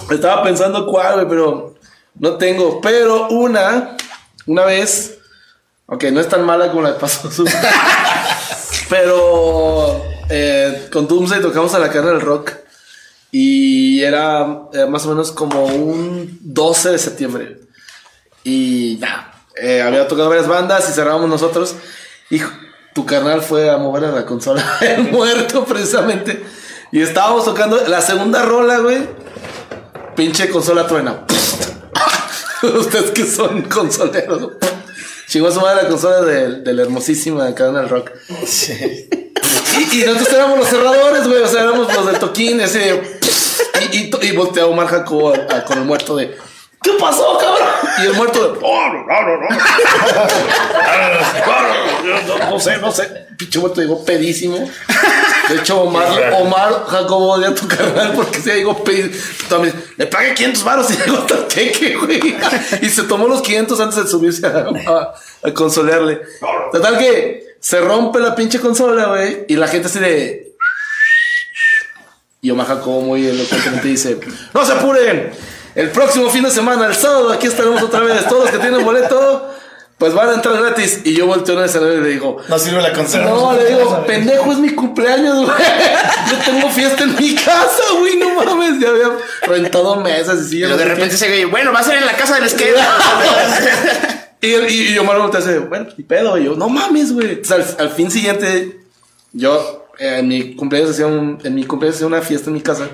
[0.09, 1.75] Estaba pensando cuál, güey, pero
[2.15, 2.81] no tengo.
[2.81, 3.97] Pero una,
[4.45, 5.19] una vez,
[5.85, 7.49] ok, no es tan mala como la Paso Azul.
[8.89, 12.53] pero eh, con Doomsday tocamos a la carne del rock.
[13.31, 17.59] Y era eh, más o menos como un 12 de septiembre.
[18.43, 21.75] Y ya, eh, había tocado varias bandas y cerrábamos nosotros.
[22.29, 22.41] Y
[22.93, 24.63] tu carnal fue a mover a la consola
[25.11, 26.43] muerto precisamente.
[26.91, 29.07] Y estábamos tocando la segunda rola, güey.
[30.15, 31.25] Pinche consola truena.
[32.79, 34.53] Ustedes que son consoleros.
[35.27, 38.11] Chingó a su madre la consola del, del hermosísima cadena del rock.
[39.79, 41.41] Y, y nosotros éramos los cerradores, güey.
[41.41, 43.01] O sea, éramos los del toquín, de.
[43.93, 46.35] Y, y, y voltea Omar Jacobo a- a- con el muerto de.
[46.83, 47.67] ¿Qué pasó, cabrón?
[48.01, 48.59] Y el muerto de.
[48.63, 49.47] "Oh, no, no, no, no.
[52.39, 53.27] No, no sé, no sé.
[53.37, 54.57] Pinche muerto llegó pedísimo.
[55.49, 59.13] De hecho, Omar, Omar Jacobo odia a tu canal porque se llegó pedísimo.
[59.49, 62.35] También, le pagué 500 baros y llegó hasta el queque, güey.
[62.81, 65.13] Y se tomó los 500 antes de subirse a, a,
[65.47, 66.21] a consolearle.
[66.71, 69.45] Total que se rompe la pinche consola, güey.
[69.47, 70.53] Y la gente así de.
[72.41, 74.19] Y Omar Jacobo muy elocuentemente dice:
[74.53, 75.31] ¡No se apuren!
[75.75, 78.25] El próximo fin de semana, el sábado, aquí estaremos otra vez.
[78.27, 79.53] Todos los que tienen boleto,
[79.97, 81.01] pues van a entrar gratis.
[81.05, 83.25] Y yo volteo el escenario y le digo: No sirve la consola.
[83.25, 85.57] No, le digo, pendejo, es mi cumpleaños, güey.
[86.29, 88.79] Yo tengo fiesta en mi casa, güey, no mames.
[88.81, 89.09] Ya había
[89.43, 90.77] rentado mesas y Pero sillas.
[90.77, 92.75] de repente se güey, bueno, va a ser en la casa del skate.
[94.43, 96.35] Y, él- y, y Omar voltea y dice, bueno, ni pedo.
[96.35, 97.41] Y yo, no mames, güey.
[97.51, 98.79] Al, al fin siguiente,
[99.33, 102.61] yo eh, en mi cumpleaños hacía un, en mi cumpleaños hacía una fiesta en mi
[102.61, 102.87] casa,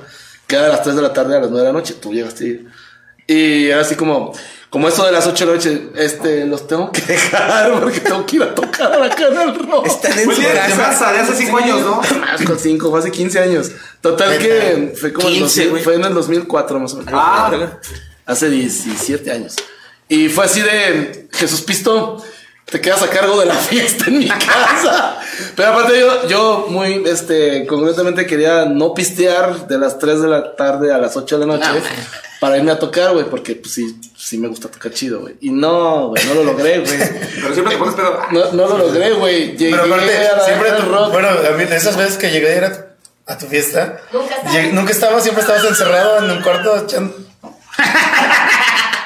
[0.48, 1.96] que era a las 3 de la tarde a las 9 de la noche.
[2.02, 2.66] Tú llegaste.
[3.28, 4.34] Y era así como,
[4.70, 8.26] como eso de las 8 de la noche, este, los tengo que dejar porque tengo
[8.26, 9.88] que ir a tocar a la cara del rock.
[9.88, 11.12] Están en Fue su casa.
[11.12, 12.02] de hace 5 años, ¿no?
[12.20, 13.72] Más con 5, fue hace 15 años.
[14.00, 15.84] Total que fue como en el 15, 2000, güey.
[15.84, 17.14] fue en el 2004 más o menos.
[17.14, 17.52] Ah.
[18.26, 19.56] Hace 17 años.
[20.10, 22.24] Y fue así de Jesús Pisto,
[22.70, 25.20] te quedas a cargo de la fiesta en mi casa.
[25.56, 30.56] Pero aparte yo, yo muy este concretamente quería no pistear de las 3 de la
[30.56, 31.82] tarde a las 8 de la noche No,
[32.40, 35.36] para irme a tocar, güey, porque pues sí, sí me gusta tocar chido, güey.
[35.42, 36.98] Y no, güey, no lo logré, güey.
[37.42, 38.20] Pero siempre te pones pedo.
[38.32, 39.56] No, no lo logré, güey.
[39.58, 41.12] Llegué Pero aparte, a la siempre tu- rock.
[41.14, 44.36] Bueno, a mí, de esas veces que llegué a ir a, a tu fiesta, Nunca
[44.36, 44.54] estabas.
[44.54, 47.16] lleg- nunca estabas, siempre estabas encerrado en un cuarto echando.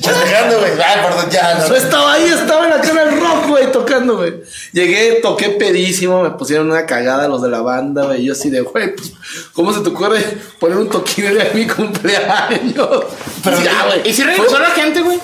[0.00, 0.72] Chasqueando, güey.
[0.72, 1.54] Ay, perdón, ya.
[1.58, 4.34] No No, estaba ahí, estaba en la cara del rock, güey, tocando, güey.
[4.72, 8.22] Llegué, toqué pedísimo, me pusieron una cagada los de la banda, güey.
[8.22, 9.12] y Yo así de, güey, pues,
[9.52, 10.24] ¿cómo se te ocurre
[10.58, 13.04] poner un toquín de mi cumpleaños?
[13.44, 14.08] Pero ya, güey.
[14.08, 15.18] ¿Y si regresó la gente, güey?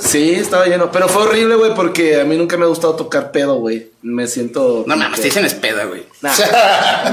[0.00, 0.90] Sí, estaba lleno.
[0.92, 3.90] Pero fue horrible, güey, porque a mí nunca me ha gustado tocar pedo, güey.
[4.02, 4.84] Me siento.
[4.86, 6.06] No mames, te dicen espeda, güey.
[6.20, 6.32] Nah.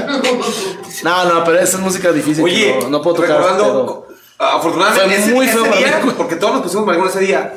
[1.02, 2.44] No, no, pero esa es música difícil.
[2.44, 4.09] Oye, no, no puedo tocar pedo.
[4.40, 6.16] Afortunadamente, Fue ese, muy ese feo para día, mí, güey.
[6.16, 7.54] porque todos nos pusimos marihuana ese día.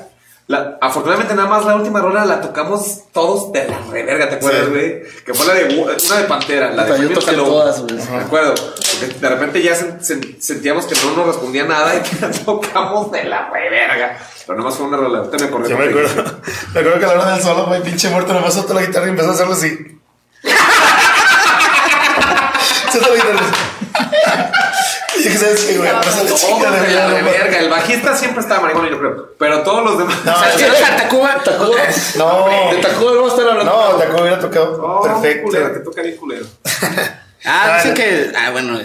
[0.48, 4.66] La- afortunadamente, nada más la última rola la tocamos todos de la reverga, ¿te acuerdas,
[4.66, 4.72] Sí.
[4.72, 5.04] güey?
[5.26, 7.96] Que fue la de una de Pantera, la de yo toqué todas, güey.
[7.96, 8.54] Me acuerdo.
[8.56, 12.30] Porque de repente ya sen- sen- sentíamos que no nos respondía nada y que la
[12.30, 14.18] tocamos de la reverga.
[14.46, 15.20] Pero nada más fue una rola.
[15.20, 15.70] Ahorita me acordé.
[15.70, 16.24] Yo me acuerdo.
[16.74, 19.06] Me acuerdo que a la hora del solo, güey, pinche muerto, nomás soltó la guitarra
[19.06, 19.78] y empezó a hacerlo así.
[22.92, 23.46] Soltó la guitarra.
[25.16, 25.92] Y dije, ¿sabes qué, güey?
[25.92, 27.22] Pasa la Todos chica de de la güey.
[27.24, 27.60] reverga.
[27.60, 29.30] El bajista siempre estaba marihuana, yo creo.
[29.38, 30.18] Pero todos los demás.
[30.26, 30.64] No, ¿Sabes qué?
[30.66, 30.70] sí.
[30.72, 31.36] O sea, Tacuba.
[31.44, 31.78] ¿Tacuba?
[32.18, 33.64] No, ¿De Tacuba no va a estar hablando?
[33.72, 35.44] no, Taco hubiera tocado Oh, perfecto.
[35.48, 36.46] culero, te toca bien culero.
[37.46, 38.32] Ah, dicen que.
[38.38, 38.80] Ah, bueno.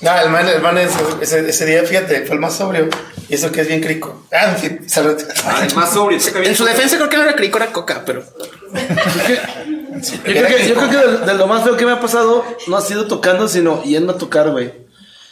[0.00, 2.88] No, el man, el man es- ese, ese día, fíjate, fue el más sobrio.
[3.28, 4.26] Y eso que es bien crico.
[4.32, 5.16] Ah, en fin, salud.
[5.44, 6.18] Ah, el más sobrio.
[6.42, 8.24] En su defensa creo que no era crico, era coca, pero.
[9.96, 12.44] Yo creo que, yo creo que de, de lo más feo que me ha pasado
[12.66, 14.72] no ha sido tocando, sino yendo a tocar, güey.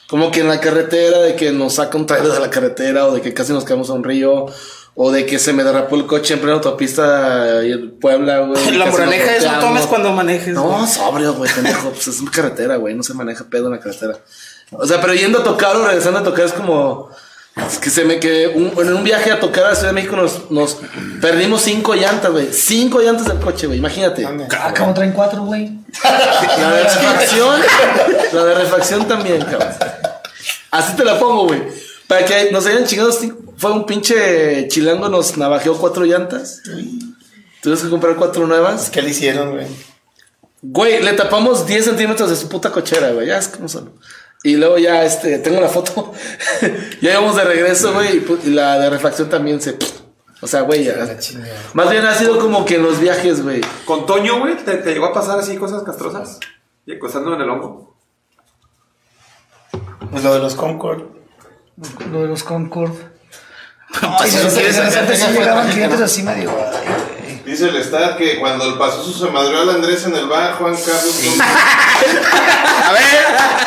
[0.08, 3.14] Como que en la carretera, de que nos saca un trailer de la carretera, o
[3.14, 4.46] de que casi nos caemos a un río,
[4.96, 8.70] O de que se me derrapó el coche en plena autopista en Puebla, güey.
[8.78, 10.54] La moraleja es no tomes cuando manejes.
[10.54, 10.86] No, güey.
[10.86, 11.90] sobrio, güey, pendejo.
[11.90, 12.94] Pues es una carretera, güey.
[12.94, 14.20] No se maneja pedo en la carretera.
[14.70, 17.10] O sea, pero yendo a tocar o regresando a tocar es como.
[17.56, 19.94] Es que se me que un- en un viaje a tocar a la Ciudad de
[19.94, 20.76] México nos, nos
[21.20, 22.52] perdimos cinco llantas, güey.
[22.52, 23.78] Cinco llantas del coche, güey.
[23.78, 24.26] Imagínate.
[24.58, 25.70] Ah, ¿cómo traen cuatro, güey?
[26.02, 27.60] La de refacción.
[28.32, 29.68] la de refacción también, cabrón.
[30.72, 31.62] Así te la pongo, güey.
[32.08, 33.12] Para que nos hayan chingado.
[33.56, 36.60] Fue un pinche chilango, nos navajeó cuatro llantas.
[37.62, 38.90] Tuvimos que comprar cuatro nuevas.
[38.90, 39.66] ¿Qué le hicieron, güey?
[40.60, 43.28] Güey, le tapamos 10 centímetros de su puta cochera, güey.
[43.28, 43.92] Ya es como son.
[44.44, 46.12] Y luego ya, este, tengo la foto.
[47.00, 48.22] ya íbamos de regreso, güey.
[48.44, 49.78] Y, la de refacción también se.
[50.42, 50.96] O sea, güey, ya.
[51.72, 53.62] Más bien ha sido como que en los viajes, güey.
[53.86, 56.40] Con Toño, güey, ¿te, te llegó a pasar así cosas castrosas?
[56.84, 57.96] Y acostando en el hongo.
[60.10, 61.04] Pues lo de los Concord.
[62.12, 62.92] Lo de los Concord.
[64.02, 64.38] Ay, sí,
[65.32, 66.54] llegaban clientes así medio.
[67.46, 70.74] Dice el Stat que cuando el paso se madrió al Andrés en el bar, Juan
[70.74, 71.22] Carlos.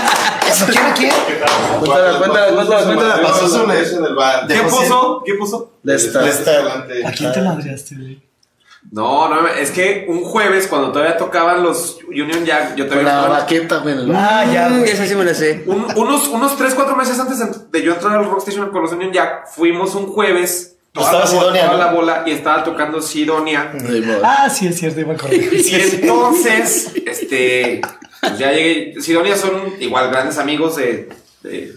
[0.49, 1.11] ¿Eso quién quién?
[1.79, 3.21] Cuéntala, cuéntala, cuéntala, cuéntala.
[3.21, 4.47] Pasó su en el bar.
[4.47, 5.23] ¿Qué puso?
[5.25, 5.71] ¿Qué puso?
[5.83, 6.21] De esta.
[6.21, 8.27] De esta- ¿A quién te madreaste, güey?
[8.89, 13.27] No, no, es que un jueves cuando todavía tocaban los Union Jack, yo todavía la
[13.27, 13.95] baqueta, güey.
[14.15, 14.91] Ah, ya, Mm, güey.
[14.91, 15.63] esa sí me la sé.
[15.65, 17.37] un- unos, unos 3, 4 meses antes
[17.71, 20.75] de, yo entrar al Rockstation con los Union Jack, fuimos un jueves.
[20.93, 21.83] Toda, Estaba la, bola, Sidonia, toda ¿no?
[21.85, 23.71] la bola y estaba tocando Sidonia.
[24.23, 25.53] Ah, sí, es cierto, iba a correr.
[25.53, 27.81] Y entonces, este,
[28.21, 29.01] pues ya llegué.
[29.01, 31.09] Sidonia son igual grandes amigos de,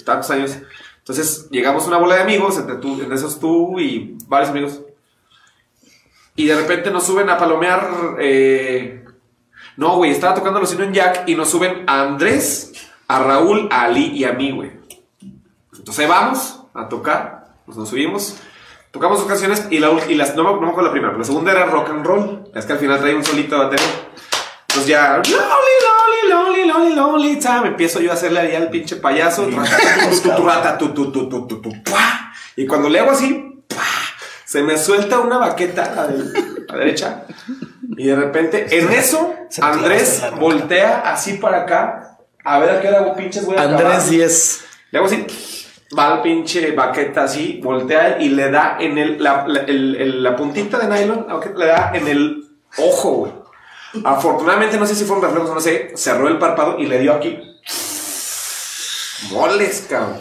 [0.04, 0.56] tantos años.
[0.98, 4.80] Entonces llegamos una bola de amigos, entre, tú, entre esos tú y varios amigos.
[6.36, 8.16] Y de repente nos suben a palomear.
[8.20, 9.04] eh,
[9.76, 12.72] no, güey, estaba tocando los Union Jack y nos suben a Andrés,
[13.08, 14.72] a Raúl, a Ali y a mí, güey.
[15.76, 18.36] Entonces vamos a tocar, pues nos subimos,
[18.90, 21.24] tocamos sus canciones y, la, y las, no, no me acuerdo la primera, pero la
[21.24, 22.50] segunda era rock and roll.
[22.54, 23.78] Es que al final trae un solito de.
[24.70, 25.32] Entonces ya, lonely,
[26.30, 27.66] lonely, lonely, lonely, lonely time.
[27.68, 29.48] Empiezo yo a hacerle ahí al pinche payaso.
[32.56, 33.62] Y cuando le hago así,
[34.44, 35.94] se me suelta una baqueta a
[36.72, 37.24] la, derecha.
[37.97, 42.18] Y de repente, en eso, Andrés voltea así para acá.
[42.44, 43.62] A ver a qué hora pinches voy a.
[43.62, 44.64] Andrés 10.
[44.92, 45.26] Le hago así,
[45.98, 50.22] va al pinche baqueta así, voltea y le da en el, la, la- el- el-
[50.22, 51.26] la puntita de nylon,
[51.56, 52.44] le da en el
[52.78, 53.32] ojo, güey.
[54.04, 57.12] Afortunadamente, no sé si fueron reflejos o no sé, cerró el párpado y le dio
[57.14, 57.38] aquí.
[59.30, 60.20] Moles, cabrón.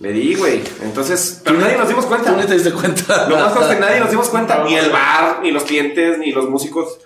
[0.00, 0.62] Le di, güey.
[0.82, 2.30] Entonces, pero nadie nos dimos cuenta.
[2.32, 3.26] Tú ni te diste cuenta.
[3.28, 6.32] Lo más es que nadie nos dimos cuenta, ni el bar, ni los clientes, ni
[6.32, 6.98] los músicos.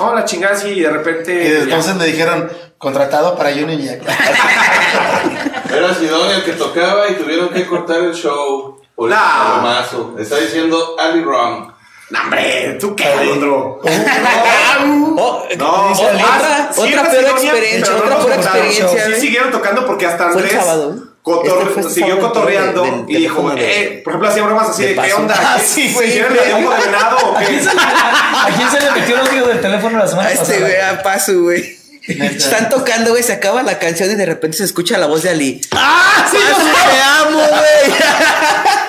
[0.00, 1.44] Oh, la chingada así y de repente.
[1.44, 1.58] Y ya.
[1.64, 4.02] entonces me dijeron, contratado para Jack.
[5.70, 8.80] Era Sidonia el que tocaba y tuvieron que cortar el show.
[8.94, 9.20] Por el No.
[9.20, 10.16] palomazo.
[10.18, 11.72] Está diciendo Ali Wrong.
[12.10, 13.80] No, hombre, ¿tú qué, Alondro?
[13.82, 18.88] Oh, No, dice, otra, sí, otra era peor experiencia, pero otra no experiencia.
[19.06, 19.20] Sí ¿eh?
[19.20, 20.94] siguieron tocando porque hasta Fue el Andrés sábado.
[21.22, 24.94] cotor- Este fue siguió sábado cotorreando y dijo, eh, por ejemplo, hacía bromas así de
[24.94, 25.34] ¿qué onda?
[25.38, 26.10] Ah, ¿Qué- sí, güey.
[26.12, 27.44] ¿Quieren el tiempo de venado o qué?
[27.76, 30.60] ¿A quién se le metió el audio del teléfono la semana A este pasada?
[30.60, 31.77] güey, a paso, güey.
[32.08, 35.30] Están tocando, güey, se acaba la canción y de repente se escucha la voz de
[35.30, 35.60] Ali.
[35.72, 36.26] ¡Ah!
[36.30, 37.94] ¡Sí, te amo, güey!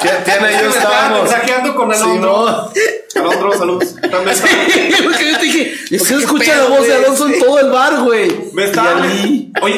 [0.25, 1.23] Tiene, yo estábamos.
[1.23, 2.71] mensajeando con Sí, Alondro.
[3.15, 3.21] no.
[3.21, 3.83] Alondro, salud.
[4.09, 4.37] También
[5.03, 6.93] Lo que yo te dije, ¿por qué ¿qué se escucha pedo, la voz de?
[6.93, 8.51] Alonso en todo el bar, güey?
[8.53, 9.77] Me estaba, oye, oye,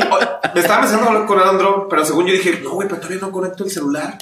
[0.54, 3.64] me estaba mensajeando con Alondro, pero según yo dije, no, güey, pero todavía no conecto
[3.64, 4.18] el celular.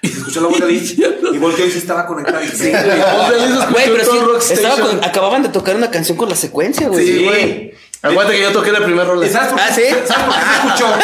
[0.00, 0.96] Y se escuchó la voz de Ali.
[1.32, 2.06] Y volteó y sí estaba
[2.40, 6.28] dije, Sí, güey, se pero el sí, estaba con- acababan de tocar una canción con
[6.28, 7.06] la secuencia, güey.
[7.06, 7.74] Sí, güey.
[8.02, 9.26] Aguanta que yo toqué la primera rola.
[9.26, 9.64] ¿Y sabes por qué?
[9.68, 9.82] Ah, ¿sí?
[10.06, 10.94] ¿Sabes por qué se escuchó?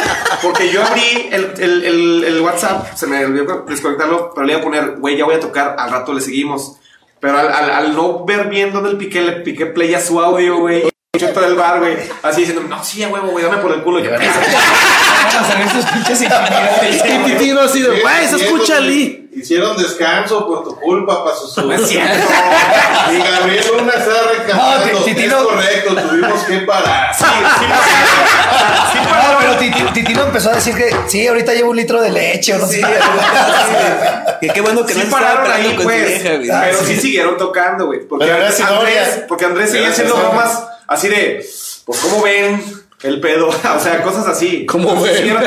[0.43, 4.61] Porque yo abrí el, el, el, el WhatsApp, se me olvidó desconectarlo, pero le iba
[4.61, 6.77] a poner, güey, ya voy a tocar, al rato le seguimos.
[7.21, 10.21] Pero al, al, al no ver bien dónde el piqué, le piqué play a su
[10.21, 10.89] audio, güey.
[11.15, 11.97] Escuché todo el bar, güey.
[12.23, 13.99] Así diciendo, no, sí, a huevo, güey, dame por el culo.
[13.99, 14.11] Y yo,
[15.73, 16.21] sus pinches.
[16.21, 19.31] Y Titino así de, güey, se escucha Ali.
[19.35, 22.29] Hicieron descanso por tu culpa para su No es cierto.
[23.11, 24.11] Y Gabriel Luna está.
[24.55, 27.15] No, es correcto, tuvimos que parar.
[27.15, 27.25] Sí,
[27.59, 27.65] sí,
[28.93, 32.11] sí, No, pero Titi- Titino empezó a decir que sí, ahorita llevo un litro de
[32.11, 32.83] leche o no sé.
[34.43, 36.21] Que qué bueno que no pararon ahí, pues.
[36.23, 38.07] Pero sí siguieron tocando, güey.
[38.07, 38.31] Porque.
[38.31, 41.47] Andrés, porque Andrés seguía haciendo bromas así de,
[41.85, 42.61] pues, ¿cómo ven
[43.03, 43.49] el pedo?
[43.77, 44.67] o sea, cosas así.
[44.67, 45.37] ¿Cómo ven?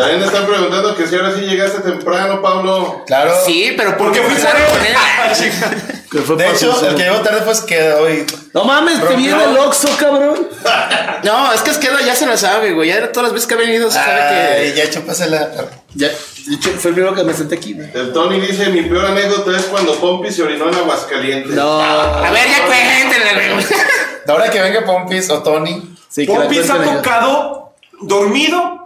[0.00, 3.04] También están preguntando que si ahora sí llegaste temprano, Pablo.
[3.06, 3.32] Claro.
[3.44, 4.92] Sí, pero ¿Por porque qué fui empezaron por con él?
[4.92, 5.82] él.
[6.10, 8.26] Que fue De hecho, el que llegó tarde fue que hoy.
[8.52, 10.48] No mames, te viene el Oxxo, cabrón.
[11.22, 12.88] No, es que Esqueda ya se la sabe, güey.
[12.88, 14.78] Ya todas las veces que ha venido se sabe Ay, que.
[14.78, 15.50] ya chúpasela.
[15.94, 17.88] Ya, de hecho, fue el primero que me senté aquí, güey.
[17.94, 21.52] El Tony dice, mi peor anécdota es cuando Pompi se orinó en Aguascalientes.
[21.52, 21.80] No.
[21.80, 23.66] A ver, ya cuéntenle, güey.
[24.26, 25.94] Ahora que venga Pompis o Tony.
[26.08, 28.79] Sí, que la Pompis ha tocado dormido,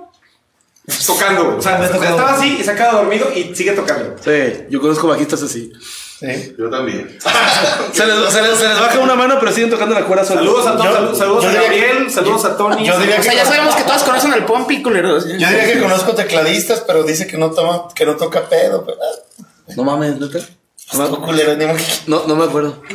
[1.06, 1.56] tocando.
[1.56, 4.16] O sea, estaba así y se ha quedado dormido y sigue tocando.
[4.22, 5.72] Sí, yo conozco bajistas así.
[6.20, 6.54] Sí.
[6.58, 7.18] Yo también.
[7.92, 10.24] Se les, se les- se les baja una mano, pero siguen tocando la cuerda.
[10.24, 12.86] Saludos a, Yo- saludos, a Gabriel, saludos a Tony.
[12.86, 15.26] yo diría O sea, ya sabemos que todos conocen al Pompi, culeros.
[15.26, 18.86] Yo diría que conozco tecladistas, pero dice que no toma, que no toca pedo.
[18.86, 19.42] Pero, ah,
[19.76, 20.38] No mames, neta.
[20.38, 22.80] estuvo culero, ni modo que- No, no me acuerdo.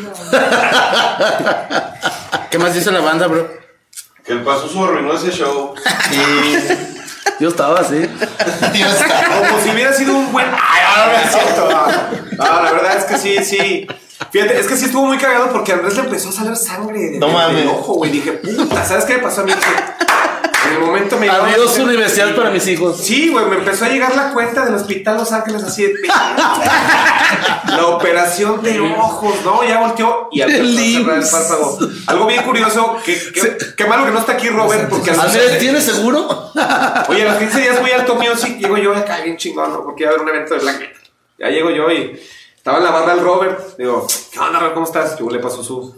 [2.50, 3.48] ¿Qué más dice la banda, bro?
[4.26, 5.76] Que el Pazuzu arruinó ese show.
[7.40, 7.96] Yo estaba así.
[8.74, 8.96] Dios,
[9.50, 10.48] Como si hubiera sido un buen.
[10.48, 11.70] Ay, no es cierto.
[11.70, 13.88] No, No, la verdad es que sí, sí.
[14.32, 17.00] Fíjate, es que sí estuvo muy cagado porque a Andrés le empezó a salir sangre
[17.00, 17.56] de, No de- mames.
[17.58, 18.12] del ojo, güey.
[18.12, 19.54] Dije, puta, ¿sabes qué me pasó a mí?
[19.54, 19.84] Dije,
[20.80, 22.98] el momento me Adiós universidad para mis hijos.
[22.98, 25.94] Sí, güey, me empezó a llegar la cuenta del hospital Los Ángeles así de
[27.68, 29.64] La operación de ojos, ¿no?
[29.64, 31.80] Ya volteó y a cerrar el párpado.
[32.08, 36.52] Algo bien curioso, que, malo que no está aquí Robert, porque a Andrés, ¿tienes seguro?
[37.08, 39.84] Oye, a los 15 días muy alto music, llego yo acá bien chingón, ¿no?
[39.84, 40.94] Porque iba a haber un evento de black.
[41.38, 42.20] Ya llego yo y
[42.56, 43.78] estaba en la barra el Robert.
[43.78, 44.74] Digo, ¿qué onda, Robert?
[44.74, 45.18] ¿Cómo estás?
[45.18, 45.96] Yo le paso su.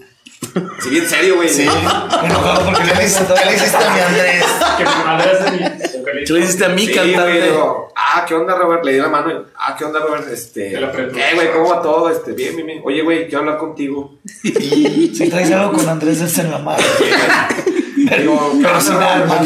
[0.79, 1.47] Así bien serio, güey.
[1.49, 1.61] Sí.
[1.63, 4.45] Enojado porque ¿qué le hiciste, ¿qué le hiciste a mi Andrés?
[4.77, 7.41] Que mi madre es mi Tú le hiciste a mí Sí, güey, cantante.
[7.41, 8.83] digo, ah, ¿qué onda, Robert?
[8.83, 10.27] Le di la mano y, ah, ¿qué onda, Robert?
[10.31, 11.13] Este, Te lo apretó.
[11.15, 11.51] ¿qué, güey?
[11.53, 12.09] ¿Cómo va todo?
[12.09, 12.81] Este, bien, bien, bien.
[12.83, 14.15] Oye, güey, quiero hablar contigo.
[14.43, 16.57] Si traes algo con Andrés, es en la.
[16.57, 16.75] Digo,
[17.97, 19.41] ¿qué Pero onda, sin nada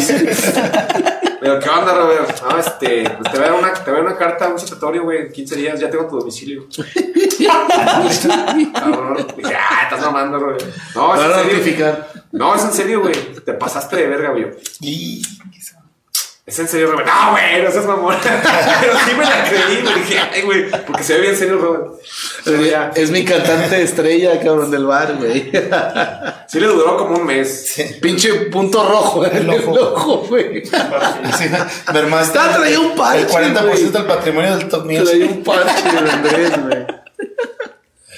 [1.46, 2.42] Digo, ¿qué onda, Robert?
[2.42, 4.58] No, este, pues te voy a dar una, te voy a dar una carta, un
[4.58, 6.66] citatorio, güey, en 15 días, ya tengo tu domicilio.
[8.74, 9.28] Cabrón.
[9.38, 10.66] Dije, ah, estás mamando, Robert.
[10.96, 11.98] No, es en serio.
[12.32, 13.14] No, es en serio, güey.
[13.46, 14.48] Te pasaste de verga, güey.
[14.82, 15.22] Y
[16.48, 17.08] Es en serio, Robert.
[17.08, 18.16] No, güey, no seas mamón.
[18.24, 19.96] Pero sí me la creí, güey.
[19.96, 22.96] Dije, ay, güey, porque se ve bien serio, Robert.
[22.96, 25.52] Es mi cantante estrella, cabrón, del bar, güey.
[26.48, 27.74] Sí le duró como un mes.
[28.00, 30.64] Pinche punto rojo en el ojo, güey.
[30.66, 30.72] sí,
[31.88, 33.84] Ah, traía un parche, el 40% güey.
[33.92, 35.32] del patrimonio del top Traía music.
[35.32, 36.86] un parche de Andrés, güey.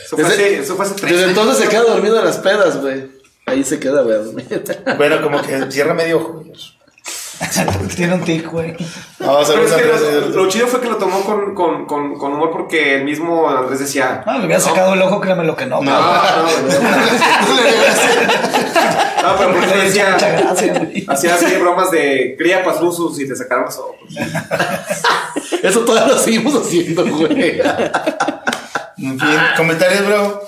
[0.06, 1.38] Eso fue, Desde- hace, eso fue hace tres Desde años.
[1.38, 3.10] entonces se queda dormido en las pedas, güey.
[3.45, 4.18] Ahí se queda, güey.
[4.98, 6.44] Bueno, como que cierra medio ojo.
[7.95, 8.76] Tiene un tic, güey.
[9.19, 12.34] No, Pero es que lo, lo chido fue que lo tomó con, con, con, con
[12.34, 14.23] humor porque el mismo Andrés decía.
[14.26, 15.81] No, le hubiera sacado el ojo, créeme lo que no.
[15.81, 16.47] No, no, no,
[19.23, 20.18] no, pero porque Le decía.
[21.07, 23.97] Hacía así bromas de cría pazuzus y te sacaron los ojos.
[25.64, 27.59] Eso todavía lo seguimos haciendo, güey.
[28.97, 30.43] En fin, comentarios, bro.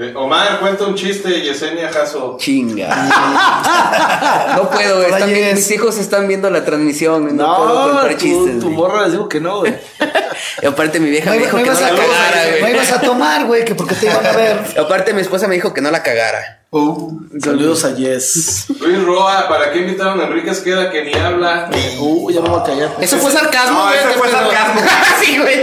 [0.00, 2.36] Eh, Omar, cuenta un chiste, Yesenia Jasso.
[2.38, 2.86] Chinga.
[4.56, 7.36] No puedo, están mis hijos están viendo la transmisión.
[7.36, 8.60] No, puedo No, contar tu, chistes.
[8.60, 9.74] tu morra les digo que no, güey.
[10.62, 12.58] Y aparte mi vieja No, me dijo no que no ibas la a cagara, no
[12.60, 12.74] güey.
[12.74, 14.60] ibas a tomar, güey, que porque te iban a ver.
[14.76, 16.54] Y aparte mi esposa me dijo que no la cagara.
[17.42, 18.66] Saludos a Jess.
[18.80, 21.70] Luis Roa, ¿para qué invitaron a Enrique Esqueda que ni habla?
[21.98, 22.90] Uh, ya me voy a callar.
[23.00, 23.98] Eso fue sarcasmo, No, güey.
[24.06, 24.80] qué fue sarcasmo.
[25.22, 25.62] sí, güey.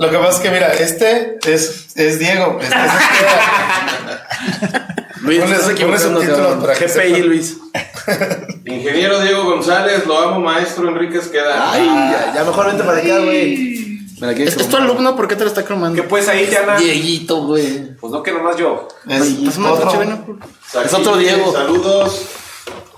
[0.00, 2.58] Lo que pasa es que, mira, este es, es Diego.
[2.60, 2.82] Este es
[5.22, 7.22] Luis, Ponle- estás equivocando, para GPI.
[7.22, 7.58] Luis.
[8.64, 11.72] Ingeniero Diego González, lo amo maestro Enrique Esqueda.
[11.72, 13.80] Ay, ya, ya mejor vente para acá, güey.
[14.34, 16.00] Quieres Es tu alumno, ¿por qué te lo está cromando?
[16.00, 16.76] Que pues ahí, Diana.
[16.76, 17.96] Dieguito, güey.
[17.96, 18.88] Pues no que nomás yo.
[19.08, 19.86] Es otro.
[19.86, 20.38] coche, ven.
[20.66, 21.52] Sajille, es otro Diego.
[21.52, 22.26] Saludos.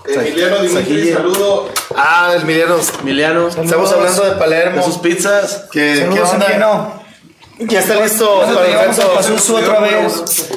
[0.05, 1.69] Emiliano Dimitri, saludo.
[1.95, 2.77] Ah, el Miliano.
[3.01, 3.47] Emiliano.
[3.47, 4.77] Estamos hablando de Palermo.
[4.77, 5.65] De sus pizzas.
[5.71, 6.45] ¿Qué, ¿qué onda?
[6.45, 7.03] Emiliano.
[7.59, 9.13] Ya está listo ¿Cuándo para el reto.
[9.13, 10.49] Pazuzu otra vez?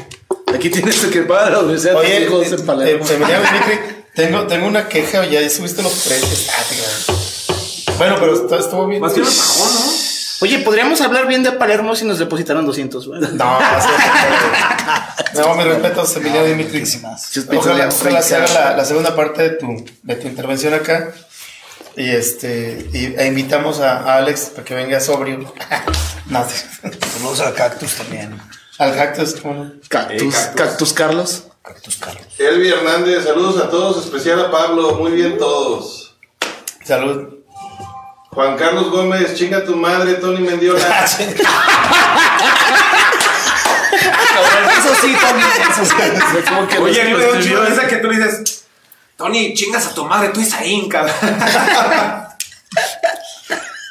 [0.55, 3.07] Aquí tienes que pagar la universidad de Oye, tus hijos en eh, Palermo.
[3.07, 6.49] eh, Emiliano Dimitri, tengo, tengo una queja, ya subiste los precios.
[6.51, 9.01] Ah, bueno, pero estuvo bien.
[9.01, 9.96] Más que un ¿no?
[10.41, 13.21] Oye, podríamos hablar bien de Palermo si nos depositaron 200, güey.
[13.21, 13.59] No, no,
[15.35, 16.85] no, mis respetos, Emiliano Dimitri.
[17.57, 21.13] Ojalá, ojalá se haga la, la segunda parte de tu, de tu intervención acá.
[21.97, 25.55] Y este y, e invitamos a, a Alex para que venga sobrio.
[26.27, 26.47] no,
[27.15, 28.39] Saludos al cactus también.
[28.79, 29.73] al cactus, ¿cómo no?
[29.89, 31.45] Cactus, Cactus Carlos.
[31.63, 32.27] Cactus Carlos.
[32.39, 36.15] Elvi Hernández, saludos a todos, especial a Pablo, muy bien todos.
[36.85, 37.36] Salud.
[38.37, 40.79] Juan Carlos Gómez, chinga tu madre, Tony Mendiola.
[44.79, 45.49] Eso sí, también.
[45.71, 45.95] Eso sí.
[46.47, 48.65] Como que Oye, me da un chido risa que tú le dices,
[49.17, 51.15] Tony, chingas a tu madre, tú Isaín, cabrón.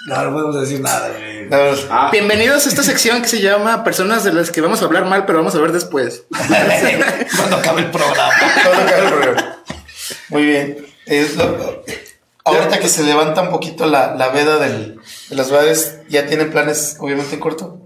[0.07, 1.49] No, no podemos decir nada, güey.
[1.89, 5.05] Ah, Bienvenidos a esta sección que se llama Personas de las que vamos a hablar
[5.05, 6.25] mal, pero vamos a ver después.
[7.35, 8.29] Cuando acabe el programa.
[8.63, 9.57] todo acaba el programa.
[10.29, 10.85] Muy bien.
[11.07, 11.83] Es lo-
[12.45, 14.99] ahorita que se levanta un poquito la, la veda del,
[15.29, 17.79] de los bares, ¿ya tienen planes, obviamente, en corto?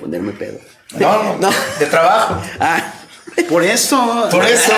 [0.00, 0.58] Ponerme pedo.
[0.98, 1.50] No, no, No.
[1.78, 2.40] De trabajo.
[2.60, 2.92] Ah,
[3.48, 4.28] Por eso.
[4.30, 4.70] Por eso.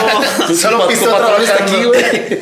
[0.56, 1.52] Solo patrón está trabajando.
[1.64, 2.40] aquí, güey.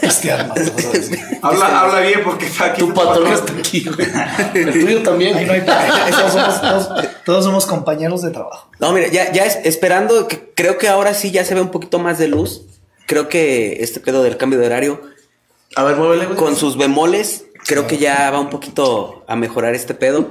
[0.00, 0.58] Pistear más.
[0.68, 1.18] vamos a decir.
[1.40, 2.80] habla, habla bien porque está aquí.
[2.80, 4.08] Tu patrón está aquí, güey.
[4.54, 5.36] El tuyo también.
[5.36, 8.70] Ahí no hay todos, somos, todos, todos somos compañeros de trabajo.
[8.78, 11.70] No, mira, ya, ya es- esperando, que creo que ahora sí ya se ve un
[11.70, 12.62] poquito más de luz.
[13.06, 15.00] Creo que este pedo del cambio de horario,
[15.76, 16.36] A ver, muévele, güey.
[16.36, 20.28] con sus bemoles, creo que ya va un poquito a mejorar este pedo.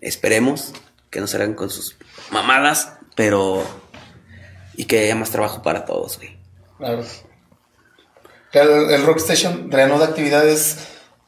[0.00, 0.72] Esperemos
[1.10, 1.96] que no se hagan con sus
[2.30, 3.64] mamadas, pero...
[4.76, 6.38] Y que haya más trabajo para todos, güey.
[6.78, 7.04] Claro.
[8.52, 10.78] El, el Rockstation reanuda actividades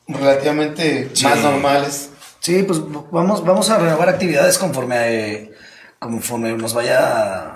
[0.09, 2.11] relativamente más normales.
[2.41, 2.81] Sí, pues
[3.11, 5.51] vamos, vamos a renovar actividades conforme,
[5.99, 7.52] conforme nos vaya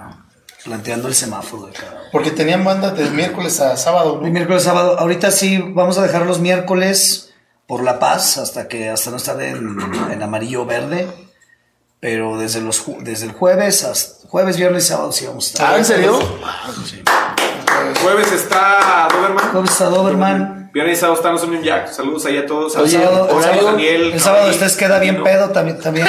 [0.66, 1.66] planteando el semáforo.
[1.68, 4.30] de cada- Porque tenían banda de miércoles a sábado, El ¿no?
[4.32, 4.98] miércoles, sábado.
[4.98, 7.32] Ahorita sí, vamos a dejar los miércoles
[7.66, 9.78] por La Paz hasta que hasta no estar en,
[10.12, 11.08] en amarillo verde.
[12.00, 15.74] Pero desde los desde el jueves hasta jueves, viernes y sábado sí vamos a estar.
[15.74, 16.18] Ah, ¿en serio?
[18.02, 19.50] Jueves está Doberman.
[19.50, 20.65] Jueves está Doberman.
[20.76, 21.90] Viernes y sábado está Union Jack.
[21.90, 22.74] Saludos ahí a todos.
[22.76, 25.24] El Oye, sábado, el horario, sábado- Daniel, el sábado ustedes queda bien ¿no?
[25.24, 26.06] pedo también también,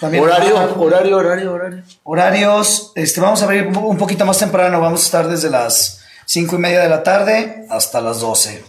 [0.00, 1.82] también Horario, Ah, horario, horario, horario.
[2.04, 5.50] Horarios, este, vamos a abrir un po- un poquito más temprano, vamos a estar desde
[5.50, 8.64] las cinco y media de la tarde hasta las 12.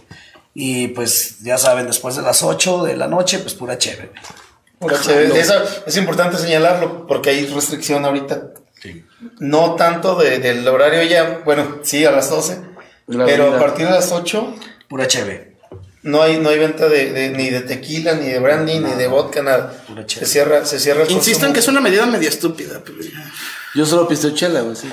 [0.52, 4.12] Y pues ya saben, después de las 8 de la noche, pues pura chévere.
[4.78, 5.40] Pura chévere.
[5.40, 5.54] Eso
[5.86, 8.48] es importante señalarlo porque hay restricción ahorita.
[9.38, 12.58] No tanto de- del horario ya, bueno, sí, a las 12.
[13.06, 13.56] La pero vida.
[13.56, 14.54] a partir de las 8
[14.92, 15.52] Pura chévere.
[16.02, 19.06] no hay, no hay venta de, de- ni de tequila, ni de brandy, ni de
[19.08, 19.72] vodka, nada.
[19.88, 20.26] Pura Se chévere.
[20.30, 21.52] cierra, se cierra el Insisto en consumo.
[21.54, 22.82] que es una medida media estúpida.
[22.84, 23.32] pero ya.
[23.74, 24.88] Yo solo pisteo chela, güey, sí.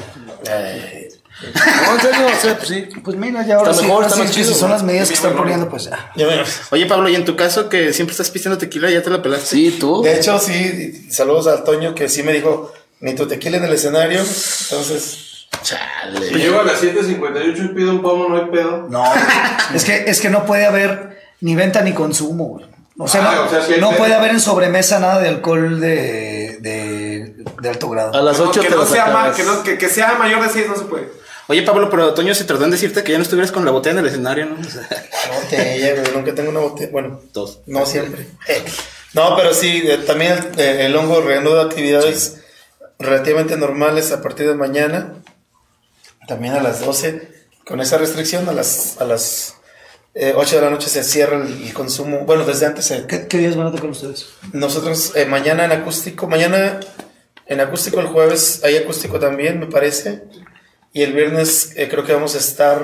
[0.49, 1.09] Ay,
[1.85, 2.87] No, en serio, o sea, pues sí.
[3.03, 4.83] Pues mira, ya ahora Está sí, mejor, ahora está sí, más si chido, son las
[4.83, 6.11] medidas que están poniendo, pues ya.
[6.15, 6.43] ya bueno.
[6.71, 9.47] Oye, Pablo, y en tu caso que siempre estás pisteando tequila, ya te la pelaste.
[9.47, 10.01] Sí, tú.
[10.01, 12.71] De hecho, sí, saludos al Toño que sí me dijo,
[13.01, 14.19] ni tu tequila en el escenario.
[14.19, 16.27] Entonces, Chale.
[16.29, 18.87] Si llego a las 7.58 y pido un pomo, no hay pedo.
[18.89, 19.03] No,
[19.73, 22.65] es que, es que no puede haber ni venta ni consumo, güey.
[22.97, 26.57] O sea, Ah, no, o sea, no puede haber en sobremesa nada de alcohol de,
[26.59, 28.13] de, de alto grado.
[28.13, 30.15] A las Que no- 8 que, te no sea ma- que, no- que- que sea
[30.15, 31.09] mayor de 6 no se puede.
[31.47, 33.93] Oye, Pablo, pero Toño se tardó en decirte que ya no estuvieras con la botella
[33.93, 34.55] en el escenario, ¿no?
[34.59, 34.87] O sea,
[35.41, 36.89] botella, güey, nunca tengo una botella.
[36.91, 37.59] Bueno, Dos.
[37.67, 38.27] no siempre.
[39.13, 42.41] No, pero sí, eh, también el, eh, el hongo reanuda actividades
[42.99, 45.13] relativamente normales a partir de mañana.
[46.29, 47.27] También a las 12.
[47.65, 49.55] Con esa restricción, a las, a las
[50.13, 52.19] eh, 8 de la noche se cierra el, el consumo.
[52.25, 54.27] Bueno, desde antes se, ¿Qué, qué días van a tocar ustedes?
[54.53, 56.79] Nosotros eh, mañana en acústico, mañana
[57.47, 60.23] en acústico el jueves hay acústico también, me parece.
[60.93, 62.81] Y el viernes eh, creo que vamos a estar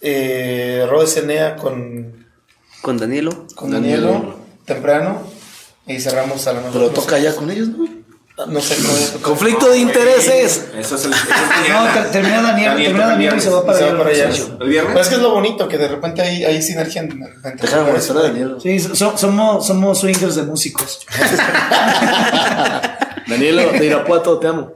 [0.00, 2.26] eh, Rode Cenea con,
[2.82, 3.46] Con Danielo.
[3.54, 5.22] con Danielo temprano
[5.86, 7.95] y cerramos a la Pero toca ya con ellos, ¿no?
[8.48, 9.10] No sé cómo es.
[9.22, 10.66] Conflicto de intereses.
[10.78, 11.12] Eso es el.
[11.14, 11.22] eso
[11.64, 13.98] es No, termina Daniel, Daniel termina Daniel y se va para Se va allá.
[13.98, 14.32] para allá.
[14.32, 14.90] Sí, ¿El viernes?
[14.92, 17.12] Pero es que es lo bonito, que de repente hay, hay sinergia en-
[17.44, 18.56] entre Déjame molestar a Daniel.
[18.62, 21.06] Sí, so- somos, somos swingers de músicos.
[23.26, 24.72] Danielo, de Irapuato, te amo.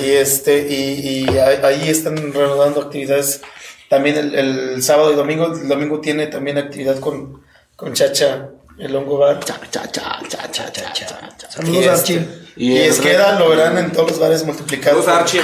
[0.00, 3.40] Y este, y, y ahí ahí están reanudando actividades.
[3.88, 7.42] También el, el sábado y domingo, el domingo tiene también actividad con,
[7.76, 8.48] con Chacha,
[8.78, 9.40] el hongo bar.
[9.44, 11.50] Cha, cha, cha, cha, cha, cha, cha, cha.
[11.50, 12.28] Saludos, Y Archie.
[12.56, 15.04] Y, es que lo verán en todos los bares multiplicados.
[15.04, 15.42] Saludos Archie.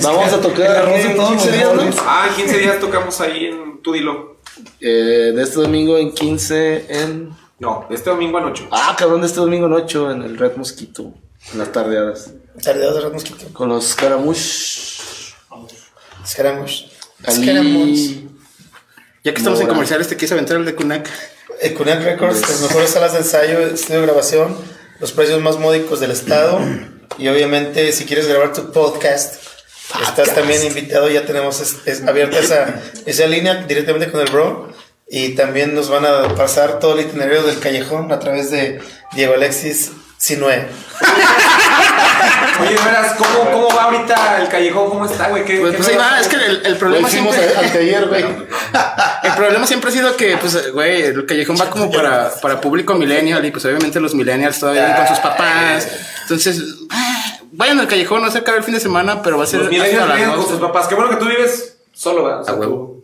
[0.02, 1.54] Vamos a tocar El arroz aquí de en todos 15 los
[1.84, 1.96] días.
[2.00, 4.36] Ah, en 15 días tocamos ahí en Tu Dilo.
[4.80, 7.30] Eh, de este domingo en 15 en...
[7.58, 8.68] No, este domingo en 8.
[8.70, 11.12] Ah, cabrón, de este domingo en 8 en el Red Mosquito.
[11.52, 12.32] En las tardeadas.
[12.62, 13.46] Tardeadas de Red Mosquito.
[13.52, 13.86] Con los.
[13.86, 15.02] Scaramouche.
[17.24, 18.22] Ali- Scaramouche.
[19.22, 21.08] Ya que estamos en comerciales, te quise aventar el de Kunak.
[21.64, 24.56] Eh, Cunel Records, las mejores salas de ensayo, estudio de grabación,
[25.00, 26.60] los precios más módicos del estado.
[27.16, 29.36] Y obviamente, si quieres grabar tu podcast,
[30.02, 31.08] estás también invitado.
[31.08, 32.74] Ya tenemos es- es abierta esa,
[33.06, 34.72] esa línea directamente con el bro.
[35.08, 38.80] Y también nos van a pasar todo el itinerario del callejón a través de
[39.12, 40.66] Diego Alexis Sinue.
[42.60, 44.88] Oye, de veras, ¿cómo, ¿cómo va ahorita el callejón?
[44.88, 45.44] ¿Cómo está, güey?
[45.44, 47.56] ¿Qué- Pues, qué pues ahí va, es que el, el Lo problema hicimos siempre...
[47.58, 48.24] anteayer, güey.
[49.24, 52.94] El problema siempre ha sido que, pues, güey, el callejón va como para, para público
[52.94, 55.88] millennial y pues obviamente los millennials todavía viven con sus papás.
[56.22, 59.46] Entonces, ah, vayan al callejón, no se acaba el fin de semana, pero va a
[59.46, 60.86] ser Los millennials con sus papás.
[60.88, 62.42] Qué bueno que tú vives solo, ¿verdad?
[62.42, 63.02] O sea, A huevo.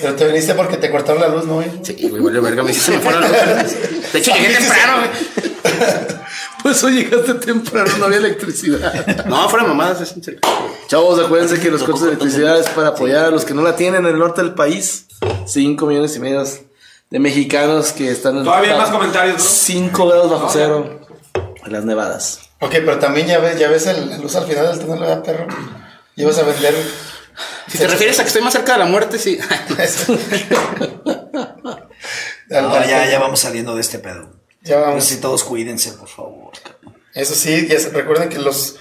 [0.00, 1.68] Pero te viniste porque te cortaron la luz, ¿no, güey?
[1.82, 3.30] Sí, güey, vale, verga, me hiciste me fueron los...
[3.32, 6.18] De hecho, llegué temprano, güey.
[6.62, 9.24] Pues hoy llegaste temprano, no había electricidad.
[9.26, 10.40] No, fuera mamadas, es en serio.
[10.88, 13.76] Chavos, acuérdense que los cortes de electricidad es para apoyar a los que no la
[13.76, 15.06] tienen en el norte del país.
[15.46, 16.44] 5 millones y medio
[17.10, 19.42] de mexicanos que están en Todavía hay más comentarios, ¿no?
[19.48, 21.00] 5 grados bajo cero
[21.64, 22.40] en las nevadas.
[22.60, 25.22] Ok, pero también ya ves, ya ves el, la luz al final del túnel, ¿verdad,
[25.22, 25.46] perro?
[26.16, 26.74] Ibas a vender.
[27.68, 29.38] Si te refieres a que estoy más cerca de la muerte, sí.
[32.50, 34.30] No, ya, ya vamos saliendo de este pedo.
[34.62, 35.04] Ya vamos.
[35.04, 36.52] Así todos cuídense, por favor.
[37.14, 38.76] Eso sí, ya se- recuerden que los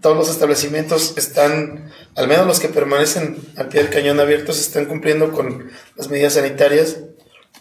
[0.00, 4.86] todos los establecimientos están, al menos los que permanecen al pie del cañón abiertos, están
[4.86, 6.98] cumpliendo con las medidas sanitarias.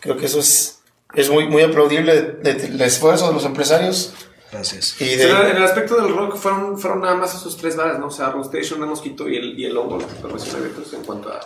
[0.02, 0.80] Creo que eso es,
[1.14, 4.14] es muy, muy aplaudible del esfuerzo de los empresarios.
[4.52, 4.96] Gracias.
[5.02, 8.00] Y Sí, de, en el aspecto del rock fueron, fueron nada más esos tres bares,
[8.00, 8.08] ¿no?
[8.08, 11.04] O sea, Rockstation, de Mosquito y el, y el Hongo, los que permanecen abiertos en
[11.04, 11.40] cuanto a...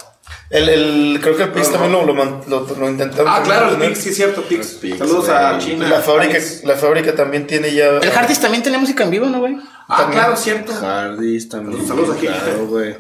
[0.52, 2.14] el, el- creo que el PIX también lo, lo,
[2.48, 3.28] lo- lo intentaron.
[3.28, 3.78] Ah, claro, el.
[3.90, 4.78] Pix, sí es cierto, Pix.
[4.98, 5.88] Saludos a China.
[5.88, 7.98] La fábrica, la fábrica también tiene ya.
[7.98, 9.56] El Hardys también tenía música en vivo, ¿no, güey?
[9.92, 10.22] Ah, también.
[10.22, 10.72] claro, cierto.
[10.74, 11.86] Hardys también.
[11.88, 12.28] Saludos aquí.
[12.28, 12.96] Claro, güey.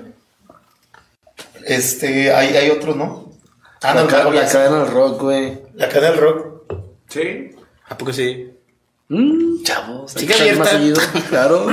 [1.65, 3.31] Este, hay, hay otros, ¿no?
[3.81, 5.59] Ah, La, no, ca- no, la cadena del rock, güey.
[5.75, 6.45] la cadena del rock.
[7.07, 7.51] Sí.
[7.87, 8.51] ¿A poco sí?
[9.09, 10.13] Mm, chavos.
[10.15, 10.65] más abierta.
[10.65, 11.67] seguido, Claro.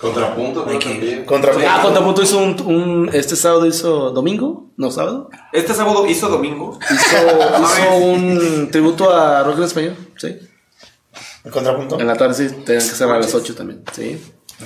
[0.00, 1.24] Contrapunto, creo también.
[1.26, 4.10] Contra Ah, Contrapunto hizo un, un- Este sábado hizo.
[4.10, 4.70] ¿Domingo?
[4.78, 5.28] ¿No, sábado?
[5.52, 6.78] Este sábado hizo domingo.
[6.90, 7.16] Hizo,
[7.62, 9.96] hizo un tributo a rock en español.
[10.16, 10.38] Sí.
[11.44, 11.98] El contrapunto.
[11.98, 12.48] En la tarde sí.
[12.48, 13.82] Tenían que cerrar a las 8 también.
[13.92, 14.20] Sí.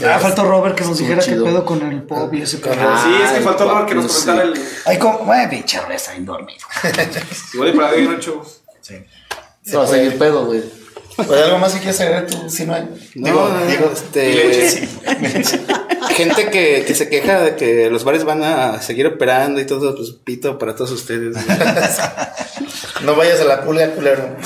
[0.04, 2.74] Ah, faltó Robert que nos dijera qué pedo con el pop y ese pedo.
[2.78, 4.26] Ah, sí, es que faltó Robert que nos sí.
[4.26, 4.60] comentara el...
[4.86, 6.66] Ay, como, güey, pinche Robert está bien dormido.
[7.52, 8.32] Igual y para de noche.
[8.80, 10.83] Se va a seguir pedo, güey.
[11.16, 12.88] Pues algo más que quieras agregar tú, si no hay.
[13.14, 14.88] Digo, No, digo, este...
[16.14, 19.96] Gente que, que se queja de que los bares van a seguir operando y todo,
[19.96, 21.36] pues pito para todos ustedes.
[23.02, 24.36] no vayas a la pulga, culero.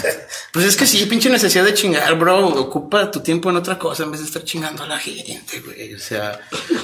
[0.53, 2.49] Pues es que sí, pinche necesidad de chingar, bro.
[2.49, 5.95] Ocupa tu tiempo en otra cosa en vez de estar chingando a la gente, güey.
[5.95, 6.41] O sea,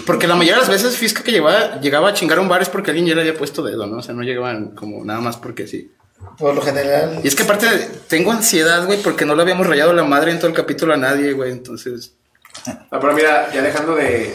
[0.06, 2.60] porque la mayoría de las veces Fisca que llegaba, llegaba a chingar a un bar
[2.60, 3.98] es porque alguien ya le había puesto dedo, ¿no?
[3.98, 5.90] O sea, no llegaban como nada más porque sí.
[6.38, 7.20] Por lo general.
[7.22, 7.66] Y es que aparte
[8.08, 10.96] tengo ansiedad, güey, porque no le habíamos rayado la madre en todo el capítulo a
[10.96, 11.52] nadie, güey.
[11.52, 12.14] Entonces,
[12.90, 14.34] Ah, pero mira, ya dejando de...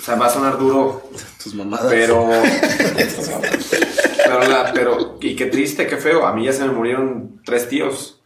[0.00, 1.08] O sea, va a sonar duro,
[1.42, 1.86] Tus mamadas.
[1.88, 2.28] pero...
[4.24, 5.18] pero, la- pero...
[5.20, 6.26] Y qué triste, qué feo.
[6.26, 8.20] A mí ya se me murieron tres tíos.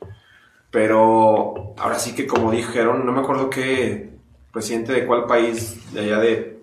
[0.70, 4.10] Pero ahora sí que como dijeron, no me acuerdo qué
[4.52, 6.62] presidente de cuál país, de allá de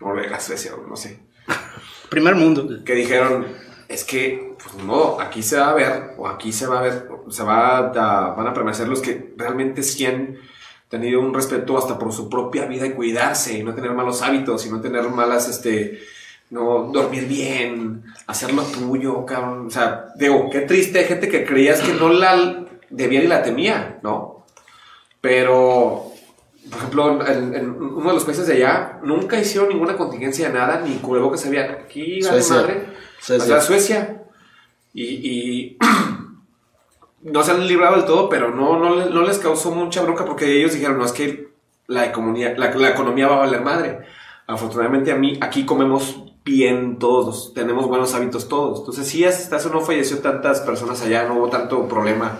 [0.00, 1.18] Noruega, Suecia, o no sé.
[2.08, 2.84] primer mundo.
[2.84, 3.46] que dijeron,
[3.88, 6.82] es que, pues ni modo, aquí se va a ver, o aquí se va a
[6.82, 10.36] ver, se va a, van a permanecer los que realmente sí han
[10.90, 14.66] tenido un respeto hasta por su propia vida y cuidarse, y no tener malos hábitos,
[14.66, 16.00] y no tener malas, este,
[16.50, 19.68] no dormir bien, hacer lo tuyo, cabrón.
[19.68, 23.42] O sea, digo, qué triste, hay gente que creías que no la debía ni la
[23.42, 24.44] temía, ¿no?
[25.22, 26.12] Pero,
[26.70, 30.54] por ejemplo, en, en uno de los países de allá, nunca hicieron ninguna contingencia de
[30.54, 31.64] nada, ni cubrebocas había.
[31.64, 32.56] Aquí, Suecia.
[32.56, 32.86] madre.
[33.18, 33.44] Suecia.
[33.44, 34.17] O sea, Suecia.
[35.00, 35.78] Y,
[37.22, 40.58] no se han librado del todo, pero no, no, no les causó mucha bronca porque
[40.58, 41.48] ellos dijeron, no, es que
[41.86, 44.00] la economía, la, la economía va a valer madre.
[44.46, 48.80] Afortunadamente a mí, aquí comemos bien todos, tenemos buenos hábitos todos.
[48.80, 52.38] Entonces sí, hasta eso no falleció tantas personas allá, no hubo tanto problema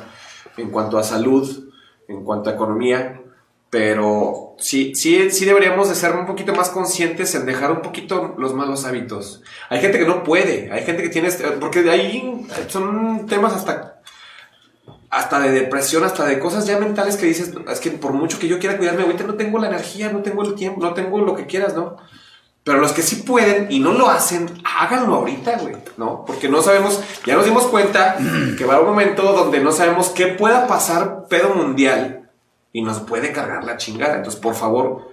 [0.56, 1.70] en cuanto a salud,
[2.08, 3.22] en cuanto a economía.
[3.70, 8.34] Pero sí, sí, sí deberíamos de ser un poquito más conscientes en dejar un poquito
[8.38, 9.42] los malos hábitos.
[9.68, 13.52] Hay gente que no puede, hay gente que tiene, este- porque de ahí son temas
[13.52, 14.00] hasta,
[15.10, 18.48] hasta de depresión, hasta de cosas ya mentales que dices, es que por mucho que
[18.48, 21.34] yo quiera cuidarme, ahorita no tengo la energía, no tengo el tiempo, no tengo lo
[21.36, 21.96] que quieras, ¿no?
[22.64, 26.24] Pero los que sí pueden y no lo hacen, háganlo ahorita, güey, ¿no?
[26.26, 28.16] Porque no sabemos, ya nos dimos cuenta
[28.58, 32.17] que va a haber un momento donde no sabemos qué pueda pasar pedo mundial
[32.72, 34.16] y nos puede cargar la chingada.
[34.16, 35.08] Entonces, por favor,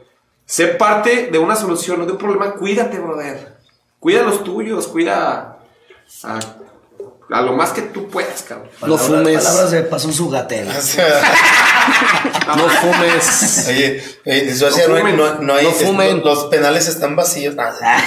[0.45, 2.53] sé parte de una solución, no de un problema.
[2.53, 3.55] Cuídate, brother.
[3.99, 5.57] Cuida a los tuyos, cuida
[6.23, 6.39] a,
[7.31, 8.69] a lo más que tú puedas, cabrón.
[8.81, 9.43] No Palabras- fumes.
[9.43, 10.73] Palabras de pasó su gatela.
[12.47, 13.65] No fumes.
[13.69, 14.01] oye,
[14.55, 15.17] Suecia No no, fumen.
[15.17, 16.21] no, no hay- No es- fumen.
[16.23, 17.55] los penales están vacíos.
[17.59, 17.71] Ah,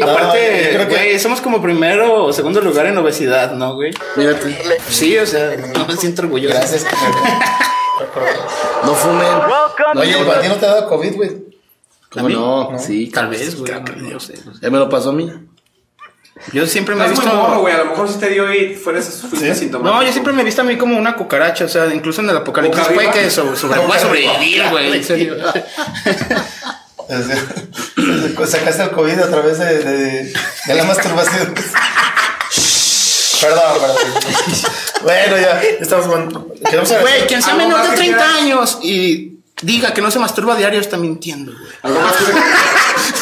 [0.00, 3.74] No, Aparte, yo creo que- güey, somos como primero o segundo lugar en obesidad, ¿no,
[3.74, 3.92] güey?
[4.16, 4.56] Mírate.
[4.88, 6.54] Sí, o sea, no me siento orgulloso.
[6.56, 6.84] Gracias.
[8.84, 9.26] No fumen.
[9.26, 11.30] Welcome Oye, to ¿a ti no te ha dado COVID, güey?
[12.10, 12.34] ¿Cómo ¿A mí?
[12.34, 12.78] no?
[12.78, 13.72] Sí, Tal vez, güey.
[13.72, 13.80] no,
[14.12, 14.34] no sé.
[14.62, 15.30] Ya me lo pasó a mí.
[16.52, 17.26] Yo siempre me he visto.
[17.26, 17.74] muy morro, güey.
[17.74, 19.24] A lo mejor si te dio y fueras.
[19.82, 22.30] No, yo siempre me he visto a mí como una cucaracha, o sea, incluso en
[22.30, 25.34] el apocalipsis ¿Boca puede que sobre, sobre, voy a sobrevivir, güey, en serio.
[28.46, 30.32] Sacaste el COVID a través de, de,
[30.66, 31.54] de la masturbación.
[33.40, 33.96] Perdón, perdón.
[35.02, 36.06] Bueno, ya estamos.
[36.08, 38.42] Güey, quien sea ¿Algo menor de que 30 quieras?
[38.42, 41.72] años y diga que no se masturba a diario está mintiendo, güey.
[41.82, 42.24] Algo más que-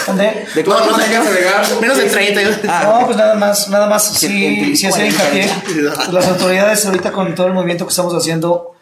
[0.07, 0.47] ¿Dónde?
[0.55, 1.67] ¿De cuánto más quieres agregar?
[1.81, 2.83] Menos de 30.
[2.85, 6.13] No, pues nada más, nada más, sí, sí hacer 40 y hincapié.
[6.13, 8.75] Las autoridades ahorita con todo el movimiento que estamos haciendo,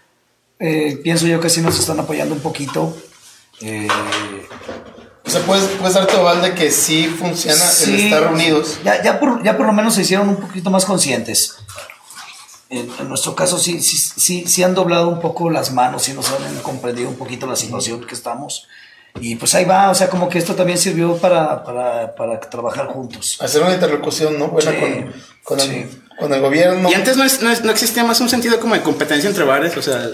[0.60, 2.96] eh, pienso yo que sí nos están apoyando un poquito.
[3.60, 3.88] Eh,
[5.26, 8.78] O sea, puedes, puedes dar tu aval de que sí funciona el sí, estar unidos.
[8.84, 11.56] Ya, ya, por, ya por lo menos se hicieron un poquito más conscientes.
[12.70, 16.12] En, en nuestro caso sí, sí, sí, sí han doblado un poco las manos y
[16.12, 18.66] nos han comprendido un poquito la situación que estamos.
[19.20, 22.88] Y pues ahí va, o sea, como que esto también sirvió para, para, para trabajar
[22.88, 23.38] juntos.
[23.40, 24.48] Hacer una interlocución, ¿no?
[24.48, 25.12] Buena Sí, con,
[25.44, 25.70] con, sí.
[25.70, 26.90] el, con el gobierno.
[26.90, 29.44] Y antes no, es- no, es- no existía más un sentido como de competencia entre
[29.44, 30.04] bares, o sea,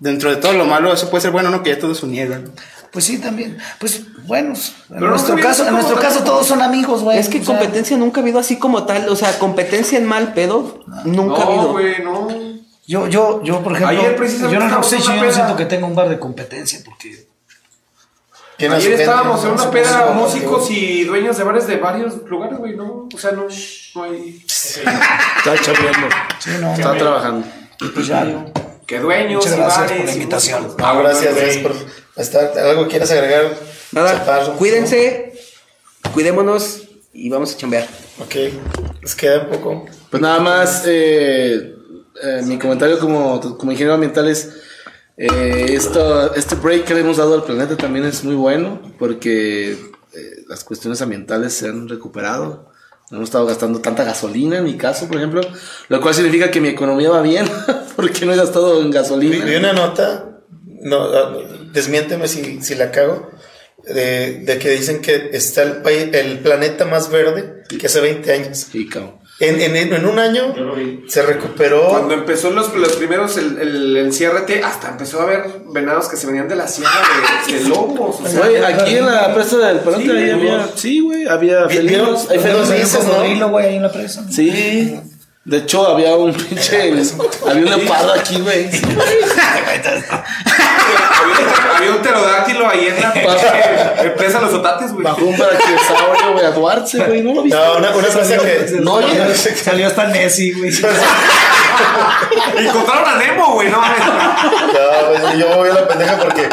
[0.00, 1.62] dentro de todo lo malo, eso puede ser bueno, ¿no?
[1.62, 2.50] Que ya todos se unieran.
[2.92, 3.58] Pues sí, también.
[3.78, 4.54] Pues bueno,
[4.90, 7.18] en no nuestro caso, en nuestro caso todos son amigos, güey.
[7.18, 9.08] Es que O sea, competencia nunca ha habido así como tal.
[9.08, 11.72] O sea, competencia en mal pedo nunca ha No, habido.
[11.72, 12.28] güey, no.
[12.86, 15.86] Yo, yo, yo, por ejemplo, Ayer precisamente yo Rockstage una yo no siento que tenga
[15.86, 17.28] un bar de competencia porque
[18.58, 19.62] Ayer gente, estábamos en ¿no?
[19.62, 23.06] una peda músicos y dueños de bares de varios lugares, güey, ¿no?
[23.14, 23.44] O sea, no,
[23.94, 24.42] no hay...
[24.46, 26.08] Está chambeando.
[26.40, 27.46] sí, no, Está trabajando.
[27.94, 28.44] pues ya yo.
[28.88, 30.62] Que dueños Muchas gracias bares por la invitación.
[30.62, 30.82] músicos.
[30.82, 31.72] Ah, gracias, por
[32.16, 32.58] estar.
[32.58, 33.54] ¿Algo quieres agregar?
[33.92, 34.56] Nada, Chaparro?
[34.56, 35.34] cuídense,
[36.14, 37.86] cuidémonos y vamos a chambear.
[38.18, 38.34] Ok,
[39.02, 39.86] les queda un poco.
[40.10, 41.76] Pues nada más, eh,
[42.22, 44.54] eh, mi comentario como, como ingeniero ambiental es,
[45.18, 49.72] eh, esto, este break que le hemos dado al planeta también es muy bueno porque
[49.72, 52.70] eh, las cuestiones ambientales se han recuperado.
[53.10, 55.40] No hemos estado gastando tanta gasolina en mi caso, por ejemplo,
[55.88, 57.46] lo cual significa que mi economía va bien
[57.96, 59.44] porque no he gastado en gasolina.
[59.44, 60.40] vi una nota,
[60.82, 61.36] no, ah,
[61.72, 63.30] desmiénteme si, si la cago,
[63.84, 68.32] de, de que dicen que está el, país, el planeta más verde que hace 20
[68.32, 68.66] años.
[68.70, 69.18] Sí, cabrón.
[69.40, 70.52] En, en, en un año
[71.06, 71.88] se recuperó.
[71.90, 76.26] Cuando empezó los, los primeros, el, el enciérrate, hasta empezó a haber venados que se
[76.26, 76.90] venían de la sierra
[77.46, 78.16] de, de lobos.
[78.20, 81.28] O sea, Güey, aquí en la presa del Palote Sí, ahí había, unos- sí, güey,
[81.28, 83.50] había felinos, hay felinos.
[83.50, 84.24] güey, ahí en la presa.
[84.28, 84.98] Sí.
[85.44, 86.92] De hecho, había un pinche.
[87.48, 88.68] había un leopardo aquí, güey.
[91.76, 93.12] Había, un pterodáctilo ahí en la
[94.02, 95.04] empresa Los Otates, güey.
[95.04, 97.22] Bajó un brachiosaurio, güey, a Duarse, güey.
[97.22, 97.58] No lo viste.
[97.58, 98.80] No, una, una frase que.
[98.80, 99.34] No, oye.
[99.34, 100.70] Salió hasta Nessie, güey.
[102.58, 103.98] Encontraron a Nemo, güey, no mames.
[104.06, 106.48] No, pues, yo voy a la pendeja porque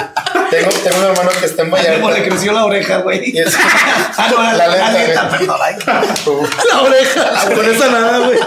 [0.51, 2.23] tengo, tengo un hermano que está en Como le Vallarta.
[2.23, 3.33] creció la oreja, güey.
[4.17, 5.13] Ah, no, la, La la, ay,
[6.71, 7.31] La oreja.
[7.55, 8.39] Con esa nada, güey.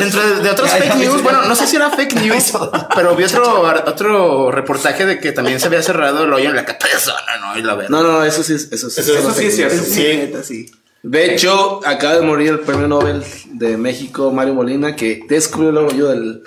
[0.00, 2.52] Dentro de, de otros Ya, fake news, bueno, no sé si era fake news,
[2.94, 6.64] pero vi otro, otro reportaje de que también se había cerrado el hoyo en la
[6.64, 7.58] Capesona, ¿no?
[7.58, 7.90] Y la verdad.
[7.90, 9.00] No, no, eso sí, es- eso sí.
[9.00, 9.82] Eso- Eso sí es cierto.
[9.84, 10.02] Sí.
[10.16, 10.70] Neta, sí.
[11.02, 15.78] De hecho, acaba de morir el premio Nobel de México, Mario Molina, que descubrió el
[15.78, 16.42] hoyo del,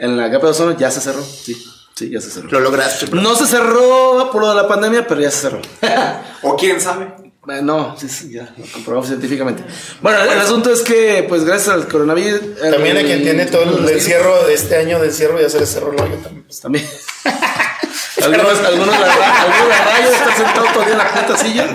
[0.00, 1.22] en la capa de ozono, ya se cerró.
[1.22, 1.54] Sí,
[1.94, 2.48] sí, ya se cerró.
[2.50, 3.06] Lo lograste.
[3.06, 3.20] bro.
[3.20, 5.60] No se cerró por lo de la pandemia, pero ya se cerró.
[6.42, 7.14] O quién sabe.
[7.44, 9.64] No, sí, sí, ya lo comprobamos científicamente.
[10.00, 12.40] Bueno, el asunto es que, pues gracias al coronavirus.
[12.70, 15.66] También a quien tiene todo el encierro de este año de encierro ya se le
[15.66, 16.44] cerró el hoyo también.
[16.44, 16.60] pues.
[16.60, 16.86] También.
[18.22, 21.68] algunos, algunos, la, algunos están sentados todavía en la puta silla.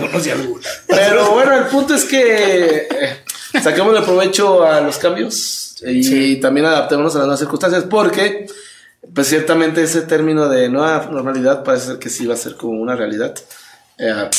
[0.88, 6.66] Pero bueno, el punto es que eh, saquemos el provecho a los cambios y también
[6.68, 8.48] adaptémonos a las nuevas circunstancias porque,
[9.14, 12.96] pues ciertamente ese término de nueva normalidad parece que sí va a ser como una
[12.96, 13.36] realidad.
[13.98, 14.30] Eh,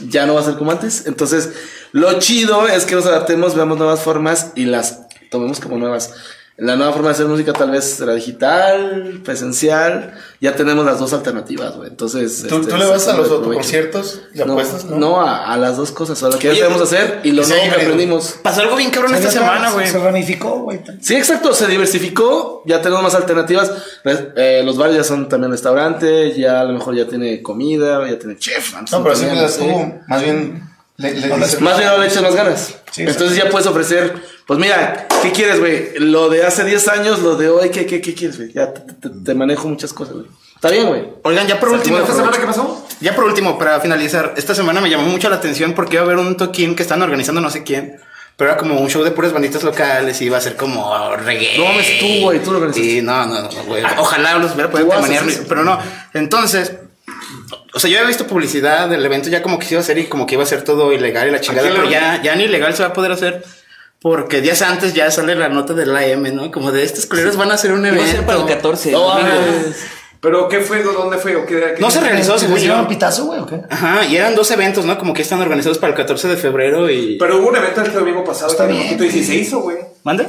[0.00, 1.06] ya no va a ser como antes.
[1.06, 1.50] Entonces,
[1.92, 6.12] lo chido es que nos adaptemos, veamos nuevas formas y las tomemos como nuevas.
[6.60, 10.12] La nueva forma de hacer música tal vez será digital, presencial.
[10.40, 11.88] Ya tenemos las dos alternativas, güey.
[11.88, 14.22] Entonces, ¿Tú, este, tú le vas a los autoconciertos?
[14.32, 14.84] ¿Le No, apuestas?
[14.86, 16.20] no, a, a las dos cosas.
[16.24, 18.34] A lo que ya sabemos hacer y lo y nuevo que aprendimos.
[18.42, 19.86] Pasó algo bien cabrón esta semana, güey.
[19.86, 20.80] Se ramificó, güey.
[21.00, 23.70] Sí, exacto, se diversificó, ya tenemos más alternativas.
[24.04, 28.18] Eh, los bares ya son también restaurantes, ya a lo mejor ya tiene comida, ya
[28.18, 28.74] tiene chef.
[28.74, 30.00] antes No, pero siempre las tuvo.
[30.08, 30.67] Más bien.
[30.98, 32.74] Le, le dices- Más bien no le echas más ganas.
[32.90, 34.14] Sí, Entonces ya puedes ofrecer,
[34.46, 35.92] pues mira, ¿qué quieres, güey?
[35.98, 38.52] Lo de hace 10 años, lo de hoy, ¿qué, qué, qué quieres, güey?
[38.52, 40.26] Ya te, te- te manejo muchas cosas, güey.
[40.56, 41.04] Está bien, güey.
[41.22, 42.84] Oigan, ya por último, ¿Esta semana qué pasó?
[43.00, 46.04] Ya por último, para finalizar, esta semana me llamó mucho la atención porque iba a
[46.06, 48.00] haber un toquín que están organizando no sé quién,
[48.36, 51.58] pero era como un show de puras banditas locales y iba a ser como reggae.
[51.58, 52.90] No mames, tú, güey, tú lo organizaste.
[52.90, 53.84] Sí, no, no, no, güey.
[53.98, 55.78] Ojalá los hubiera podido manejar, pero no.
[56.14, 56.72] Entonces,
[57.72, 59.98] o sea, yo había visto publicidad del evento ya como que se iba a hacer
[59.98, 62.44] y como que iba a ser todo ilegal y la chingada, pero ya, ya ni
[62.44, 63.44] ilegal se va a poder hacer.
[64.00, 66.50] Porque días antes ya sale la nota del AM, ¿no?
[66.52, 68.04] Como de estos culeros van a hacer un evento.
[68.04, 68.92] a ser para el 14.
[68.92, 69.28] No, domingo.
[69.28, 69.76] mames.
[70.20, 70.82] ¿Pero qué fue?
[70.82, 71.36] ¿Dónde fue?
[71.36, 72.88] ¿O qué, qué- No se realizó, ¿Se yo.
[72.88, 73.60] pitazo, güey, o qué?
[73.70, 74.98] Ajá, y eran dos eventos, ¿no?
[74.98, 77.16] Como que están organizados para el 14 de febrero y...
[77.18, 78.98] Pero hubo un evento este domingo pasado Está bien.
[78.98, 79.76] se hizo, güey.
[80.02, 80.28] ¿Mande?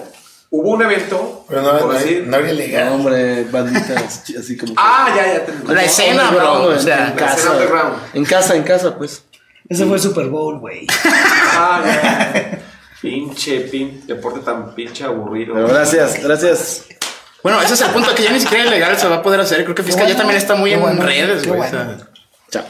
[0.51, 1.45] Hubo un evento.
[1.47, 2.85] Pero no, por no, decir- no habría legal.
[2.87, 4.73] No, hombre, banditas, así como.
[4.73, 5.45] que- Ah, ya, ya.
[5.45, 6.63] te- La escena, bro.
[6.69, 7.91] O sea, en la escena casa.
[8.13, 9.23] En casa, en casa, pues.
[9.67, 10.87] Ese fue el Super Bowl, güey.
[11.05, 12.59] Ah, ya.
[13.01, 15.53] Pinche, pin, deporte tan pinche aburrido.
[15.53, 16.85] Pero gracias, gracias.
[17.43, 19.63] Bueno, ese es el punto que ya ni siquiera ilegal se va a poder hacer.
[19.63, 21.59] Creo que Fiscal ya también está muy en bueno, redes, güey.
[21.59, 21.77] bueno.
[21.77, 21.97] o sea,
[22.49, 22.63] chao.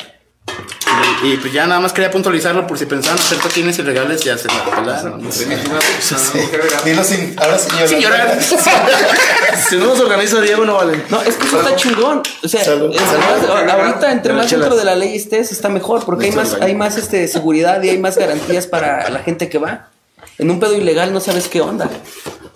[1.24, 4.38] Y, y pues ya nada más quería puntualizarlo por si pensaban hacer toquines ilegales, ya
[4.38, 5.22] se la pelaron.
[5.24, 5.32] ¿no?
[5.32, 6.84] Sí, sí, no, que agregar.
[6.84, 8.42] Dilo sin, ahora sin llorar.
[8.42, 9.60] Sin llorar.
[9.70, 11.04] Si no nos organiza Diego, no vale.
[11.10, 12.24] No, es que eso está chingón.
[12.44, 12.94] O sea, Salud.
[12.94, 13.20] es Salud.
[13.20, 16.76] más, ahorita entre más dentro de la ley estés, está mejor, porque hay más, hay
[16.76, 19.90] más este seguridad y hay más garantías para la gente que va.
[20.38, 21.90] En un pedo ilegal no sabes qué onda.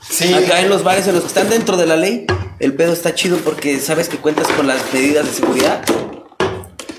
[0.09, 2.25] Sí, Acá en los bares, en los que están dentro de la ley,
[2.59, 5.81] el pedo está chido porque sabes que cuentas con las medidas de seguridad.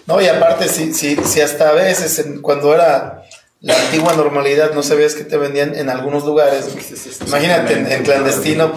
[0.06, 3.22] No, y aparte, si, si, si hasta a veces, en- cuando era
[3.60, 6.66] la antigua normalidad, no sabías que te vendían en algunos lugares.
[7.26, 8.72] Imagínate, en, en clandestino.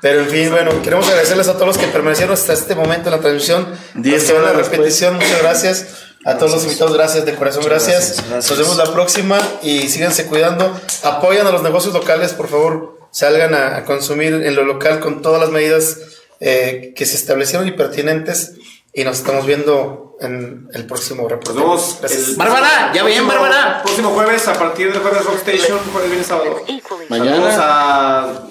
[0.00, 3.16] Pero en fin, bueno, queremos agradecerles a todos los que permanecieron hasta este momento en
[3.16, 3.66] la transmisión.
[3.94, 5.86] Diez Los que van a la horas repetición, muchas gracias.
[6.24, 7.96] A todos los invitados, gracias de corazón, gracias.
[8.18, 8.50] gracias, gracias.
[8.50, 10.78] Nos vemos la próxima y síganse cuidando.
[11.02, 12.98] Apoyan a los negocios locales, por favor.
[13.10, 15.96] Salgan a, a consumir en lo local con todas las medidas
[16.38, 18.52] eh, que se establecieron y pertinentes.
[18.98, 21.60] Y nos estamos viendo en el próximo reporte.
[21.60, 23.80] Nos vemos Bárbara, ya bien, Bárbara.
[23.84, 26.64] Próximo jueves a partir del jueves Rockstation, jueves, viernes, sábado.
[27.08, 27.36] Mañana.
[27.36, 28.42] Saludos a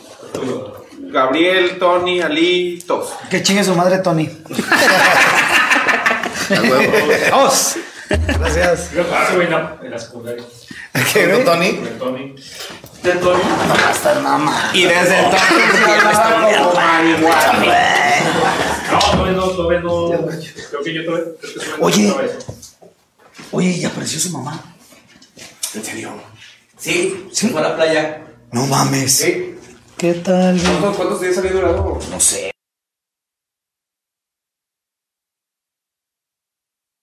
[1.00, 3.10] Gabriel, Tony, Ali, todos.
[3.30, 4.30] Que chingue su madre, Tony.
[7.30, 7.76] Vamos.
[8.10, 8.94] Gracias.
[8.94, 10.46] Yo paso, güey, en la, en la secundaria.
[11.12, 11.76] ¿Qué, no, Tony?
[11.76, 12.36] Con el Tony.
[14.74, 15.50] Y desde entonces
[18.98, 20.10] No, todavía no, todavía no.
[20.70, 21.26] Creo que yo todavía.
[21.40, 22.14] Creo que todavía no Oye.
[23.52, 24.76] Oye, y apareció su mamá.
[25.74, 26.12] ¿En serio?
[26.78, 28.26] Sí, se fue a la playa.
[28.52, 29.16] No mames.
[29.16, 29.56] Sí.
[29.98, 30.62] ¿Qué tal,
[30.96, 32.00] cuántos días había durado?
[32.12, 32.52] No sé.